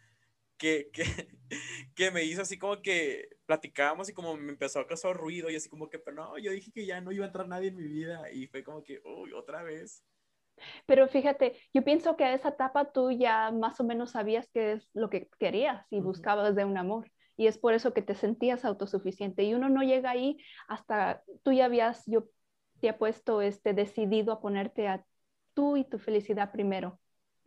que, 0.57 0.91
que, 0.93 1.05
que, 1.95 2.11
me 2.11 2.25
hizo 2.25 2.43
así 2.43 2.59
como 2.59 2.81
que 2.83 3.29
platicábamos 3.47 4.09
y 4.09 4.13
como 4.13 4.37
me 4.37 4.53
empezó 4.53 4.81
a 4.81 4.87
causar 4.87 5.17
ruido 5.17 5.51
y 5.51 5.57
así 5.57 5.69
como 5.69 5.89
que, 5.89 5.99
pero 5.99 6.17
no, 6.17 6.39
yo 6.39 6.53
dije 6.53 6.71
que 6.71 6.87
ya 6.87 7.01
no 7.01 7.13
iba 7.13 7.25
a 7.25 7.29
entrar 7.29 7.49
nadie 7.49 7.69
en 7.69 7.77
mi 7.77 7.85
vida 7.85 8.31
y 8.31 8.47
fue 8.47 8.63
como 8.63 8.85
que, 8.85 9.01
uy, 9.05 9.33
otra 9.33 9.63
vez. 9.63 10.05
Pero 10.87 11.09
fíjate, 11.09 11.57
yo 11.73 11.83
pienso 11.83 12.17
que 12.17 12.25
a 12.25 12.35
esa 12.35 12.51
etapa 12.51 12.93
tú 12.93 13.11
ya 13.11 13.51
más 13.51 13.81
o 13.81 13.85
menos 13.85 14.11
sabías 14.11 14.49
qué 14.53 14.73
es 14.73 14.91
lo 14.93 15.09
que 15.09 15.29
querías 15.39 15.87
y 15.91 16.01
buscabas 16.01 16.55
de 16.55 16.67
un 16.67 16.77
amor. 16.77 17.11
Y 17.41 17.47
es 17.47 17.57
por 17.57 17.73
eso 17.73 17.95
que 17.95 18.03
te 18.03 18.15
sentías 18.15 18.67
autosuficiente. 18.67 19.45
Y 19.45 19.55
uno 19.55 19.71
no 19.71 19.83
llega 19.83 20.11
ahí 20.11 20.37
hasta 20.69 21.23
tú 21.43 21.53
ya 21.53 21.65
habías, 21.65 22.05
yo 22.05 22.27
te 22.83 22.91
ha 22.91 22.99
puesto 22.99 23.41
este, 23.41 23.73
decidido 23.73 24.35
a 24.35 24.43
ponerte 24.43 24.89
a 24.89 25.07
tú 25.55 25.79
y 25.79 25.85
tu 25.85 25.99
felicidad 25.99 26.53
primero. 26.53 27.01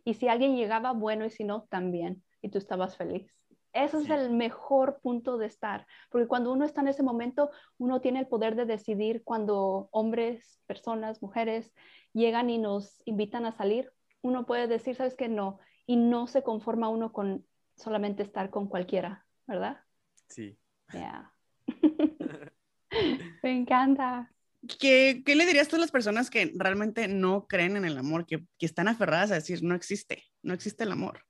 Y 0.04 0.14
si 0.14 0.26
alguien 0.26 0.56
llegaba, 0.56 0.90
bueno, 0.90 1.24
y 1.24 1.30
si 1.30 1.44
no, 1.44 1.68
también 1.70 2.24
y 2.42 2.48
tú 2.48 2.58
estabas 2.58 2.96
feliz. 2.96 3.32
Ese 3.72 3.98
es 3.98 4.10
el 4.10 4.30
mejor 4.32 4.98
punto 5.00 5.38
de 5.38 5.46
estar, 5.46 5.86
porque 6.10 6.26
cuando 6.26 6.52
uno 6.52 6.64
está 6.64 6.80
en 6.80 6.88
ese 6.88 7.04
momento, 7.04 7.52
uno 7.78 8.00
tiene 8.00 8.18
el 8.18 8.26
poder 8.26 8.56
de 8.56 8.66
decidir 8.66 9.22
cuando 9.22 9.88
hombres, 9.92 10.60
personas, 10.66 11.22
mujeres 11.22 11.72
llegan 12.12 12.50
y 12.50 12.58
nos 12.58 13.00
invitan 13.04 13.46
a 13.46 13.52
salir, 13.52 13.92
uno 14.22 14.44
puede 14.44 14.66
decir, 14.66 14.96
sabes 14.96 15.14
que 15.14 15.28
no, 15.28 15.60
y 15.86 15.94
no 15.94 16.26
se 16.26 16.42
conforma 16.42 16.88
uno 16.88 17.12
con 17.12 17.46
solamente 17.76 18.24
estar 18.24 18.50
con 18.50 18.66
cualquiera, 18.66 19.24
¿verdad? 19.46 19.80
Sí. 20.28 20.58
Yeah. 20.92 21.32
Me 23.42 23.56
encanta. 23.56 24.30
¿Qué, 24.78 25.22
¿Qué, 25.24 25.34
le 25.34 25.46
dirías 25.46 25.68
tú 25.68 25.76
a 25.76 25.78
las 25.80 25.90
personas 25.90 26.30
que 26.30 26.52
realmente 26.56 27.06
no 27.08 27.46
creen 27.46 27.76
en 27.76 27.84
el 27.84 27.98
amor, 27.98 28.26
que, 28.26 28.46
que 28.58 28.66
están 28.66 28.88
aferradas 28.88 29.30
a 29.30 29.34
decir, 29.34 29.62
no 29.62 29.74
existe, 29.74 30.24
no 30.42 30.54
existe 30.54 30.84
el 30.84 30.92
amor? 30.92 31.24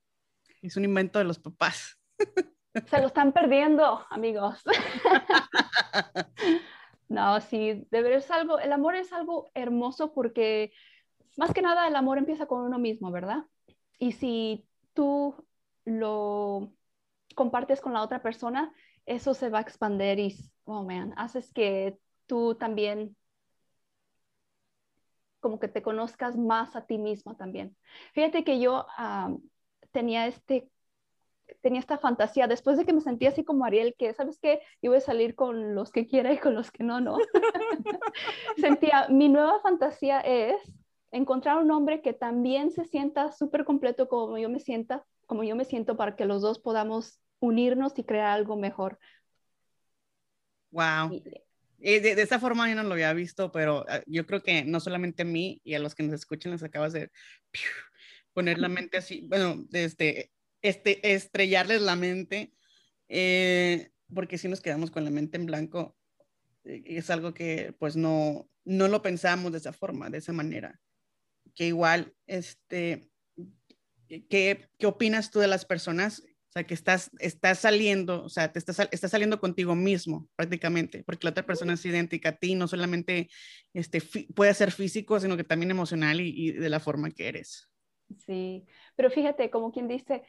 Es 0.63 0.77
un 0.77 0.85
invento 0.85 1.19
de 1.19 1.25
los 1.25 1.39
papás. 1.39 1.99
Se 2.87 3.01
lo 3.01 3.07
están 3.07 3.33
perdiendo, 3.33 4.05
amigos. 4.11 4.63
No, 7.09 7.41
sí, 7.41 7.87
de 7.91 8.03
ver 8.03 8.13
es 8.15 8.31
algo, 8.31 8.59
el 8.59 8.73
amor 8.73 8.97
es 8.97 9.13
algo 9.13 9.51
hermoso 9.55 10.13
porque 10.13 10.73
más 11.37 11.53
que 11.53 11.63
nada 11.63 11.87
el 11.87 11.97
amor 11.97 12.19
empieza 12.19 12.47
con 12.47 12.63
uno 12.63 12.79
mismo, 12.79 13.11
¿verdad? 13.11 13.45
Y 13.99 14.13
si 14.13 14.67
tú 14.95 15.47
lo 15.85 16.73
compartes 17.35 17.81
con 17.81 17.93
la 17.93 18.03
otra 18.03 18.23
persona, 18.23 18.73
eso 19.07 19.35
se 19.35 19.51
va 19.51 19.59
a 19.59 19.63
expandir 19.63 20.19
y, 20.19 20.37
oh 20.65 20.83
man, 20.83 21.15
haces 21.17 21.53
que 21.53 21.99
tú 22.27 22.55
también 22.55 23.17
como 25.41 25.59
que 25.59 25.69
te 25.69 25.83
conozcas 25.83 26.37
más 26.37 26.75
a 26.75 26.87
ti 26.87 26.97
mismo 26.97 27.37
también. 27.37 27.77
Fíjate 28.15 28.45
que 28.45 28.61
yo 28.61 28.87
tenía 29.93 30.27
este 30.27 30.71
tenía 31.61 31.81
esta 31.81 31.99
fantasía, 31.99 32.47
después 32.47 32.79
de 32.79 32.85
que 32.85 32.93
me 32.93 33.01
sentía 33.01 33.29
así 33.29 33.45
como 33.45 33.65
Ariel, 33.65 33.95
que, 33.99 34.15
¿sabes 34.15 34.39
qué? 34.41 34.61
Iba 34.81 34.97
a 34.97 35.01
salir 35.01 35.35
con 35.35 35.75
los 35.75 35.93
que 35.93 36.07
quiera 36.07 36.33
y 36.33 36.39
con 36.39 36.55
los 36.55 36.71
que 36.71 36.85
no, 36.85 37.01
no. 37.01 37.19
sentía, 38.57 39.09
mi 39.09 39.29
nueva 39.29 39.61
fantasía 39.61 40.21
es 40.21 40.57
encontrar 41.11 41.59
un 41.59 41.71
hombre 41.71 42.03
que 42.03 42.13
también 42.13 42.71
se 42.71 42.85
sienta 42.85 43.31
súper 43.31 43.65
completo 43.65 44.09
como 44.09 44.39
yo 44.39 44.49
me 44.49 44.61
sienta, 44.61 45.05
como 45.27 45.45
yo 45.45 45.57
me 45.57 45.65
siento, 45.65 45.97
para 45.97 46.17
que 46.17 46.25
los 46.25 46.43
dos 46.43 46.59
podamos 46.59 47.21
unirnos 47.41 47.99
y 47.99 48.05
crear 48.05 48.29
algo 48.29 48.57
mejor. 48.57 48.99
Wow. 50.71 51.23
de, 51.79 52.01
de, 52.01 52.23
esa 52.23 52.41
forma 52.41 52.69
yo 52.69 52.75
no 52.75 52.83
lo 52.83 52.95
había 52.95 53.13
visto, 53.13 53.53
pero 53.53 53.85
ah, 53.89 54.03
yo 54.07 54.27
creo 54.27 54.43
que 54.43 54.65
no 54.65 54.81
solamente 54.81 55.23
a 55.23 55.27
mí 55.27 55.61
y 55.63 55.75
a 55.75 55.79
los 55.79 55.95
que 55.95 56.03
nos 56.03 56.15
escuchan 56.15 56.53
les 56.53 56.63
acabas 56.63 56.93
de 56.93 57.11
poner 58.33 58.59
la 58.59 58.69
mente 58.69 58.97
así, 58.99 59.27
bueno, 59.29 59.65
este, 59.73 60.33
este, 60.61 61.15
estrellarles 61.15 61.81
la 61.83 61.97
mente, 61.97 62.53
eh, 63.09 63.93
porque 64.13 64.39
si 64.39 64.49
nos 64.49 64.61
quedamos 64.61 64.91
con 64.91 65.05
la 65.05 65.11
mente 65.11 65.37
en 65.37 65.47
blanco, 65.47 65.97
eh, 66.65 66.83
es 66.87 67.11
algo 67.11 67.33
que 67.33 67.75
pues 67.79 67.97
no, 67.97 68.49
no 68.65 68.89
lo 68.89 69.03
pensamos 69.03 69.53
de 69.53 69.59
esa 69.59 69.73
forma, 69.73 70.11
de 70.11 70.19
esa 70.19 70.33
manera. 70.33 70.81
Que 71.55 71.67
igual, 71.69 72.15
este, 72.27 73.09
¿qué, 74.09 74.69
qué 74.79 74.87
opinas 74.87 75.31
tú 75.31 75.41
de 75.41 75.49
las 75.49 75.65
personas? 75.65 76.21
O 76.21 76.53
sea, 76.55 76.65
que 76.65 76.75
estás, 76.75 77.11
estás 77.19 77.59
saliendo, 77.59 78.23
o 78.25 78.29
sea, 78.29 78.53
te 78.53 78.61
estás, 78.61 78.79
estás 78.93 79.11
saliendo 79.11 79.41
contigo 79.41 79.75
mismo 79.75 80.29
prácticamente, 80.37 81.03
porque 81.05 81.25
la 81.27 81.31
otra 81.31 81.45
persona 81.45 81.73
es 81.73 81.85
idéntica 81.85 82.29
a 82.29 82.37
ti, 82.37 82.55
no 82.55 82.69
solamente 82.69 83.29
este, 83.73 84.01
puede 84.35 84.55
ser 84.55 84.71
físico, 84.71 85.19
sino 85.19 85.37
que 85.37 85.43
también 85.43 85.73
emocional 85.73 86.21
y, 86.21 86.29
y 86.29 86.53
de 86.53 86.69
la 86.69 86.79
forma 86.79 87.11
que 87.11 87.27
eres. 87.27 87.69
Sí, 88.25 88.65
pero 88.95 89.11
fíjate, 89.11 89.51
como 89.51 89.73
quien 89.73 89.89
dice, 89.89 90.23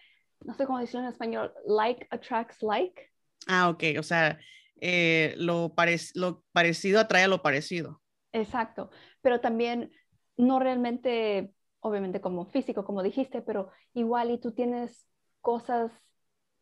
no 0.43 0.55
sé 0.55 0.65
cómo 0.65 0.79
decirlo 0.79 1.01
en 1.01 1.11
español, 1.11 1.53
like 1.65 2.07
attracts 2.09 2.61
like. 2.63 3.11
Ah, 3.47 3.69
ok, 3.69 3.83
o 3.99 4.03
sea, 4.03 4.39
eh, 4.81 5.35
lo, 5.37 5.73
lo 6.15 6.43
parecido 6.51 6.99
atrae 6.99 7.23
a 7.23 7.27
lo 7.27 7.41
parecido. 7.41 8.01
Exacto, 8.31 8.89
pero 9.21 9.39
también 9.39 9.91
no 10.37 10.59
realmente 10.59 11.53
obviamente 11.85 12.19
como 12.19 12.45
físico, 12.45 12.83
como 12.83 13.03
dijiste, 13.03 13.41
pero 13.41 13.69
igual 13.93 14.31
y 14.31 14.39
tú 14.39 14.51
tienes 14.51 15.07
cosas, 15.41 15.91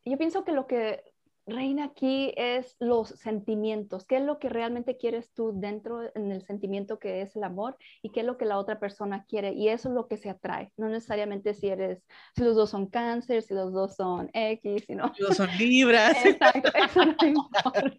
yo 0.04 0.18
pienso 0.18 0.44
que 0.44 0.52
lo 0.52 0.68
que 0.68 1.02
reina 1.46 1.86
aquí 1.86 2.34
es 2.36 2.76
los 2.80 3.10
sentimientos, 3.10 4.06
qué 4.06 4.18
es 4.18 4.24
lo 4.24 4.40
que 4.40 4.50
realmente 4.50 4.98
quieres 4.98 5.32
tú 5.34 5.54
dentro 5.56 6.04
en 6.16 6.32
el 6.32 6.46
sentimiento 6.46 7.00
que 7.00 7.22
es 7.22 7.36
el 7.36 7.44
amor 7.44 7.78
y 8.02 8.10
qué 8.10 8.22
es 8.22 8.26
lo 8.26 8.38
que 8.38 8.46
la 8.46 8.58
otra 8.58 8.80
persona 8.80 9.26
quiere 9.26 9.54
y 9.54 9.70
eso 9.70 9.90
es 9.90 9.96
lo 9.96 10.08
que 10.08 10.18
se 10.18 10.30
atrae, 10.30 10.72
no 10.76 10.90
necesariamente 10.90 11.54
si 11.54 11.70
eres, 11.70 12.06
si 12.36 12.44
los 12.44 12.56
dos 12.56 12.70
son 12.70 12.88
cáncer, 12.88 13.44
si 13.44 13.54
los 13.54 13.72
dos 13.72 13.96
son 13.96 14.30
X, 14.34 14.84
sino... 14.88 15.08
Los 15.08 15.20
dos 15.20 15.38
son 15.38 15.50
libras. 15.58 16.18
Exacto, 16.26 16.70
eso 16.76 17.06
no 17.06 17.28
importa. 17.28 17.96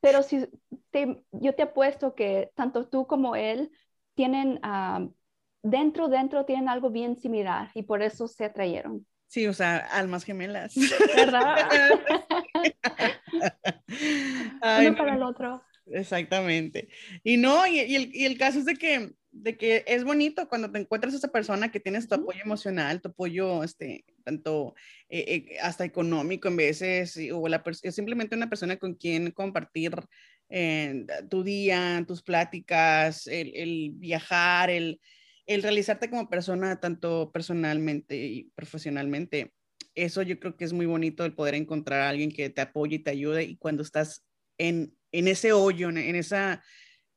Pero 0.00 0.22
si 0.22 0.46
te, 0.90 1.22
yo 1.32 1.54
te 1.54 1.62
apuesto 1.62 2.14
que 2.14 2.50
tanto 2.54 2.88
tú 2.88 3.06
como 3.06 3.36
él 3.36 3.70
tienen, 4.14 4.58
ah, 4.62 5.06
dentro, 5.62 6.08
dentro 6.08 6.44
tienen 6.44 6.68
algo 6.68 6.90
bien 6.90 7.16
similar 7.16 7.70
y 7.74 7.82
por 7.82 8.02
eso 8.02 8.28
se 8.28 8.44
atrayeron. 8.44 9.06
Sí, 9.26 9.46
o 9.46 9.54
sea, 9.54 9.78
almas 9.78 10.24
gemelas. 10.24 10.74
¿Verdad? 11.16 11.56
Uno 14.78 14.96
para 14.96 15.14
el 15.14 15.22
otro. 15.22 15.62
Exactamente. 15.86 16.88
Y 17.24 17.38
no, 17.38 17.66
y, 17.66 17.78
el, 17.80 18.14
y, 18.14 18.26
el, 18.26 18.36
caso 18.36 18.58
es 18.58 18.66
de 18.66 18.74
que, 18.74 19.12
de 19.30 19.56
que 19.56 19.84
es 19.86 20.04
bonito 20.04 20.48
cuando 20.48 20.70
te 20.70 20.78
encuentras 20.78 21.14
a 21.14 21.16
esa 21.16 21.28
persona 21.28 21.72
que 21.72 21.80
tienes 21.80 22.08
tu 22.08 22.14
apoyo 22.14 22.42
emocional, 22.42 23.00
tu 23.00 23.08
apoyo, 23.08 23.64
este, 23.64 24.04
tanto 24.22 24.74
eh, 25.08 25.24
eh, 25.26 25.58
hasta 25.62 25.86
económico 25.86 26.48
en 26.48 26.56
veces, 26.56 27.18
o 27.32 27.48
la 27.48 27.62
simplemente 27.90 28.36
una 28.36 28.50
persona 28.50 28.76
con 28.76 28.94
quien 28.94 29.30
compartir 29.30 29.94
eh, 30.50 31.06
tu 31.30 31.42
día, 31.42 32.04
tus 32.06 32.22
pláticas, 32.22 33.26
el, 33.26 33.52
el 33.56 33.90
viajar, 33.94 34.68
el, 34.68 35.00
el 35.54 35.62
realizarte 35.62 36.10
como 36.10 36.28
persona, 36.28 36.80
tanto 36.80 37.30
personalmente 37.32 38.16
y 38.16 38.50
profesionalmente, 38.54 39.52
eso 39.94 40.22
yo 40.22 40.38
creo 40.38 40.56
que 40.56 40.64
es 40.64 40.72
muy 40.72 40.86
bonito 40.86 41.24
el 41.24 41.34
poder 41.34 41.54
encontrar 41.54 42.00
a 42.00 42.08
alguien 42.08 42.32
que 42.32 42.50
te 42.50 42.62
apoye 42.62 42.96
y 42.96 42.98
te 43.02 43.10
ayude 43.10 43.44
y 43.44 43.56
cuando 43.56 43.82
estás 43.82 44.24
en, 44.58 44.96
en 45.12 45.28
ese 45.28 45.52
hoyo, 45.52 45.88
en, 45.90 46.16
esa, 46.16 46.62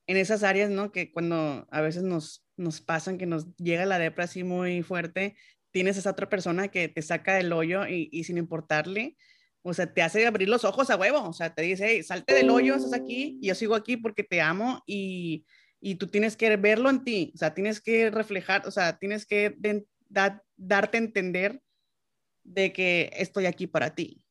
en 0.07 0.17
esas 0.17 0.43
áreas, 0.43 0.69
¿no? 0.69 0.91
Que 0.91 1.11
cuando 1.11 1.67
a 1.71 1.81
veces 1.81 2.03
nos, 2.03 2.45
nos 2.57 2.81
pasan, 2.81 3.17
que 3.17 3.25
nos 3.25 3.55
llega 3.57 3.85
la 3.85 3.99
depresión 3.99 4.47
muy 4.47 4.83
fuerte, 4.83 5.35
tienes 5.71 5.97
a 5.97 5.99
esa 5.99 6.11
otra 6.11 6.29
persona 6.29 6.67
que 6.69 6.87
te 6.87 7.01
saca 7.01 7.35
del 7.35 7.53
hoyo 7.53 7.87
y, 7.87 8.09
y, 8.11 8.23
sin 8.23 8.37
importarle, 8.37 9.17
o 9.61 9.73
sea, 9.73 9.93
te 9.93 10.01
hace 10.01 10.27
abrir 10.27 10.47
los 10.49 10.63
ojos 10.63 10.89
a 10.89 10.95
huevo, 10.95 11.27
o 11.27 11.33
sea, 11.33 11.53
te 11.53 11.63
dice, 11.63 11.87
hey, 11.87 12.03
salte 12.03 12.33
del 12.35 12.49
hoyo, 12.49 12.75
estás 12.75 12.93
aquí, 12.93 13.39
y 13.41 13.47
yo 13.47 13.55
sigo 13.55 13.75
aquí 13.75 13.97
porque 13.97 14.23
te 14.23 14.41
amo 14.41 14.81
y, 14.85 15.45
y 15.79 15.95
tú 15.95 16.07
tienes 16.07 16.35
que 16.37 16.55
verlo 16.57 16.89
en 16.89 17.03
ti, 17.03 17.31
o 17.35 17.37
sea, 17.37 17.53
tienes 17.53 17.81
que 17.81 18.09
reflejar, 18.09 18.67
o 18.67 18.71
sea, 18.71 18.97
tienes 18.97 19.25
que 19.25 19.55
darte 20.09 20.97
a 20.97 21.01
entender 21.01 21.61
de 22.43 22.71
que 22.73 23.11
estoy 23.13 23.45
aquí 23.45 23.67
para 23.67 23.93
ti. 23.93 24.21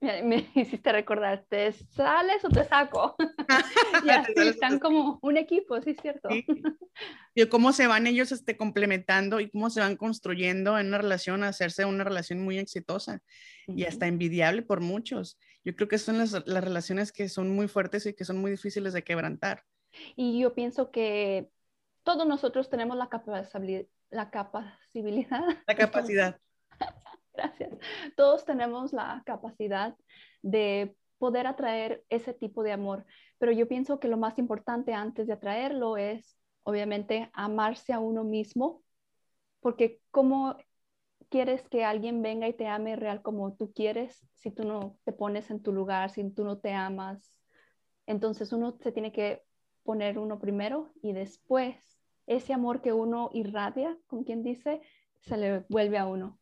Me 0.00 0.50
hiciste 0.54 0.92
recordar, 0.92 1.44
¿te 1.48 1.72
sales 1.72 2.44
o 2.44 2.48
te 2.48 2.64
saco? 2.64 3.16
y 4.04 4.10
así 4.10 4.32
están 4.36 4.78
como 4.78 5.18
un 5.22 5.36
equipo, 5.36 5.80
sí 5.82 5.90
es 5.90 5.98
cierto. 6.00 6.28
Y 7.34 7.46
cómo 7.46 7.72
se 7.72 7.86
van 7.86 8.06
ellos 8.06 8.32
este, 8.32 8.56
complementando 8.56 9.40
y 9.40 9.50
cómo 9.50 9.70
se 9.70 9.80
van 9.80 9.96
construyendo 9.96 10.78
en 10.78 10.88
una 10.88 10.98
relación, 10.98 11.44
hacerse 11.44 11.84
una 11.84 12.04
relación 12.04 12.40
muy 12.40 12.58
exitosa 12.58 13.20
y 13.66 13.84
hasta 13.84 14.06
envidiable 14.06 14.62
por 14.62 14.80
muchos. 14.80 15.38
Yo 15.64 15.76
creo 15.76 15.88
que 15.88 15.98
son 15.98 16.18
las, 16.18 16.32
las 16.46 16.64
relaciones 16.64 17.12
que 17.12 17.28
son 17.28 17.50
muy 17.50 17.68
fuertes 17.68 18.06
y 18.06 18.14
que 18.14 18.24
son 18.24 18.38
muy 18.38 18.50
difíciles 18.50 18.92
de 18.92 19.04
quebrantar. 19.04 19.64
Y 20.16 20.38
yo 20.40 20.54
pienso 20.54 20.90
que 20.90 21.50
todos 22.02 22.26
nosotros 22.26 22.68
tenemos 22.68 22.96
la, 22.96 23.08
capacidad, 23.08 23.86
la 24.10 24.30
capacidad. 24.30 25.44
La 25.66 25.74
capacidad. 25.74 26.40
Gracias. 27.34 27.78
Todos 28.16 28.44
tenemos 28.44 28.92
la 28.92 29.22
capacidad 29.24 29.96
de 30.42 30.94
poder 31.18 31.46
atraer 31.46 32.04
ese 32.08 32.34
tipo 32.34 32.62
de 32.62 32.72
amor, 32.72 33.04
pero 33.38 33.52
yo 33.52 33.68
pienso 33.68 34.00
que 34.00 34.08
lo 34.08 34.16
más 34.16 34.38
importante 34.38 34.94
antes 34.94 35.26
de 35.26 35.34
atraerlo 35.34 35.96
es, 35.96 36.36
obviamente, 36.62 37.30
amarse 37.32 37.92
a 37.92 38.00
uno 38.00 38.24
mismo, 38.24 38.82
porque 39.60 40.00
¿cómo 40.10 40.56
quieres 41.28 41.66
que 41.68 41.84
alguien 41.84 42.22
venga 42.22 42.48
y 42.48 42.54
te 42.54 42.66
ame 42.66 42.96
real 42.96 43.22
como 43.22 43.54
tú 43.54 43.72
quieres 43.72 44.26
si 44.34 44.50
tú 44.50 44.64
no 44.64 44.98
te 45.04 45.12
pones 45.12 45.50
en 45.50 45.62
tu 45.62 45.72
lugar, 45.72 46.10
si 46.10 46.28
tú 46.30 46.44
no 46.44 46.58
te 46.58 46.72
amas? 46.72 47.38
Entonces 48.06 48.52
uno 48.52 48.76
se 48.80 48.90
tiene 48.90 49.12
que 49.12 49.44
poner 49.82 50.18
uno 50.18 50.38
primero 50.38 50.92
y 51.02 51.12
después 51.12 51.76
ese 52.26 52.52
amor 52.52 52.80
que 52.80 52.92
uno 52.92 53.30
irradia, 53.34 53.98
como 54.06 54.24
quien 54.24 54.42
dice, 54.42 54.80
se 55.20 55.36
le 55.36 55.64
vuelve 55.68 55.98
a 55.98 56.06
uno. 56.06 56.38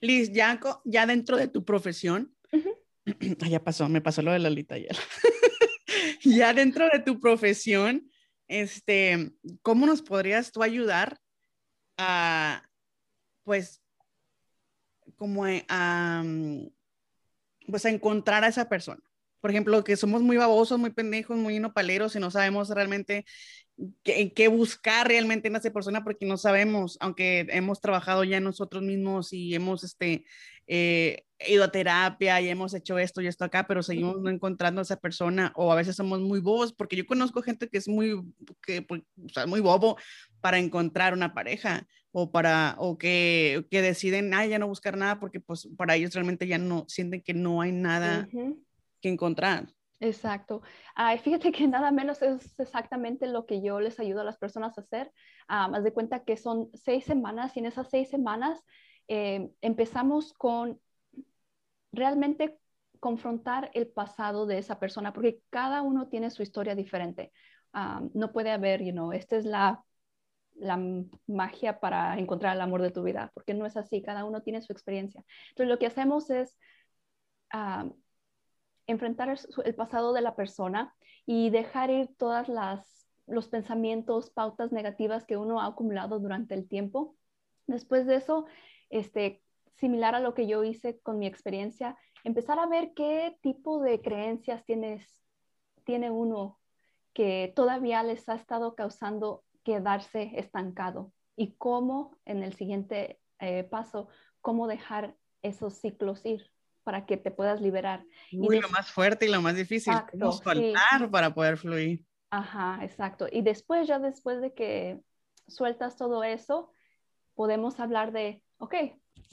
Liz, 0.00 0.30
ya, 0.32 0.60
ya 0.84 1.06
dentro 1.06 1.36
de 1.36 1.48
tu 1.48 1.64
profesión, 1.64 2.34
ya 3.48 3.62
pasó, 3.62 3.88
me 3.88 4.00
pasó 4.00 4.22
lo 4.22 4.32
de 4.32 4.38
Lalita 4.38 4.74
ayer. 4.74 4.96
ya 6.22 6.52
dentro 6.52 6.88
de 6.88 7.00
tu 7.00 7.18
profesión, 7.18 8.10
este, 8.46 9.32
¿cómo 9.62 9.86
nos 9.86 10.02
podrías 10.02 10.52
tú 10.52 10.62
ayudar 10.62 11.18
a, 11.96 12.68
pues, 13.44 13.82
como 15.16 15.44
a, 15.46 16.24
pues 17.66 17.84
a 17.86 17.90
encontrar 17.90 18.44
a 18.44 18.48
esa 18.48 18.68
persona? 18.68 19.02
Por 19.40 19.50
ejemplo, 19.50 19.84
que 19.84 19.96
somos 19.96 20.22
muy 20.22 20.36
babosos, 20.36 20.78
muy 20.78 20.90
pendejos, 20.90 21.36
muy 21.36 21.56
inopaleros 21.56 22.16
y 22.16 22.20
no 22.20 22.30
sabemos 22.30 22.68
realmente 22.70 23.24
qué, 24.02 24.32
qué 24.32 24.48
buscar 24.48 25.06
realmente 25.08 25.48
en 25.48 25.56
esa 25.56 25.70
persona 25.72 26.04
porque 26.04 26.26
no 26.26 26.36
sabemos, 26.36 26.96
aunque 27.00 27.46
hemos 27.50 27.80
trabajado 27.80 28.24
ya 28.24 28.40
nosotros 28.40 28.82
mismos 28.82 29.32
y 29.32 29.54
hemos 29.54 29.84
este, 29.84 30.24
eh, 30.66 31.24
ido 31.46 31.64
a 31.64 31.70
terapia 31.70 32.40
y 32.40 32.48
hemos 32.48 32.74
hecho 32.74 32.98
esto 32.98 33.20
y 33.20 33.28
esto 33.28 33.44
acá, 33.44 33.66
pero 33.66 33.82
seguimos 33.82 34.20
no 34.20 34.28
encontrando 34.28 34.80
a 34.80 34.82
esa 34.82 34.96
persona 34.96 35.52
o 35.54 35.72
a 35.72 35.76
veces 35.76 35.94
somos 35.96 36.20
muy 36.20 36.40
bobos 36.40 36.72
porque 36.72 36.96
yo 36.96 37.06
conozco 37.06 37.42
gente 37.42 37.68
que 37.68 37.78
es 37.78 37.88
muy, 37.88 38.20
que, 38.62 38.82
pues, 38.82 39.02
o 39.24 39.28
sea, 39.28 39.46
muy 39.46 39.60
bobo 39.60 39.96
para 40.40 40.58
encontrar 40.58 41.12
una 41.12 41.34
pareja 41.34 41.86
o 42.10 42.32
para 42.32 42.74
o 42.78 42.98
que, 42.98 43.66
que 43.70 43.82
deciden 43.82 44.34
ah, 44.34 44.46
ya 44.46 44.58
no 44.58 44.66
buscar 44.66 44.96
nada 44.96 45.20
porque 45.20 45.40
pues 45.40 45.68
para 45.76 45.94
ellos 45.94 46.14
realmente 46.14 46.46
ya 46.46 46.58
no 46.58 46.84
sienten 46.88 47.22
que 47.22 47.34
no 47.34 47.60
hay 47.60 47.70
nada 47.70 48.28
que 49.00 49.08
encontrar. 49.08 49.68
Exacto. 50.00 50.62
Ay, 50.94 51.18
fíjate 51.18 51.50
que 51.50 51.66
nada 51.66 51.90
menos 51.90 52.22
es 52.22 52.58
exactamente 52.60 53.26
lo 53.26 53.46
que 53.46 53.60
yo 53.60 53.80
les 53.80 53.98
ayudo 53.98 54.20
a 54.20 54.24
las 54.24 54.38
personas 54.38 54.78
a 54.78 54.82
hacer. 54.82 55.12
Ah, 55.48 55.68
más 55.68 55.82
de 55.82 55.92
cuenta 55.92 56.24
que 56.24 56.36
son 56.36 56.70
seis 56.74 57.04
semanas 57.04 57.56
y 57.56 57.60
en 57.60 57.66
esas 57.66 57.88
seis 57.90 58.08
semanas 58.08 58.62
eh, 59.08 59.50
empezamos 59.60 60.32
con 60.34 60.80
realmente 61.90 62.58
confrontar 63.00 63.70
el 63.74 63.88
pasado 63.88 64.46
de 64.46 64.58
esa 64.58 64.78
persona, 64.78 65.12
porque 65.12 65.40
cada 65.50 65.82
uno 65.82 66.08
tiene 66.08 66.30
su 66.30 66.42
historia 66.42 66.76
diferente. 66.76 67.32
Ah, 67.72 68.00
no 68.14 68.32
puede 68.32 68.52
haber, 68.52 68.84
you 68.84 68.92
know, 68.92 69.12
esta 69.12 69.36
es 69.36 69.44
la, 69.44 69.82
la 70.54 70.80
magia 71.26 71.80
para 71.80 72.18
encontrar 72.18 72.54
el 72.54 72.60
amor 72.60 72.82
de 72.82 72.92
tu 72.92 73.02
vida, 73.02 73.32
porque 73.34 73.54
no 73.54 73.66
es 73.66 73.76
así, 73.76 74.00
cada 74.02 74.24
uno 74.24 74.42
tiene 74.42 74.62
su 74.62 74.72
experiencia. 74.72 75.24
Entonces 75.50 75.68
lo 75.68 75.78
que 75.78 75.86
hacemos 75.86 76.30
es... 76.30 76.56
Ah, 77.50 77.88
enfrentar 78.88 79.28
el, 79.64 79.74
pasado 79.76 80.12
de 80.12 80.22
la 80.22 80.34
persona 80.34 80.94
y 81.24 81.50
dejar 81.50 81.90
ir 81.90 82.08
todas 82.16 82.48
las 82.48 82.98
los 83.28 83.48
pensamientos, 83.48 84.30
pautas 84.30 84.72
negativas 84.72 85.26
que 85.26 85.36
uno 85.36 85.60
ha 85.60 85.66
acumulado 85.66 86.18
durante 86.18 86.54
el 86.54 86.66
tiempo. 86.66 87.14
Después 87.66 88.06
de 88.06 88.14
eso, 88.16 88.46
este, 88.88 89.42
similar 89.74 90.14
a 90.14 90.20
lo 90.20 90.32
que 90.32 90.46
yo 90.46 90.64
hice 90.64 90.98
con 91.00 91.18
mi 91.18 91.26
experiencia, 91.26 91.98
empezar 92.24 92.58
a 92.58 92.66
ver 92.66 92.94
qué 92.94 93.36
tipo 93.42 93.80
de 93.80 94.00
creencias 94.00 94.64
tienes, 94.64 95.06
tiene 95.84 96.10
uno 96.10 96.58
que 97.12 97.52
todavía 97.54 98.02
les 98.02 98.26
ha 98.30 98.34
estado 98.34 98.74
causando 98.74 99.44
quedarse 99.62 100.32
estancado 100.36 101.12
y 101.36 101.52
cómo 101.56 102.16
en 102.24 102.42
el 102.42 102.54
siguiente 102.54 103.20
eh, 103.40 103.64
paso, 103.64 104.08
cómo 104.40 104.66
dejar 104.66 105.16
esos 105.42 105.74
ciclos 105.74 106.24
ir 106.24 106.50
para 106.88 107.04
que 107.04 107.18
te 107.18 107.30
puedas 107.30 107.60
liberar. 107.60 108.02
Uy, 108.32 108.56
y 108.56 108.60
lo 108.62 108.70
más 108.70 108.90
fuerte 108.90 109.26
y 109.26 109.28
lo 109.28 109.42
más 109.42 109.54
difícil, 109.54 109.92
cómo 110.10 110.32
soltar 110.32 111.10
para 111.10 111.34
poder 111.34 111.58
fluir. 111.58 112.02
Ajá, 112.30 112.78
exacto. 112.82 113.26
Y 113.30 113.42
después, 113.42 113.86
ya 113.86 113.98
después 113.98 114.40
de 114.40 114.54
que 114.54 114.98
sueltas 115.46 115.98
todo 115.98 116.24
eso, 116.24 116.72
podemos 117.34 117.78
hablar 117.78 118.10
de, 118.12 118.42
ok, 118.56 118.74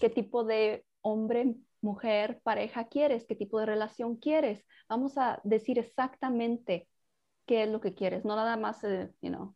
¿qué 0.01 0.09
tipo 0.09 0.43
de 0.43 0.86
hombre, 0.99 1.55
mujer, 1.80 2.41
pareja 2.43 2.89
quieres? 2.89 3.23
¿Qué 3.25 3.38
tipo 3.38 3.57
de 3.61 3.67
relación 3.67 4.17
quieres? 4.17 4.65
Vamos 4.89 5.17
a 5.17 5.39
decir 5.45 5.80
exactamente 5.80 6.89
qué 7.45 7.63
es 7.63 7.69
lo 7.69 7.80
que 7.80 7.93
quieres, 7.93 8.25
no 8.25 8.36
nada 8.36 8.57
más, 8.57 8.84
eh, 8.84 9.13
you 9.21 9.30
know, 9.30 9.55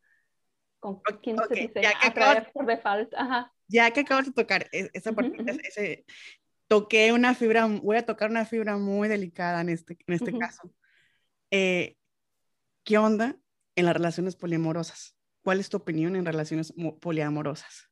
con 0.80 1.02
quién 1.22 1.36
se 1.50 1.54
dice 1.54 1.82
ya 1.82 2.00
que 2.00 2.08
acabas, 2.08 2.48
por 2.54 2.66
default. 2.66 3.14
Ajá. 3.14 3.54
Ya 3.68 3.92
que 3.92 4.00
acabas 4.00 4.26
de 4.26 4.32
tocar 4.32 4.68
e-, 4.72 4.90
esa 4.94 5.12
parte, 5.12 5.36
ese, 5.68 6.06
toqué 6.70 7.12
una 7.12 7.36
fibra, 7.36 7.66
voy 7.66 7.98
a 7.98 8.06
tocar 8.06 8.30
una 8.30 8.46
fibra 8.46 8.78
muy 8.78 9.10
delicada 9.10 9.60
en 9.60 9.68
este, 9.68 9.98
en 10.08 10.14
este 10.14 10.38
caso. 10.38 10.72
Eh, 11.52 11.98
¿Qué 12.86 12.98
onda 12.98 13.36
en 13.76 13.86
las 13.86 13.94
relaciones 13.94 14.38
poliamorosas? 14.38 15.20
¿cuál 15.44 15.60
es 15.60 15.70
tu 15.70 15.78
opinión 15.78 16.16
en 16.16 16.26
relaciones 16.26 16.72
poliamorosas? 17.00 17.90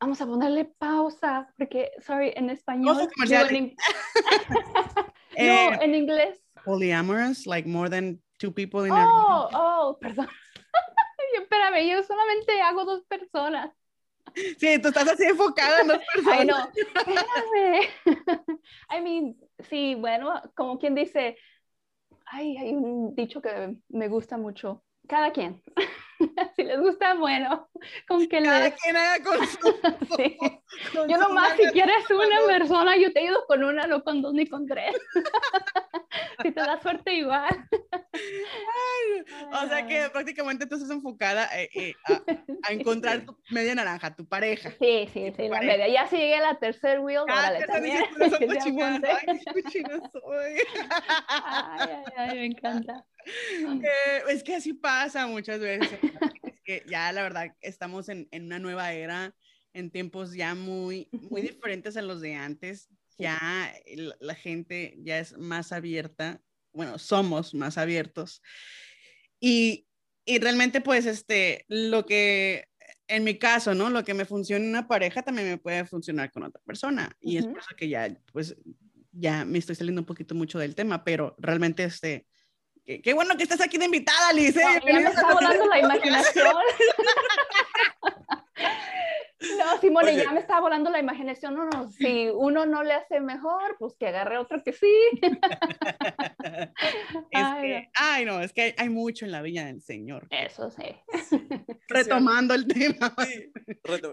Vamos 0.00 0.20
a 0.20 0.26
ponerle 0.26 0.64
pausa, 0.64 1.52
porque, 1.56 1.92
sorry, 2.00 2.32
en 2.34 2.50
español. 2.50 3.08
En 3.24 3.76
no, 4.96 5.04
eh, 5.36 5.78
en 5.80 5.94
inglés. 5.94 6.40
Polyamorous, 6.64 7.46
like 7.46 7.68
more 7.68 7.88
than 7.88 8.20
two 8.38 8.52
people 8.52 8.84
in 8.84 8.92
Oh, 8.92 9.48
oh, 9.52 9.98
perdón. 10.00 10.28
Espérame, 11.40 11.88
yo 11.88 12.02
solamente 12.02 12.60
hago 12.60 12.84
dos 12.84 13.04
personas. 13.04 13.70
Sí, 14.58 14.80
tú 14.80 14.88
estás 14.88 15.08
así 15.08 15.24
enfocada 15.24 15.80
en 15.80 15.88
dos 15.88 15.98
personas. 16.12 16.38
Ay, 16.38 16.46
no, 16.46 16.70
espérame. 16.94 17.88
I 18.90 19.00
mean, 19.00 19.36
sí, 19.68 19.94
bueno, 19.94 20.40
como 20.54 20.78
quien 20.78 20.94
dice, 20.94 21.36
ay, 22.26 22.56
hay 22.56 22.74
un 22.74 23.14
dicho 23.14 23.40
que 23.40 23.76
me 23.88 24.08
gusta 24.08 24.36
mucho. 24.36 24.82
Cada 25.06 25.32
quien. 25.32 25.62
si 26.56 26.64
les 26.64 26.80
gusta, 26.80 27.14
bueno, 27.14 27.68
con 28.06 28.26
que 28.26 28.42
Cada 28.42 28.70
quien 28.72 28.96
haga 28.96 29.22
con 29.22 29.46
su... 29.46 29.58
sí. 30.16 30.36
yo 31.08 31.16
nomás, 31.16 31.56
si 31.56 31.66
quieres 31.68 32.04
una 32.10 32.46
persona, 32.46 32.96
yo 32.96 33.12
te 33.12 33.20
ayudo 33.20 33.44
con 33.46 33.64
una, 33.64 33.86
no 33.86 34.02
con 34.02 34.22
dos 34.22 34.34
ni 34.34 34.46
con 34.46 34.66
tres. 34.66 34.94
si 36.42 36.50
te 36.50 36.60
da 36.60 36.80
suerte, 36.80 37.14
igual. 37.14 37.68
o 39.52 39.68
sea 39.68 39.86
que 39.86 40.08
prácticamente 40.10 40.66
tú 40.66 40.76
estás 40.76 40.90
enfocada 40.90 41.48
eh, 41.56 41.70
eh, 41.74 41.94
a, 42.64 42.72
encontrar 42.72 43.24
tu 43.24 43.36
media 43.50 43.74
naranja, 43.74 44.14
tu 44.14 44.26
pareja. 44.26 44.70
Sí, 44.80 45.08
sí, 45.12 45.32
sí, 45.36 45.48
la 45.48 45.60
media. 45.60 45.88
Ya 45.88 46.06
si 46.06 46.16
la 46.16 46.58
tercer 46.58 47.00
wheel, 47.00 47.20
órale, 47.20 47.64
también. 47.66 48.04
Ay, 48.20 48.34
ay, 51.38 52.02
ay, 52.16 52.34
me 52.34 52.46
encanta. 52.46 53.04
Eh, 53.84 54.22
es 54.30 54.42
que 54.42 54.54
así 54.54 54.72
pasa 54.72 55.26
muchas 55.26 55.60
veces. 55.60 55.98
es 56.42 56.60
que 56.64 56.82
ya 56.88 57.12
la 57.12 57.22
verdad 57.22 57.54
estamos 57.60 58.08
en, 58.08 58.28
en, 58.30 58.44
una 58.44 58.58
nueva 58.58 58.92
era, 58.92 59.34
en 59.72 59.90
tiempos 59.90 60.32
ya 60.32 60.54
muy, 60.54 61.08
muy 61.12 61.42
diferentes 61.42 61.96
a 61.96 62.02
los 62.02 62.20
de 62.20 62.34
antes. 62.34 62.88
Ya 63.18 63.74
la 64.20 64.34
gente 64.34 64.96
ya 65.00 65.18
es 65.18 65.36
más 65.36 65.72
abierta, 65.72 66.40
bueno, 66.72 66.98
somos 66.98 67.52
más 67.52 67.76
abiertos. 67.76 68.42
Y, 69.40 69.86
y 70.24 70.38
realmente 70.38 70.80
pues 70.80 71.04
este, 71.06 71.64
lo 71.68 72.06
que 72.06 72.68
en 73.08 73.24
mi 73.24 73.38
caso, 73.38 73.74
¿no? 73.74 73.90
Lo 73.90 74.04
que 74.04 74.14
me 74.14 74.26
funciona 74.26 74.62
en 74.62 74.70
una 74.70 74.86
pareja 74.86 75.22
también 75.22 75.48
me 75.48 75.58
puede 75.58 75.84
funcionar 75.86 76.30
con 76.30 76.42
otra 76.44 76.60
persona. 76.64 77.16
Y 77.20 77.38
es 77.38 77.46
por 77.46 77.58
eso 77.58 77.74
que 77.76 77.88
ya, 77.88 78.14
pues, 78.32 78.54
ya 79.12 79.44
me 79.44 79.58
estoy 79.58 79.74
saliendo 79.74 80.02
un 80.02 80.06
poquito 80.06 80.34
mucho 80.34 80.58
del 80.58 80.74
tema, 80.74 81.04
pero 81.04 81.34
realmente, 81.38 81.84
este, 81.84 82.26
Qué, 82.88 83.12
bueno 83.12 83.36
que 83.36 83.42
estás 83.42 83.60
aquí 83.60 83.76
de 83.76 83.84
invitada, 83.84 84.32
Liz. 84.32 84.56
¿eh? 84.56 84.80
ya 84.86 85.00
me 85.00 85.10
está 85.10 85.34
volando 85.34 85.66
la 85.66 85.78
imaginación. 85.78 86.56
No, 89.56 89.80
Simone, 89.80 90.16
ya 90.16 90.32
me 90.32 90.40
está 90.40 90.60
volando 90.60 90.90
la 90.90 90.98
imaginación. 90.98 91.54
No, 91.54 91.66
no, 91.66 91.92
si 91.92 92.28
uno 92.28 92.66
no 92.66 92.82
le 92.82 92.92
hace 92.92 93.20
mejor, 93.20 93.76
pues 93.78 93.94
que 93.94 94.08
agarre 94.08 94.36
otro 94.36 94.64
que 94.64 94.72
sí. 94.72 94.92
ay, 97.94 98.24
no. 98.24 98.40
es 98.40 98.52
que 98.52 98.74
hay, 98.76 98.88
mucho 98.88 99.24
en 99.24 99.30
la 99.30 99.40
Villa 99.40 99.66
del 99.66 99.80
Señor. 99.80 100.26
Eso 100.30 100.72
sí. 100.72 100.96
Retomando 101.88 102.54
el 102.54 102.66
tema. 102.66 103.14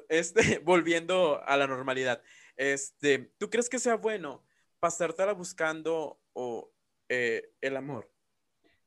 este, 0.10 0.60
volviendo 0.64 1.42
a 1.44 1.58
la 1.58 1.66
normalidad. 1.66 2.22
Este, 2.56 3.32
¿Tú 3.40 3.50
crees 3.50 3.68
que 3.68 3.80
sea 3.80 3.96
bueno 3.96 4.46
pasártela 4.80 5.34
buscando 5.34 6.22
o, 6.34 6.72
eh, 7.10 7.50
el 7.62 7.78
amor? 7.78 8.15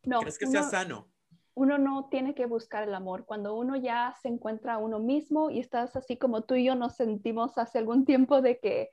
No. 0.05 0.21
¿Crees 0.21 0.39
que 0.39 0.47
sea 0.47 0.63
sano? 0.63 1.09
Uno 1.55 1.77
no 1.77 2.09
tiene 2.09 2.35
que 2.35 2.47
buscar 2.47 2.85
el 2.85 2.95
amor. 2.95 3.25
Cuando 3.25 3.55
uno 3.57 3.75
ya 3.77 4.15
se 4.23 4.29
encuentra 4.29 4.75
a 4.75 4.79
uno 4.79 5.01
mismo 5.01 5.51
y 5.51 5.59
estás 5.59 5.97
así 5.97 6.17
como 6.17 6.43
tú 6.43 6.55
y 6.55 6.65
yo 6.65 6.75
nos 6.77 6.95
sentimos 6.95 7.59
hace 7.59 7.79
algún 7.79 8.05
tiempo 8.05 8.41
de 8.41 8.61
que 8.61 8.91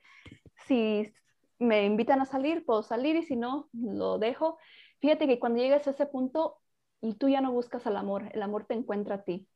si 0.66 1.12
me 1.58 1.84
invitan 1.84 2.20
a 2.20 2.24
salir, 2.24 2.64
puedo 2.64 2.82
salir 2.82 3.16
y 3.16 3.22
si 3.22 3.36
no, 3.36 3.68
lo 3.72 4.18
dejo. 4.18 4.58
Fíjate 5.00 5.26
que 5.26 5.38
cuando 5.38 5.60
llegas 5.60 5.86
a 5.86 5.90
ese 5.90 6.06
punto 6.06 6.58
y 7.00 7.14
tú 7.14 7.28
ya 7.28 7.40
no 7.40 7.52
buscas 7.52 7.86
el 7.86 7.96
amor, 7.96 8.30
el 8.32 8.42
amor 8.42 8.64
te 8.64 8.74
encuentra 8.74 9.16
a 9.16 9.22
ti. 9.22 9.46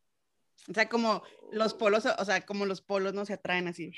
O 0.68 0.74
sea, 0.74 0.88
como 0.88 1.22
los 1.52 1.74
polos, 1.74 2.06
o 2.06 2.24
sea, 2.24 2.44
como 2.44 2.66
los 2.66 2.82
polos 2.82 3.14
no 3.14 3.24
se 3.24 3.32
atraen 3.32 3.68
así. 3.68 3.92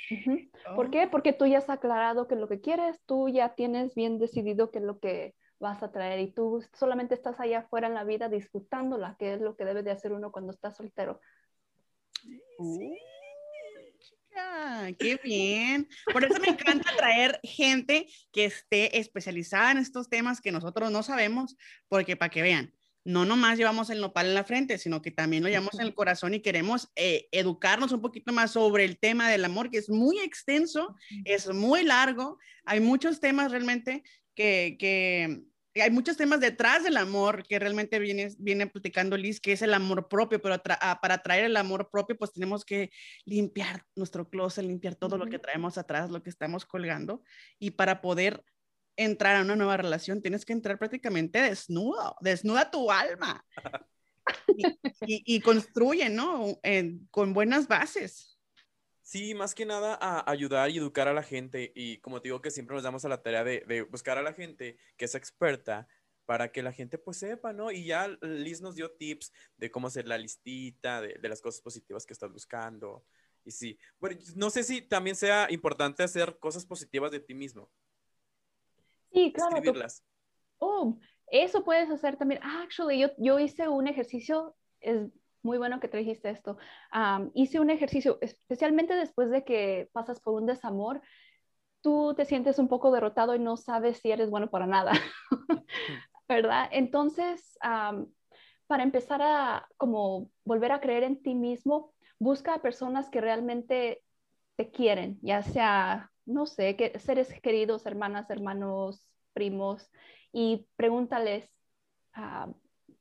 ¿Por 0.76 0.90
qué? 0.90 1.08
Porque 1.08 1.32
tú 1.32 1.46
ya 1.46 1.58
has 1.58 1.68
aclarado 1.68 2.28
que 2.28 2.36
lo 2.36 2.48
que 2.48 2.60
quieres, 2.60 3.00
tú 3.04 3.28
ya 3.28 3.54
tienes 3.54 3.94
bien 3.94 4.18
decidido 4.18 4.70
que 4.70 4.80
lo 4.80 5.00
que 5.00 5.34
vas 5.62 5.82
a 5.82 5.92
traer 5.92 6.18
y 6.18 6.32
tú 6.32 6.62
solamente 6.74 7.14
estás 7.14 7.40
allá 7.40 7.60
afuera 7.60 7.86
en 7.86 7.94
la 7.94 8.04
vida 8.04 8.28
disfrutándola, 8.28 9.16
que 9.18 9.34
es 9.34 9.40
lo 9.40 9.56
que 9.56 9.64
debe 9.64 9.82
de 9.82 9.92
hacer 9.92 10.12
uno 10.12 10.32
cuando 10.32 10.52
está 10.52 10.72
soltero. 10.72 11.20
Sí, 12.58 12.98
qué 14.98 15.18
bien. 15.22 15.88
Por 16.12 16.24
eso 16.24 16.38
me 16.40 16.48
encanta 16.48 16.90
traer 16.96 17.40
gente 17.42 18.06
que 18.32 18.46
esté 18.46 18.98
especializada 18.98 19.70
en 19.70 19.78
estos 19.78 20.08
temas 20.08 20.40
que 20.40 20.52
nosotros 20.52 20.90
no 20.90 21.02
sabemos, 21.02 21.56
porque 21.88 22.16
para 22.16 22.30
que 22.30 22.42
vean, 22.42 22.74
no 23.04 23.24
nomás 23.24 23.56
llevamos 23.56 23.90
el 23.90 24.00
nopal 24.00 24.26
en 24.26 24.34
la 24.34 24.44
frente, 24.44 24.78
sino 24.78 25.00
que 25.00 25.10
también 25.10 25.42
lo 25.42 25.48
llevamos 25.48 25.74
en 25.74 25.86
el 25.86 25.94
corazón 25.94 26.34
y 26.34 26.40
queremos 26.40 26.90
eh, 26.96 27.28
educarnos 27.32 27.92
un 27.92 28.00
poquito 28.00 28.32
más 28.32 28.52
sobre 28.52 28.84
el 28.84 28.98
tema 28.98 29.30
del 29.30 29.44
amor, 29.44 29.70
que 29.70 29.78
es 29.78 29.90
muy 29.90 30.18
extenso, 30.18 30.94
es 31.24 31.48
muy 31.52 31.84
largo, 31.84 32.38
hay 32.64 32.80
muchos 32.80 33.20
temas 33.20 33.50
realmente 33.50 34.02
que, 34.34 34.76
que, 34.78 35.42
hay 35.80 35.90
muchos 35.90 36.16
temas 36.16 36.40
detrás 36.40 36.84
del 36.84 36.96
amor 36.96 37.44
que 37.46 37.58
realmente 37.58 37.98
viene, 37.98 38.30
viene 38.38 38.66
platicando 38.66 39.16
Liz, 39.16 39.40
que 39.40 39.52
es 39.52 39.62
el 39.62 39.72
amor 39.72 40.08
propio, 40.08 40.40
pero 40.42 40.60
ah, 40.80 40.98
para 41.00 41.22
traer 41.22 41.44
el 41.44 41.56
amor 41.56 41.88
propio, 41.90 42.16
pues 42.16 42.32
tenemos 42.32 42.64
que 42.64 42.90
limpiar 43.24 43.84
nuestro 43.96 44.28
closet, 44.28 44.64
limpiar 44.64 44.96
todo 44.96 45.16
lo 45.16 45.26
que 45.26 45.38
traemos 45.38 45.78
atrás, 45.78 46.10
lo 46.10 46.22
que 46.22 46.30
estamos 46.30 46.66
colgando, 46.66 47.22
y 47.58 47.70
para 47.70 48.00
poder 48.02 48.44
entrar 48.96 49.36
a 49.36 49.42
una 49.42 49.56
nueva 49.56 49.76
relación, 49.76 50.20
tienes 50.20 50.44
que 50.44 50.52
entrar 50.52 50.78
prácticamente 50.78 51.40
desnudo, 51.40 52.16
desnuda 52.20 52.70
tu 52.70 52.90
alma. 52.90 53.44
y, 55.06 55.40
construye, 55.40 56.08
¿no? 56.10 56.58
con 57.10 57.32
buenas 57.32 57.66
bases. 57.66 58.31
Sí, 59.02 59.34
más 59.34 59.54
que 59.54 59.66
nada 59.66 59.98
a 60.00 60.30
ayudar 60.30 60.70
y 60.70 60.78
educar 60.78 61.08
a 61.08 61.12
la 61.12 61.24
gente 61.24 61.72
y 61.74 61.98
como 61.98 62.20
te 62.20 62.28
digo 62.28 62.40
que 62.40 62.52
siempre 62.52 62.74
nos 62.74 62.84
damos 62.84 63.04
a 63.04 63.08
la 63.08 63.20
tarea 63.20 63.42
de, 63.42 63.82
buscar 63.90 64.16
a 64.16 64.22
la 64.22 64.32
gente 64.32 64.78
que 64.96 65.06
es 65.06 65.14
experta 65.16 65.88
para 66.24 66.52
que 66.52 66.62
la 66.62 66.72
gente 66.72 66.98
pues 66.98 67.18
sepa, 67.18 67.52
¿no? 67.52 67.72
Y 67.72 67.84
ya 67.86 68.06
Liz 68.20 68.60
nos 68.60 68.76
dio 68.76 68.92
tips 68.92 69.32
de 69.56 69.72
cómo 69.72 69.88
hacer 69.88 70.06
la 70.06 70.18
listita, 70.18 71.00
de, 71.00 71.18
las 71.28 71.42
cosas 71.42 71.60
positivas 71.60 72.06
que 72.06 72.12
estás 72.12 72.32
buscando. 72.32 73.04
Y 73.44 73.50
sí, 73.50 73.76
bueno, 73.98 74.16
no 74.36 74.50
sé 74.50 74.62
si 74.62 74.82
también 74.82 75.16
sea 75.16 75.50
importante 75.50 76.04
hacer 76.04 76.38
cosas 76.38 76.64
positivas 76.64 77.10
de 77.10 77.18
ti 77.18 77.34
mismo. 77.34 77.68
Sí, 79.12 79.32
claro. 79.32 79.56
Escribirlas. 79.56 80.04
Oh, 80.58 80.96
eso 81.26 81.64
puedes 81.64 81.90
hacer 81.90 82.16
también. 82.16 82.40
Actually, 82.44 83.00
yo, 83.00 83.08
yo 83.18 83.40
hice 83.40 83.66
un 83.66 83.88
ejercicio, 83.88 84.54
es 84.80 85.10
muy 85.42 85.58
bueno 85.58 85.80
que 85.80 85.88
trajiste 85.88 86.30
esto. 86.30 86.56
hice 87.34 87.60
un 87.60 87.70
ejercicio, 87.70 88.18
especialmente 88.20 88.94
después 88.94 89.30
de 89.30 89.44
que 89.44 89.88
pasas 89.92 90.20
por 90.20 90.34
un 90.34 90.46
desamor, 90.46 91.00
tú 91.80 92.14
te 92.16 92.24
sientes 92.24 92.58
un 92.58 92.68
poco 92.68 92.92
derrotado 92.92 93.34
y 93.34 93.38
no 93.38 93.56
sabes 93.56 93.98
si 93.98 94.10
eres 94.10 94.30
bueno 94.30 94.50
para 94.50 94.66
nada, 94.66 94.92
¿verdad? 96.28 96.68
Entonces, 96.70 97.58
para 97.60 98.82
empezar 98.82 99.20
a 99.22 99.68
como 99.76 100.30
volver 100.44 100.72
a 100.72 100.80
creer 100.80 101.02
en 101.02 101.22
ti 101.22 101.34
mismo, 101.34 101.92
busca 102.18 102.54
a 102.54 102.62
personas 102.62 103.10
que 103.10 103.20
realmente 103.20 104.02
te 104.56 104.70
quieren, 104.70 105.18
ya 105.22 105.42
sea, 105.42 106.10
no 106.24 106.46
sé, 106.46 106.76
que 106.76 106.98
seres 106.98 107.34
queridos, 107.42 107.84
hermanas, 107.86 108.30
hermanos, 108.30 109.04
primos, 109.32 109.90
y 110.32 110.66
pregúntales, 110.76 111.48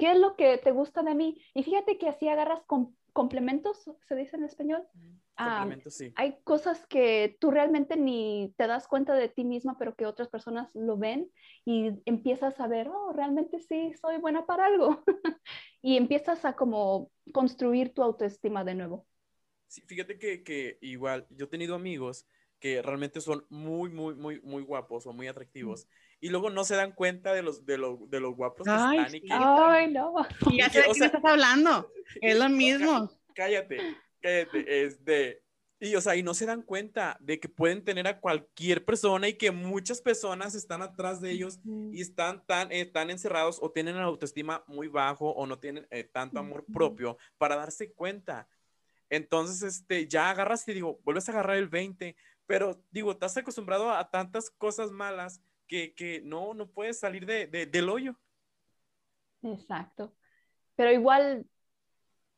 ¿qué 0.02 0.14
es 0.14 0.18
lo 0.18 0.36
que 0.36 0.58
te 0.58 0.72
gusta 0.72 1.04
de 1.04 1.14
mí? 1.14 1.39
Y 1.54 1.62
fíjate 1.62 1.99
que 1.99 2.10
así 2.10 2.28
agarras 2.28 2.64
complementos, 3.14 3.88
se 4.08 4.16
dice 4.16 4.36
en 4.36 4.45
español. 4.45 4.84
Ah, 5.38 5.60
complementos, 5.60 5.93
sí. 5.93 6.12
Hay 6.16 6.39
cosas 6.43 6.88
que 6.88 7.38
tú 7.39 7.52
realmente 7.52 7.95
ni 7.97 8.52
te 8.58 8.66
das 8.66 8.88
cuenta 8.88 9.14
de 9.14 9.30
ti 9.30 9.43
misma, 9.43 9.78
pero 9.78 9.95
que 9.95 10.08
otras 10.08 10.28
personas 10.28 10.74
lo 10.74 10.97
ven 10.97 11.30
y 11.66 11.91
empiezas 12.06 12.60
a 12.60 12.68
ver, 12.68 12.88
oh, 12.89 13.14
realmente 13.14 13.60
sí, 13.60 13.93
soy 13.93 14.18
buena 14.18 14.47
para 14.47 14.66
algo. 14.66 15.04
y 15.84 15.97
empiezas 15.97 16.45
a 16.45 16.56
como 16.56 17.12
construir 17.32 17.93
tu 17.93 18.02
autoestima 18.02 18.64
de 18.64 18.74
nuevo. 18.74 19.06
Sí, 19.68 19.84
fíjate 19.86 20.18
que, 20.18 20.41
que 20.41 20.80
igual 20.82 21.28
yo 21.30 21.45
he 21.45 21.49
tenido 21.49 21.76
amigos 21.76 22.26
que 22.62 22.82
realmente 22.82 23.20
son 23.20 23.45
muy, 23.49 23.89
muy, 23.89 24.14
muy, 24.16 24.39
muy 24.41 24.62
guapos 24.62 25.05
o 25.07 25.12
muy 25.12 25.28
atractivos 25.28 25.88
y 26.22 26.30
luego 26.30 26.51
no 26.51 26.64
se 26.64 26.76
dan 26.76 26.91
cuenta 26.91 27.34
de 27.34 27.41
los, 27.41 27.66
de 27.66 27.74
de 27.74 28.20
los 28.20 28.36
guapos 28.36 28.66
que 28.66 28.72
están. 28.72 29.16
Y 29.16 29.22
que, 29.22 29.28
ay, 29.32 29.91
no. 29.91 30.14
Ya 30.55 30.70
sé 30.70 30.84
de 30.84 30.89
quién 30.91 31.03
estás 31.03 31.26
hablando. 31.26 31.91
Es 32.22 32.38
lo 32.38 32.47
mismo. 32.49 33.09
Cállate, 33.34 33.80
cállate. 34.22 34.86
Es 34.86 35.03
de, 35.03 35.41
Y, 35.80 35.95
o 35.95 36.01
sea, 36.01 36.16
y 36.16 36.22
no 36.22 36.36
se 36.36 36.45
dan 36.45 36.62
cuenta 36.62 37.18
de 37.20 37.39
que 37.39 37.49
pueden 37.49 37.84
tener 37.84 38.05
a 38.07 38.20
cualquier 38.20 38.86
persona 38.86 39.28
y 39.28 39.34
que 39.34 39.49
muchas 39.49 39.99
personas 40.01 40.53
están 40.53 40.84
atrás 40.84 41.22
de 41.22 41.32
ellos 41.32 41.59
y 41.91 42.01
están 42.01 42.45
tan, 42.45 42.72
eh, 42.72 42.86
tan 42.86 43.09
encerrados 43.09 43.57
o 43.59 43.72
tienen 43.72 43.95
la 43.95 44.03
autoestima 44.03 44.64
muy 44.68 44.88
bajo 44.88 45.32
o 45.32 45.47
no 45.47 45.57
tienen 45.57 45.88
eh, 45.89 46.03
tanto 46.03 46.38
amor 46.38 46.66
propio 46.72 47.18
para 47.39 47.55
darse 47.55 47.91
cuenta. 47.93 48.47
Entonces, 49.09 49.62
este, 49.62 50.07
ya 50.07 50.30
agarras 50.30 50.66
y 50.68 50.74
digo, 50.74 51.01
vuelves 51.03 51.28
a 51.28 51.34
agarrar 51.34 51.57
el 51.57 51.68
20, 51.68 52.16
pero 52.52 52.84
digo, 52.91 53.12
estás 53.12 53.38
acostumbrado 53.38 53.89
a, 53.89 54.10
tantas 54.10 54.49
cosas 54.49 54.91
malas 54.91 55.41
que, 55.68 55.95
que 55.95 56.22
no, 56.26 56.54
no 56.54 56.70
puedes 56.70 56.99
salir 56.99 57.26
de, 57.26 57.47
de, 57.47 57.66
del 57.66 57.88
hoyo. 57.88 58.20
Exacto. 59.41 60.14
Pero 60.76 60.91
igual 60.91 61.45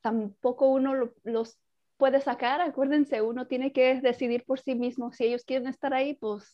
tampoco 0.01 0.67
uno 0.67 1.11
los 1.23 1.57
puede 1.97 2.21
sacar. 2.21 2.61
Acuérdense, 2.61 3.23
uno 3.23 3.47
tiene 3.47 3.73
que 3.73 4.01
decidir 4.01 4.45
por 4.45 4.59
sí 4.59 4.75
mismo. 4.75 5.11
Si 5.13 5.23
ellos 5.25 5.45
quieren 5.45 5.67
estar 5.67 5.95
ahí, 5.95 6.13
pues 6.13 6.53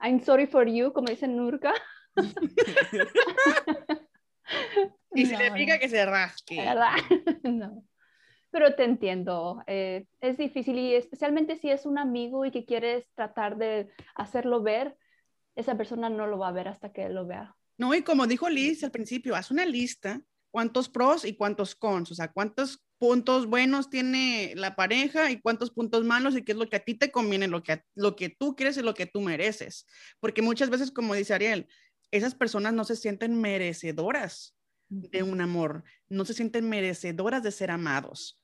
I'm 0.00 0.20
sorry 0.20 0.48
for 0.48 0.66
you, 0.66 0.92
como 0.92 1.06
dicen 1.06 1.36
Nurka. 1.36 1.74
y 5.14 5.26
si 5.26 5.36
le 5.36 5.52
pica 5.52 5.78
que 5.78 5.88
se 5.88 6.04
rasque. 6.04 6.56
¿Verdad? 6.56 6.96
no. 7.44 7.84
Pero 8.50 8.74
te 8.74 8.84
entiendo. 8.84 9.62
Eh, 9.66 10.06
es 10.20 10.36
difícil 10.36 10.78
y 10.78 10.94
especialmente 10.94 11.56
si 11.56 11.70
es 11.70 11.86
un 11.86 11.98
amigo 11.98 12.44
y 12.44 12.50
que 12.50 12.64
quieres 12.64 13.04
tratar 13.14 13.56
de 13.56 13.88
hacerlo 14.14 14.62
ver, 14.62 14.96
esa 15.54 15.76
persona 15.76 16.08
no 16.08 16.26
lo 16.26 16.38
va 16.38 16.48
a 16.48 16.52
ver 16.52 16.68
hasta 16.68 16.92
que 16.92 17.08
lo 17.08 17.26
vea. 17.26 17.56
No, 17.78 17.94
y 17.94 18.02
como 18.02 18.26
dijo 18.26 18.48
Liz 18.48 18.82
al 18.84 18.90
principio, 18.90 19.34
haz 19.34 19.50
una 19.50 19.66
lista, 19.66 20.22
cuántos 20.50 20.88
pros 20.88 21.24
y 21.24 21.36
cuántos 21.36 21.74
cons, 21.74 22.10
o 22.10 22.14
sea, 22.14 22.32
cuántos 22.32 22.82
puntos 22.98 23.46
buenos 23.46 23.90
tiene 23.90 24.54
la 24.56 24.74
pareja 24.74 25.30
y 25.30 25.40
cuántos 25.40 25.70
puntos 25.70 26.04
malos 26.04 26.34
y 26.36 26.42
qué 26.42 26.52
es 26.52 26.58
lo 26.58 26.68
que 26.68 26.76
a 26.76 26.84
ti 26.84 26.94
te 26.94 27.10
conviene, 27.10 27.48
lo 27.48 27.62
que, 27.62 27.82
lo 27.94 28.16
que 28.16 28.30
tú 28.30 28.56
quieres 28.56 28.78
y 28.78 28.82
lo 28.82 28.94
que 28.94 29.06
tú 29.06 29.20
mereces. 29.20 29.86
Porque 30.18 30.40
muchas 30.40 30.70
veces, 30.70 30.90
como 30.90 31.14
dice 31.14 31.34
Ariel, 31.34 31.68
esas 32.10 32.34
personas 32.34 32.72
no 32.72 32.84
se 32.84 32.96
sienten 32.96 33.38
merecedoras 33.38 34.55
de 34.88 35.22
un 35.22 35.40
amor, 35.40 35.84
no 36.08 36.24
se 36.24 36.34
sienten 36.34 36.68
merecedoras 36.68 37.42
de 37.42 37.50
ser 37.50 37.70
amados, 37.70 38.40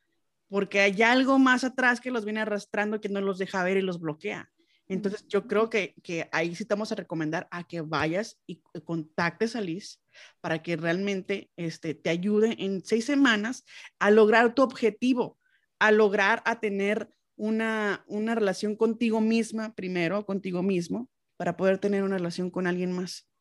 porque 0.49 0.81
hay 0.81 1.03
algo 1.03 1.39
más 1.39 1.65
atrás 1.65 2.01
que 2.01 2.11
los 2.11 2.25
viene 2.25 2.41
arrastrando 2.41 3.01
que 3.01 3.09
no 3.09 3.21
los 3.21 3.39
deja 3.39 3.65
ver 3.65 3.77
y 3.77 3.83
los 3.83 4.01
bloquea. 4.01 4.51
Entonces, 4.89 5.27
yo 5.29 5.47
creo 5.47 5.71
que, 5.71 5.95
que 6.03 6.29
ahí 6.33 6.55
sí 6.55 6.65
te 6.65 6.75
vamos 6.75 6.93
a 6.93 6.97
recomendar 6.97 7.49
a 7.51 7.65
que 7.65 7.81
vayas 7.81 8.39
y 8.47 8.61
contactes 8.85 9.57
a 9.57 9.61
Liz 9.61 10.03
para 10.41 10.63
que 10.63 10.77
realmente 10.77 11.51
este, 11.57 11.95
te 11.95 12.11
ayude 12.11 12.57
en 12.59 12.85
seis 12.85 13.07
semanas 13.07 13.65
a 13.99 14.11
lograr 14.11 14.55
tu 14.55 14.63
objetivo, 14.63 15.39
a 15.79 15.93
lograr 15.93 16.43
a 16.45 16.61
tener 16.61 17.09
una, 17.37 18.05
una 18.07 18.35
relación 18.35 18.77
contigo 18.77 19.21
misma 19.21 19.75
primero, 19.75 20.27
contigo 20.27 20.63
mismo, 20.63 21.09
para 21.37 21.57
poder 21.57 21.79
tener 21.79 22.03
una 22.03 22.19
relación 22.19 22.51
con 22.51 22.67
alguien 22.67 22.93
más. 22.93 23.32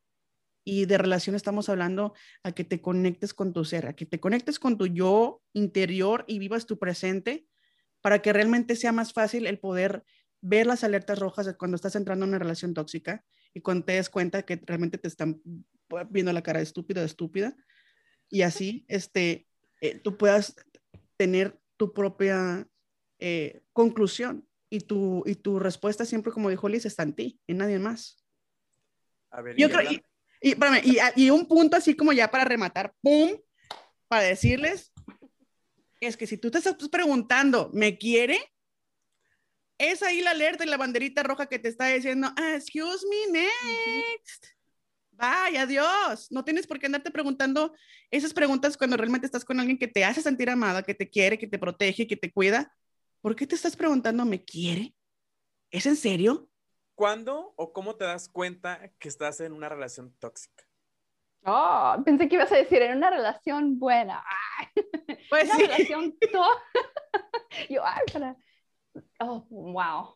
Y 0.63 0.85
de 0.85 0.97
relación 0.97 1.35
estamos 1.35 1.69
hablando 1.69 2.13
a 2.43 2.51
que 2.51 2.63
te 2.63 2.81
conectes 2.81 3.33
con 3.33 3.53
tu 3.53 3.65
ser, 3.65 3.87
a 3.87 3.93
que 3.93 4.05
te 4.05 4.19
conectes 4.19 4.59
con 4.59 4.77
tu 4.77 4.87
yo 4.87 5.41
interior 5.53 6.23
y 6.27 6.39
vivas 6.39 6.65
tu 6.65 6.77
presente 6.77 7.47
para 8.01 8.21
que 8.21 8.33
realmente 8.33 8.75
sea 8.75 8.91
más 8.91 9.13
fácil 9.13 9.47
el 9.47 9.59
poder 9.59 10.03
ver 10.41 10.65
las 10.67 10.83
alertas 10.83 11.19
rojas 11.19 11.45
de 11.45 11.55
cuando 11.55 11.75
estás 11.75 11.95
entrando 11.95 12.25
en 12.25 12.29
una 12.29 12.39
relación 12.39 12.73
tóxica 12.73 13.23
y 13.53 13.61
cuando 13.61 13.85
te 13.85 13.93
des 13.93 14.09
cuenta 14.09 14.43
que 14.43 14.59
realmente 14.65 14.97
te 14.97 15.07
están 15.07 15.41
viendo 16.09 16.33
la 16.33 16.41
cara 16.41 16.59
de 16.59 16.63
estúpida, 16.63 17.01
de 17.01 17.05
estúpida, 17.05 17.55
y 18.29 18.43
así 18.43 18.85
este, 18.87 19.47
eh, 19.81 19.99
tú 19.99 20.17
puedas 20.17 20.55
tener 21.17 21.59
tu 21.77 21.93
propia 21.93 22.67
eh, 23.19 23.61
conclusión 23.73 24.47
y 24.69 24.79
tu, 24.79 25.23
y 25.25 25.35
tu 25.35 25.59
respuesta 25.59 26.05
siempre, 26.05 26.31
como 26.31 26.49
dijo 26.49 26.69
Liz, 26.69 26.85
está 26.85 27.03
en 27.03 27.13
ti, 27.13 27.39
en 27.47 27.57
nadie 27.57 27.77
más. 27.77 28.23
A 29.29 29.41
ver, 29.41 29.59
y, 29.59 29.63
y, 30.41 30.55
y, 31.15 31.29
un 31.29 31.47
punto 31.47 31.77
así 31.77 31.95
como 31.95 32.13
ya 32.13 32.31
para 32.31 32.45
rematar, 32.45 32.93
¡pum! 33.01 33.31
Para 34.07 34.23
decirles, 34.23 34.91
es 35.99 36.17
que 36.17 36.27
si 36.27 36.37
tú 36.37 36.49
te 36.49 36.57
estás 36.57 36.75
preguntando, 36.89 37.69
¿me 37.73 37.97
quiere? 37.97 38.39
Es 39.77 40.03
ahí 40.03 40.21
la 40.21 40.31
alerta 40.31 40.63
y 40.63 40.67
la 40.67 40.77
banderita 40.77 41.23
roja 41.23 41.47
que 41.47 41.59
te 41.59 41.69
está 41.69 41.87
diciendo, 41.87 42.31
ah, 42.35 42.55
excuse 42.55 43.05
me, 43.07 43.39
next. 43.39 44.47
Bye, 45.11 45.57
adiós. 45.59 46.31
No 46.31 46.43
tienes 46.43 46.65
por 46.65 46.79
qué 46.79 46.87
andarte 46.87 47.11
preguntando 47.11 47.73
esas 48.09 48.33
preguntas 48.33 48.75
cuando 48.75 48.97
realmente 48.97 49.27
estás 49.27 49.45
con 49.45 49.59
alguien 49.59 49.77
que 49.77 49.87
te 49.87 50.03
hace 50.03 50.21
sentir 50.21 50.49
amada, 50.49 50.81
que 50.81 50.95
te 50.95 51.09
quiere, 51.09 51.37
que 51.37 51.47
te 51.47 51.59
protege, 51.59 52.07
que 52.07 52.17
te 52.17 52.31
cuida. 52.31 52.75
¿Por 53.21 53.35
qué 53.35 53.45
te 53.45 53.53
estás 53.53 53.75
preguntando, 53.75 54.25
¿me 54.25 54.43
quiere? 54.43 54.95
¿Es 55.69 55.85
en 55.85 55.95
serio? 55.95 56.50
¿Cuándo 57.01 57.55
o 57.55 57.73
cómo 57.73 57.95
te 57.95 58.05
das 58.05 58.29
cuenta 58.29 58.91
que 58.99 59.07
estás 59.07 59.41
en 59.41 59.53
una 59.53 59.67
relación 59.69 60.13
tóxica? 60.19 60.65
Oh, 61.43 61.95
pensé 62.05 62.29
que 62.29 62.35
ibas 62.35 62.51
a 62.51 62.57
decir 62.57 62.79
en 62.83 62.95
una 62.95 63.09
relación 63.09 63.79
buena. 63.79 64.23
Pues 65.27 65.45
una 65.45 65.57
relación 65.57 66.15
Yo, 67.71 67.83
ay, 67.83 68.03
para... 68.13 68.37
Oh, 69.19 69.47
wow. 69.49 70.15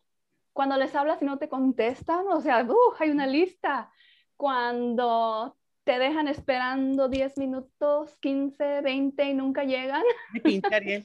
Cuando 0.52 0.76
les 0.76 0.94
hablas 0.94 1.20
y 1.20 1.24
no 1.24 1.38
te 1.38 1.48
contestan, 1.48 2.24
o 2.28 2.40
sea, 2.40 2.62
uh, 2.62 2.94
hay 3.00 3.10
una 3.10 3.26
lista 3.26 3.90
cuando 4.36 5.58
te 5.82 5.98
dejan 5.98 6.28
esperando 6.28 7.08
10 7.08 7.36
minutos, 7.38 8.16
15, 8.18 8.82
20 8.82 9.24
y 9.24 9.34
nunca 9.34 9.64
llegan. 9.64 10.04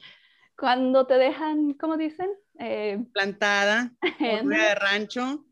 cuando 0.55 1.07
te 1.07 1.15
dejan, 1.15 1.73
¿cómo 1.73 1.97
dicen? 1.97 2.29
Eh, 2.59 3.03
Plantada, 3.13 3.93
de 4.19 4.75
rancho. 4.75 5.43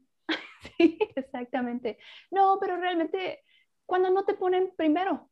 sí, 0.78 0.98
exactamente. 1.16 1.98
No, 2.32 2.58
pero 2.60 2.78
realmente, 2.78 3.44
cuando 3.86 4.10
no 4.10 4.26
te 4.26 4.34
ponen 4.34 4.74
primero, 4.76 5.30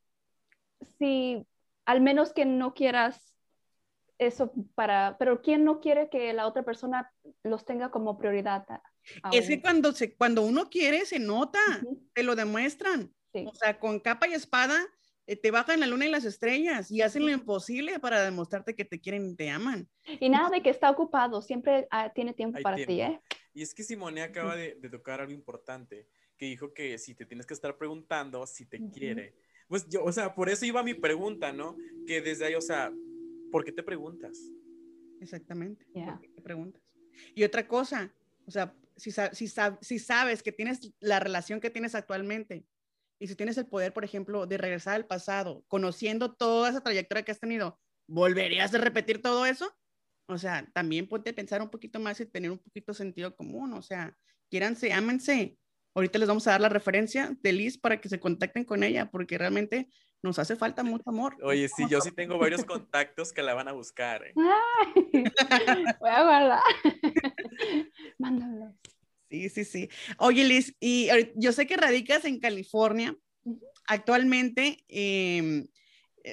si 1.00 1.46
al 1.86 2.02
menos 2.02 2.34
que 2.34 2.46
no 2.46 2.74
quieras 2.74 3.34
eso 4.18 4.52
para, 4.76 5.16
pero 5.20 5.42
¿quién 5.42 5.64
no 5.64 5.80
quiere 5.80 6.10
que 6.10 6.34
la 6.34 6.48
otra 6.48 6.64
persona 6.64 7.12
los 7.44 7.66
tenga 7.66 7.92
como 7.92 8.18
prioridad? 8.18 8.66
Es 9.32 9.48
que 9.48 9.62
cuando, 9.62 9.92
se, 9.94 10.16
cuando 10.16 10.42
uno 10.42 10.70
quiere, 10.70 11.06
se 11.06 11.20
nota, 11.20 11.60
te 12.14 12.24
lo 12.24 12.36
demuestran. 12.36 13.14
O 13.46 13.54
sea, 13.54 13.80
con 13.80 14.00
capa 14.00 14.28
y 14.28 14.34
espada 14.34 14.76
eh, 15.28 15.36
te 15.36 15.52
bajan 15.52 15.80
la 15.80 15.88
luna 15.88 16.08
y 16.08 16.10
las 16.10 16.26
estrellas 16.26 16.90
y 16.90 17.02
hacen 17.02 17.26
lo 17.26 17.32
imposible 17.32 18.00
para 18.00 18.24
demostrarte 18.24 18.76
que 18.76 18.86
te 18.86 19.00
quieren 19.00 19.30
y 19.30 19.36
te 19.36 19.50
aman. 19.50 19.88
Y 20.20 20.30
nada 20.30 20.50
de 20.50 20.64
que 20.64 20.72
está 20.72 20.90
ocupado, 20.90 21.42
siempre 21.42 21.88
ah, 21.92 22.12
tiene 22.14 22.34
tiempo 22.34 22.60
para 22.64 22.78
ti, 22.78 23.02
¿eh? 23.02 23.22
Y 23.58 23.64
es 23.64 23.74
que 23.74 23.82
Simone 23.82 24.22
acaba 24.22 24.56
de, 24.56 24.76
tocar 24.92 25.20
algo 25.20 25.34
importante, 25.34 26.06
que 26.38 26.46
dijo 26.46 26.76
que 26.76 27.00
si 27.00 27.16
te 27.16 27.26
tienes 27.26 27.48
que 27.48 27.56
estar 27.56 27.76
preguntando 27.76 28.46
si 28.46 28.68
te 28.68 28.80
quiere. 28.92 29.34
Pues 29.68 29.88
yo, 29.90 30.04
o 30.04 30.12
sea, 30.12 30.36
por 30.36 30.48
eso 30.48 30.64
iba 30.64 30.84
mi 30.84 30.94
pregunta, 30.94 31.52
¿no? 31.52 31.76
Que 32.06 32.22
desde 32.22 32.46
ahí, 32.46 32.54
o 32.54 32.62
sea, 32.62 32.94
¿por 33.52 33.66
qué 33.66 33.72
te 33.72 33.82
preguntas? 33.82 34.38
Exactamente. 35.22 35.88
¿Por 35.92 36.22
qué 36.22 36.30
te 36.30 36.42
preguntas? 36.44 36.84
Y 37.34 37.44
otra 37.46 37.68
cosa, 37.68 38.14
o 38.46 38.52
sea, 38.52 38.76
si, 38.96 39.10
si, 39.12 39.48
si 39.82 39.98
sabes 39.98 40.44
que 40.44 40.52
tienes 40.52 40.94
la 41.00 41.20
relación 41.20 41.60
que 41.60 41.72
tienes 41.72 41.96
actualmente 41.96 42.64
y 43.18 43.26
si 43.26 43.36
tienes 43.36 43.58
el 43.58 43.66
poder, 43.66 43.92
por 43.92 44.06
ejemplo, 44.06 44.46
de 44.46 44.60
regresar 44.60 44.94
al 44.94 45.08
pasado, 45.08 45.66
conociendo 45.68 46.36
toda 46.36 46.70
esa 46.70 46.82
trayectoria 46.82 47.24
que 47.24 47.32
has 47.32 47.40
tenido, 47.40 47.80
¿volverías 48.06 48.72
a 48.76 48.78
repetir 48.78 49.20
todo 49.20 49.48
eso? 49.48 49.76
O 50.28 50.38
sea, 50.38 50.70
también 50.74 51.08
ponte 51.08 51.30
a 51.30 51.34
pensar 51.36 51.62
un 51.62 51.70
poquito 51.70 52.00
más 52.00 52.20
y 52.20 52.26
tener 52.26 52.52
un 52.52 52.60
poquito 52.60 52.94
sentido 52.94 53.36
común. 53.36 53.74
O 53.74 53.82
sea, 53.82 54.16
quiéranse, 54.50 54.94
ámense. 54.94 55.58
Ahorita 55.96 56.20
les 56.20 56.28
vamos 56.28 56.46
a 56.48 56.52
dar 56.52 56.62
la 56.62 56.70
referencia 56.70 57.36
de 57.42 57.54
Liz 57.54 57.78
para 57.78 58.00
que 58.00 58.10
se 58.10 58.20
contacten 58.20 58.66
con 58.66 58.84
ella, 58.84 59.10
porque 59.10 59.38
realmente 59.38 59.90
nos 60.22 60.38
hace 60.38 60.56
falta 60.56 60.84
mucho 60.84 61.10
amor. 61.10 61.36
Oye, 61.42 61.68
sí, 61.70 61.86
yo 61.90 62.02
sí 62.02 62.12
tengo 62.12 62.38
varios 62.38 62.66
contactos 62.66 63.32
que 63.32 63.42
la 63.42 63.54
van 63.54 63.68
a 63.68 63.72
buscar. 63.72 64.24
¿eh? 64.26 64.34
voy 66.00 66.10
a 66.10 66.24
guardar. 66.24 66.62
Mándalo. 68.20 68.76
Sí, 69.30 69.50
sí, 69.50 69.66
sí. 69.66 69.90
Oye, 70.20 70.44
Liz, 70.44 70.76
y 70.80 71.10
yo 71.36 71.52
sé 71.52 71.68
que 71.68 71.78
radicas 71.78 72.26
en 72.26 72.40
California. 72.40 73.16
Actualmente 73.88 74.84
eh, 74.90 75.68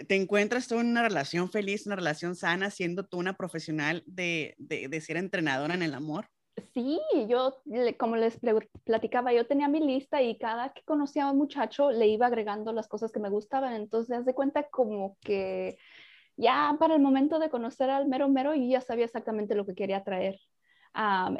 te 0.08 0.16
encuentras 0.16 0.66
tú 0.66 0.80
en 0.80 0.88
una 0.88 1.02
relación 1.02 1.50
feliz, 1.50 1.86
una 1.86 1.96
relación 1.96 2.34
sana, 2.34 2.70
siendo 2.70 3.06
tú 3.06 3.18
una 3.18 3.36
profesional 3.36 4.02
de, 4.06 4.54
de, 4.58 5.00
ser 5.00 5.16
entrenadora 5.16 5.74
en 5.74 5.82
el 5.82 5.94
amor. 5.94 6.26
Sí, 6.72 7.00
yo, 7.28 7.62
como 7.98 8.16
les 8.16 8.38
platicaba, 8.84 9.32
yo 9.32 9.46
tenía 9.46 9.68
mi 9.68 9.80
lista 9.80 10.22
y 10.22 10.38
cada 10.38 10.72
que 10.72 10.82
conocía 10.82 11.24
a 11.24 11.32
un 11.32 11.38
muchacho 11.38 11.90
le 11.90 12.06
iba 12.08 12.26
agregando 12.26 12.72
las 12.72 12.88
cosas 12.88 13.12
que 13.12 13.20
me 13.20 13.28
gustaban. 13.28 13.74
Entonces, 13.74 14.18
haz 14.18 14.24
de 14.24 14.34
cuenta 14.34 14.68
como 14.68 15.16
que 15.20 15.78
ya 16.36 16.76
para 16.78 16.94
el 16.94 17.02
momento 17.02 17.38
de 17.38 17.50
conocer 17.50 17.90
al 17.90 18.08
mero 18.08 18.28
mero, 18.28 18.54
yo 18.54 18.64
ya 18.64 18.80
sabía 18.80 19.04
exactamente 19.04 19.54
lo 19.54 19.66
que 19.66 19.74
quería 19.74 20.04
traer. 20.04 20.38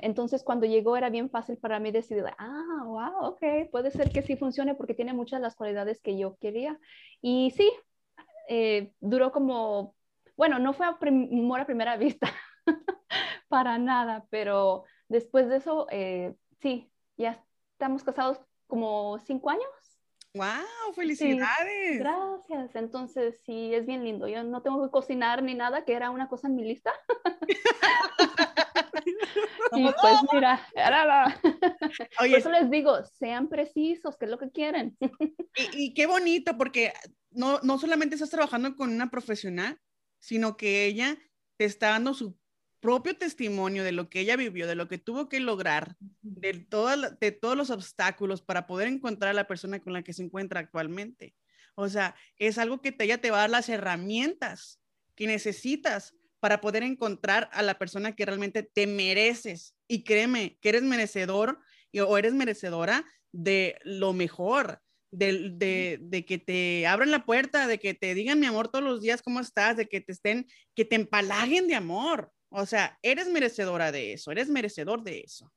entonces, 0.03 0.43
cuando 0.43 0.67
llegó 0.67 0.97
era 0.97 1.11
bien 1.11 1.31
fácil 1.31 1.57
para 1.59 1.79
mí 1.81 1.91
decidir, 1.93 2.25
ah, 2.39 2.83
wow, 2.85 3.29
ok, 3.31 3.71
puede 3.71 3.91
ser 3.91 4.11
que 4.11 4.23
sí 4.23 4.37
funcione 4.37 4.75
porque 4.75 4.95
tiene 4.95 5.13
muchas 5.13 5.41
las 5.41 5.55
cualidades 5.55 6.01
que 6.01 6.19
yo 6.19 6.37
quería. 6.41 6.79
Y 7.21 7.53
sí, 7.57 7.71
eh, 8.49 8.93
duró 9.01 9.33
como, 9.33 9.95
bueno, 10.37 10.59
no 10.59 10.73
fue 10.73 10.87
amor 10.87 11.61
a 11.61 11.67
primera 11.67 11.97
vista. 11.99 12.33
para 13.49 13.79
nada, 13.79 14.27
pero 14.31 14.85
después 15.09 15.49
de 15.49 15.57
eso, 15.57 15.87
eh, 15.91 16.35
sí, 16.61 16.91
ya 17.17 17.45
estamos 17.73 18.03
casados 18.03 18.41
como 18.67 19.19
cinco 19.21 19.51
años. 19.51 19.69
¡Wow! 20.35 20.93
¡Felicidades! 20.95 22.01
gracias. 22.01 22.75
Entonces, 22.75 23.41
sí, 23.45 23.73
es 23.73 23.87
bien 23.87 24.03
lindo. 24.03 24.27
Yo 24.27 24.43
no 24.43 24.63
tengo 24.63 24.83
que 24.83 24.91
cocinar 24.91 25.43
ni 25.45 25.55
nada, 25.55 25.85
que 25.85 25.93
era 25.93 26.11
una 26.11 26.29
cosa 26.29 26.49
en 26.49 26.57
mi 26.57 26.65
lista. 26.65 26.93
y 29.73 29.85
pues 30.01 30.17
mira, 30.33 30.67
Oye, 32.21 32.31
por 32.31 32.39
eso 32.41 32.51
les 32.51 32.69
digo, 32.69 33.05
sean 33.05 33.49
precisos, 33.49 34.17
que 34.17 34.25
es 34.25 34.31
lo 34.31 34.39
que 34.39 34.51
quieren. 34.51 34.97
y, 35.01 35.85
y, 35.85 35.95
qué 35.95 36.07
bonito, 36.07 36.57
porque 36.59 36.93
no, 37.35 37.61
no 37.63 37.79
solamente 37.79 38.15
estás 38.15 38.31
trabajando 38.31 38.77
con 38.77 38.91
una 38.91 39.11
profesional, 39.11 39.81
sino 40.19 40.57
que 40.57 40.87
ella 40.87 41.19
te 41.57 41.65
está 41.65 41.91
dando 41.91 42.15
su 42.15 42.39
propio 42.81 43.17
testimonio 43.17 43.83
de 43.83 43.93
lo 43.93 44.11
que 44.11 44.21
ella 44.21 44.37
vivió, 44.37 44.67
de 44.67 44.75
lo 44.75 44.89
que 44.89 44.99
tuvo 44.99 45.29
que 45.29 45.41
lograr, 45.41 45.97
de, 46.21 46.67
de 47.21 47.33
todos 47.33 47.57
los 47.57 47.71
obstáculos 47.71 48.43
para 48.43 48.67
poder 48.67 48.89
encontrar 48.89 49.31
a 49.31 49.35
la 49.35 49.47
persona 49.47 49.81
con 49.81 49.93
la 49.93 50.03
que 50.03 50.13
se 50.13 50.23
encuentra 50.23 50.61
actualmente. 50.61 51.35
O 51.77 51.89
sea, 51.89 52.15
es 52.37 52.59
algo 52.59 52.83
que 52.83 52.93
te, 52.93 53.05
ella 53.05 53.21
te 53.21 53.31
va 53.31 53.39
a 53.39 53.41
dar 53.41 53.51
las 53.51 53.69
herramientas 53.69 54.81
que 55.15 55.27
necesitas 55.27 56.15
para 56.41 56.61
poder 56.61 56.83
encontrar 56.83 57.49
a 57.53 57.63
la 57.63 57.79
persona 57.79 58.15
que 58.15 58.27
realmente 58.27 58.63
te 58.63 58.87
mereces. 58.87 59.75
Y 59.89 60.05
créeme 60.05 60.59
que 60.61 60.69
eres 60.69 60.83
merecedor 60.83 61.59
o 62.07 62.19
eres 62.19 62.35
merecedora 62.35 63.07
de 63.33 63.79
lo 63.83 64.13
mejor, 64.13 64.83
de, 65.17 65.51
de, 65.51 65.99
de, 66.01 66.25
que 66.25 66.39
te 66.39 66.87
abran 66.87 67.11
la 67.11 67.25
puerta, 67.25 67.67
de 67.67 67.79
que 67.79 67.95
te 67.95 68.15
digan 68.15 68.41
mi 68.41 68.47
amor 68.47 68.69
todos 68.69 68.85
los 68.85 69.01
días, 69.01 69.23
¿cómo 69.23 69.41
estás? 69.41 69.77
De 69.77 69.87
que 69.87 70.01
te 70.01 70.13
estén, 70.13 70.47
que 70.75 70.85
te 70.85 70.97
empalaguen 70.97 71.69
de 71.69 71.75
amor. 71.75 72.33
O 72.51 72.67
sea, 72.67 72.99
eres 73.03 73.29
merecedora 73.29 73.91
de 73.93 74.13
eso, 74.13 74.31
eres 74.31 74.49
merecedor 74.49 75.03
de 75.03 75.21
eso. 75.21 75.51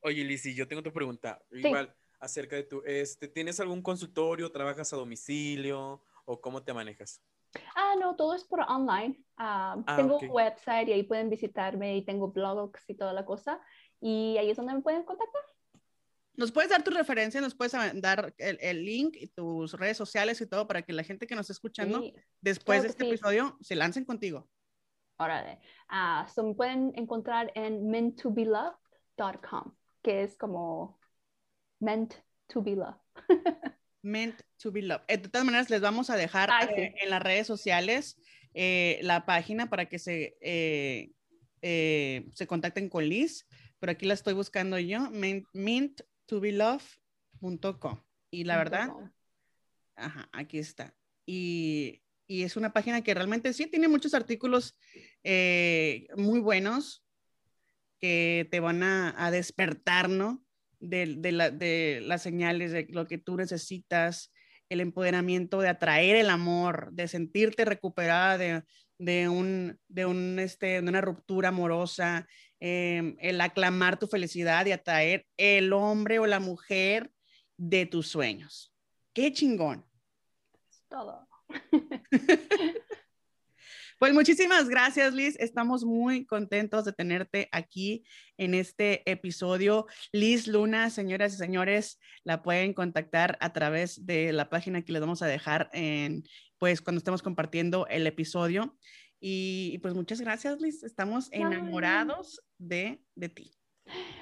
Oye, 0.00 0.24
Lizzy, 0.24 0.54
yo 0.54 0.68
tengo 0.68 0.80
otra 0.80 0.92
pregunta. 0.92 1.42
Igual, 1.50 1.94
acerca 2.20 2.56
de 2.56 2.64
tu, 2.64 2.82
este, 2.84 3.28
¿tienes 3.28 3.58
algún 3.60 3.82
consultorio? 3.82 4.52
¿Trabajas 4.52 4.92
a 4.92 4.96
domicilio? 4.96 6.02
¿O 6.24 6.40
cómo 6.40 6.62
te 6.62 6.72
manejas? 6.72 7.22
Ah, 7.74 7.94
no, 7.98 8.16
todo 8.16 8.34
es 8.34 8.44
por 8.44 8.60
online. 8.60 9.18
Ah, 9.36 9.76
ah, 9.86 9.96
tengo 9.96 10.18
un 10.18 10.30
website 10.30 10.88
y 10.88 10.92
ahí 10.92 11.02
pueden 11.02 11.30
visitarme 11.30 11.96
y 11.96 12.04
tengo 12.04 12.28
blogs 12.28 12.88
y 12.88 12.94
toda 12.94 13.12
la 13.12 13.24
cosa. 13.24 13.60
Y 14.00 14.36
ahí 14.38 14.50
es 14.50 14.56
donde 14.56 14.74
me 14.74 14.82
pueden 14.82 15.04
contactar. 15.04 15.42
¿Nos 16.36 16.52
puedes 16.52 16.70
dar 16.70 16.82
tu 16.82 16.90
referencia? 16.90 17.40
¿Nos 17.40 17.54
puedes 17.54 17.72
dar 17.72 18.34
el, 18.38 18.84
link 18.84 19.16
y 19.18 19.28
tus 19.28 19.72
redes 19.72 19.96
sociales 19.96 20.40
y 20.40 20.46
todo 20.46 20.66
para 20.66 20.82
que 20.82 20.92
la 20.92 21.02
gente 21.02 21.26
que 21.26 21.34
nos 21.34 21.44
está 21.44 21.54
escuchando 21.54 22.02
después 22.40 22.82
de 22.82 22.88
este 22.88 23.06
episodio 23.06 23.56
se 23.60 23.74
lancen 23.74 24.04
contigo? 24.04 24.48
Órale. 25.18 25.58
Uh, 25.90 26.28
so 26.28 26.44
me 26.44 26.54
pueden 26.54 26.92
encontrar 26.94 27.50
en 27.54 27.86
meant2beloved.com, 27.88 29.74
que 30.02 30.22
es 30.22 30.36
como 30.36 31.00
meant 31.80 32.14
to 32.48 32.62
be 32.62 32.76
loved. 32.76 33.00
meant 34.02 34.42
to 34.58 34.70
be 34.70 34.82
loved. 34.82 35.06
De 35.08 35.18
todas 35.18 35.44
maneras, 35.44 35.70
les 35.70 35.80
vamos 35.80 36.10
a 36.10 36.16
dejar 36.16 36.50
eh, 36.76 36.94
en 37.02 37.10
las 37.10 37.22
redes 37.22 37.46
sociales 37.46 38.20
eh, 38.52 38.98
la 39.02 39.24
página 39.24 39.70
para 39.70 39.86
que 39.86 39.98
se, 39.98 40.36
eh, 40.40 41.14
se 41.62 42.46
contacten 42.46 42.90
con 42.90 43.08
Liz. 43.08 43.46
Pero 43.78 43.92
aquí 43.92 44.06
la 44.06 44.14
estoy 44.14 44.32
buscando 44.32 44.78
yo, 44.78 45.10
meant2beloved.com. 46.28 48.00
Y 48.30 48.44
la 48.44 48.56
verdad, 48.56 48.90
ajá, 49.96 50.28
aquí 50.32 50.58
está. 50.58 50.94
Y 51.24 52.02
y 52.26 52.42
es 52.42 52.56
una 52.56 52.72
página 52.72 53.02
que 53.02 53.14
realmente 53.14 53.52
sí 53.52 53.66
tiene 53.66 53.88
muchos 53.88 54.14
artículos 54.14 54.76
eh, 55.22 56.08
muy 56.16 56.40
buenos 56.40 57.04
que 57.98 58.48
te 58.50 58.60
van 58.60 58.82
a, 58.82 59.30
despertar, 59.30 60.08
¿no? 60.10 60.44
De, 60.80 61.14
de, 61.16 62.00
las 62.02 62.22
señales 62.22 62.72
de 62.72 62.86
lo 62.90 63.06
que 63.06 63.18
tú 63.18 63.36
necesitas, 63.36 64.32
el 64.68 64.80
empoderamiento 64.80 65.60
de 65.60 65.68
atraer 65.68 66.16
el 66.16 66.28
amor, 66.28 66.90
de 66.92 67.08
sentirte 67.08 67.64
recuperada 67.64 68.36
de, 68.36 68.64
de 68.98 69.28
un, 69.28 69.78
de, 69.88 70.04
un, 70.04 70.38
este, 70.38 70.82
de 70.82 70.88
una 70.88 71.00
ruptura 71.00 71.48
amorosa, 71.48 72.26
em, 72.60 73.16
el 73.20 73.40
aclamar 73.40 73.98
tu 73.98 74.06
felicidad 74.06 74.66
y 74.66 74.72
atraer 74.72 75.26
el 75.36 75.72
hombre 75.72 76.18
o 76.18 76.26
la 76.26 76.40
mujer 76.40 77.10
de 77.56 77.86
tus 77.86 78.08
sueños. 78.08 78.72
Qué 79.12 79.32
chingón. 79.32 79.84
Todo. 80.88 81.26
Pues 83.98 84.12
muchísimas 84.12 84.68
gracias, 84.68 85.14
Liz. 85.14 85.36
Estamos 85.38 85.82
muy 85.82 86.26
contentos 86.26 86.84
de 86.84 86.92
tenerte 86.92 87.48
aquí 87.50 88.04
en 88.36 88.52
este 88.52 89.10
episodio. 89.10 89.86
Liz 90.12 90.46
Luna, 90.48 90.90
señoras 90.90 91.32
y 91.32 91.38
señores, 91.38 91.98
la 92.22 92.42
pueden 92.42 92.74
contactar 92.74 93.38
a 93.40 93.54
través 93.54 94.04
de 94.04 94.34
la 94.34 94.50
página 94.50 94.82
que 94.82 94.92
les 94.92 95.00
vamos 95.00 95.22
a 95.22 95.26
dejar 95.26 95.70
en, 95.72 96.24
pues, 96.58 96.82
cuando 96.82 96.98
estemos 96.98 97.22
compartiendo 97.22 97.86
el 97.86 98.06
episodio. 98.06 98.76
Y, 99.20 99.78
pues 99.78 99.94
muchas 99.94 100.20
gracias, 100.20 100.60
Liz. 100.60 100.82
Estamos 100.82 101.28
enamorados 101.32 102.42
de, 102.58 103.00
de 103.14 103.28
ti. 103.28 103.52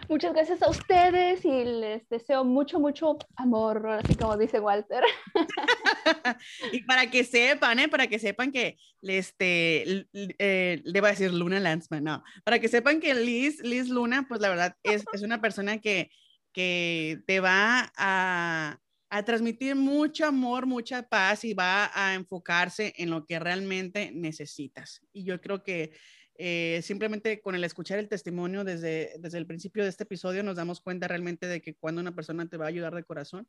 Muchas 0.09 0.34
gracias 0.34 0.62
a 0.62 0.68
ustedes 0.68 1.45
y 1.45 1.64
les 1.64 2.07
deseo 2.11 2.45
mucho, 2.45 2.78
mucho 2.78 3.16
amor, 3.36 3.88
así 3.88 4.14
como 4.14 4.36
dice 4.36 4.61
Walter. 4.61 5.03
y 6.72 6.82
para 6.82 7.11
que 7.11 7.24
sepan, 7.24 7.78
¿eh? 7.78 7.88
para 7.88 8.07
que 8.07 8.18
sepan 8.18 8.53
que, 8.53 8.76
este, 9.01 10.07
eh, 10.12 10.82
le 10.84 11.01
voy 11.01 11.09
a 11.09 11.12
decir 11.12 11.32
Luna 11.32 11.59
Lanzman, 11.59 12.05
no, 12.05 12.22
para 12.45 12.59
que 12.59 12.68
sepan 12.68 13.01
que 13.01 13.14
Liz, 13.14 13.61
Liz 13.61 13.88
Luna, 13.88 14.26
pues 14.28 14.42
la 14.42 14.51
verdad 14.51 14.76
es, 14.82 15.05
es 15.14 15.22
una 15.22 15.40
persona 15.40 15.78
que, 15.80 16.11
que 16.53 17.22
te 17.26 17.40
va 17.40 17.90
a, 17.97 18.78
a 19.14 19.24
transmitir 19.24 19.76
mucho 19.76 20.26
amor, 20.26 20.66
mucha 20.66 21.08
paz 21.08 21.44
y 21.44 21.54
va 21.54 21.88
a 21.94 22.14
enfocarse 22.14 22.92
en 22.96 23.10
lo 23.10 23.24
que 23.24 23.38
realmente 23.38 24.10
necesitas. 24.12 25.02
Y 25.12 25.22
yo 25.22 25.40
creo 25.40 25.62
que 25.62 25.92
eh, 26.36 26.80
simplemente 26.82 27.40
con 27.40 27.54
el 27.54 27.62
escuchar 27.62 28.00
el 28.00 28.08
testimonio 28.08 28.64
desde, 28.64 29.12
desde 29.20 29.38
el 29.38 29.46
principio 29.46 29.84
de 29.84 29.90
este 29.90 30.02
episodio 30.02 30.42
nos 30.42 30.56
damos 30.56 30.80
cuenta 30.80 31.06
realmente 31.06 31.46
de 31.46 31.62
que 31.62 31.76
cuando 31.76 32.00
una 32.00 32.12
persona 32.12 32.48
te 32.48 32.56
va 32.56 32.64
a 32.64 32.68
ayudar 32.68 32.92
de 32.92 33.04
corazón 33.04 33.46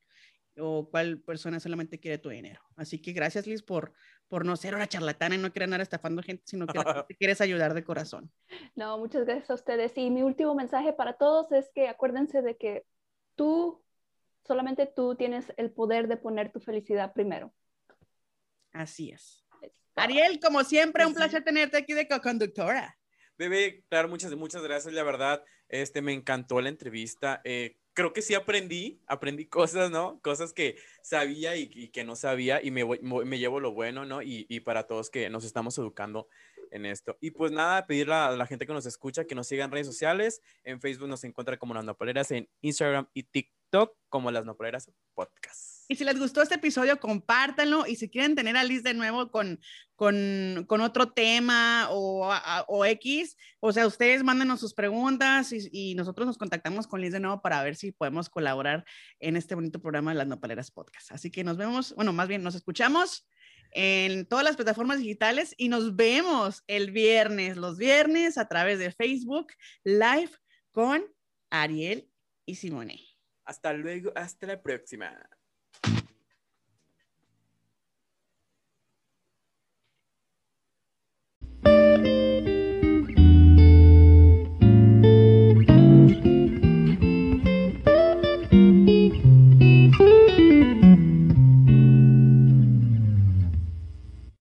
o 0.55 0.87
cuál 0.87 1.19
persona 1.21 1.59
solamente 1.59 1.99
quiere 1.99 2.19
tu 2.19 2.29
dinero. 2.29 2.61
Así 2.75 3.01
que 3.01 3.11
gracias 3.11 3.47
Liz 3.47 3.63
por, 3.63 3.91
por 4.27 4.45
no 4.45 4.55
ser 4.57 4.75
una 4.75 4.85
charlatana 4.85 5.33
y 5.33 5.39
no 5.39 5.51
querer 5.51 5.65
andar 5.65 5.81
estafando 5.81 6.21
gente, 6.21 6.43
sino 6.45 6.67
que 6.67 6.77
te 7.07 7.15
quieres 7.15 7.41
ayudar 7.41 7.73
de 7.73 7.83
corazón. 7.83 8.31
No, 8.75 8.99
muchas 8.99 9.25
gracias 9.25 9.49
a 9.49 9.55
ustedes. 9.55 9.93
Y 9.95 10.11
mi 10.11 10.21
último 10.21 10.53
mensaje 10.53 10.93
para 10.93 11.13
todos 11.13 11.51
es 11.53 11.71
que 11.73 11.87
acuérdense 11.87 12.43
de 12.43 12.55
que 12.55 12.85
tú, 13.33 13.83
solamente 14.45 14.85
tú 14.85 15.15
tienes 15.15 15.45
el 15.57 15.71
poder 15.71 16.07
de 16.07 16.17
poner 16.17 16.51
tu 16.51 16.59
felicidad 16.59 17.13
primero. 17.13 17.53
Así 18.71 19.11
es. 19.11 19.43
Ariel, 19.95 20.39
como 20.39 20.63
siempre, 20.63 21.05
un 21.05 21.13
placer 21.13 21.43
tenerte 21.43 21.77
aquí 21.77 21.93
de 21.93 22.07
co-conductora. 22.07 22.97
Bebé, 23.37 23.83
claro, 23.89 24.09
muchas, 24.09 24.33
muchas 24.35 24.63
gracias, 24.63 24.93
la 24.93 25.03
verdad, 25.03 25.43
este, 25.69 26.01
me 26.01 26.13
encantó 26.13 26.61
la 26.61 26.69
entrevista. 26.69 27.41
Eh, 27.43 27.77
creo 27.93 28.13
que 28.13 28.21
sí 28.21 28.33
aprendí, 28.33 29.01
aprendí 29.07 29.47
cosas, 29.47 29.89
¿no? 29.91 30.19
Cosas 30.21 30.53
que 30.53 30.77
sabía 31.01 31.55
y, 31.55 31.89
que 31.89 32.03
no 32.03 32.15
sabía 32.15 32.61
y 32.61 32.71
me, 32.71 32.83
me, 32.85 33.39
llevo 33.39 33.59
lo 33.59 33.71
bueno, 33.73 34.05
¿no? 34.05 34.21
Y, 34.21 34.45
y, 34.49 34.59
para 34.61 34.85
todos 34.87 35.09
que 35.09 35.29
nos 35.29 35.45
estamos 35.45 35.77
educando 35.77 36.27
en 36.71 36.85
esto. 36.85 37.17
Y 37.21 37.31
pues 37.31 37.51
nada, 37.51 37.87
pedirle 37.87 38.15
a 38.15 38.31
la 38.31 38.45
gente 38.45 38.67
que 38.67 38.73
nos 38.73 38.85
escucha 38.85 39.25
que 39.25 39.35
nos 39.35 39.47
siga 39.47 39.65
en 39.65 39.71
redes 39.71 39.87
sociales. 39.87 40.41
En 40.63 40.81
Facebook 40.81 41.07
nos 41.07 41.23
encuentra 41.23 41.57
como 41.57 41.73
Las 41.73 41.85
Nopaleras, 41.85 42.31
en 42.31 42.49
Instagram 42.61 43.07
y 43.13 43.23
TikTok 43.23 43.54
como 44.09 44.31
Las 44.31 44.45
Nopaleras 44.45 44.91
Podcast. 45.13 45.75
Y 45.87 45.95
si 45.95 46.03
les 46.03 46.17
gustó 46.17 46.41
este 46.41 46.55
episodio, 46.55 46.99
compártanlo. 46.99 47.85
Y 47.85 47.95
si 47.95 48.09
quieren 48.09 48.35
tener 48.35 48.57
a 48.57 48.63
Liz 48.63 48.81
de 48.81 48.93
nuevo 48.93 49.29
con, 49.29 49.59
con, 49.95 50.65
con 50.67 50.81
otro 50.81 51.11
tema 51.11 51.87
o, 51.91 52.33
o, 52.67 52.85
X, 52.85 53.37
o 53.59 53.71
sea, 53.71 53.85
ustedes 53.85 54.23
mándenos 54.23 54.59
sus 54.59 54.73
preguntas 54.73 55.51
y, 55.51 55.69
y, 55.71 55.95
nosotros 55.95 56.25
nos 56.25 56.37
contactamos 56.37 56.87
con 56.87 57.01
Liz 57.01 57.11
de 57.13 57.19
nuevo 57.19 57.41
para 57.41 57.61
ver 57.61 57.75
si 57.75 57.91
podemos 57.91 58.29
colaborar 58.29 58.83
en 59.19 59.37
este 59.37 59.53
bonito 59.53 59.79
programa 59.79 60.11
de 60.11 60.17
las 60.17 60.27
Nopaleras 60.27 60.71
Podcast. 60.71 61.11
Así 61.11 61.29
que 61.29 61.43
nos 61.43 61.57
vemos, 61.57 61.93
bueno, 61.95 62.13
más 62.13 62.27
bien 62.27 62.41
nos 62.41 62.55
escuchamos 62.55 63.27
en 63.71 64.25
todas 64.25 64.45
las 64.45 64.55
plataformas 64.55 64.99
digitales 64.99 65.53
y 65.57 65.69
nos 65.69 65.95
vemos 65.95 66.63
el 66.67 66.91
viernes, 66.91 67.57
los 67.57 67.77
viernes 67.77 68.37
a 68.37 68.47
través 68.47 68.79
de 68.79 68.91
Facebook 68.91 69.47
Live 69.83 70.31
con 70.71 71.03
Ariel 71.49 72.09
y 72.45 72.55
Simone. 72.55 73.14
Hasta 73.45 73.73
luego, 73.73 74.11
hasta 74.15 74.47
la 74.47 74.61
próxima. 74.61 75.17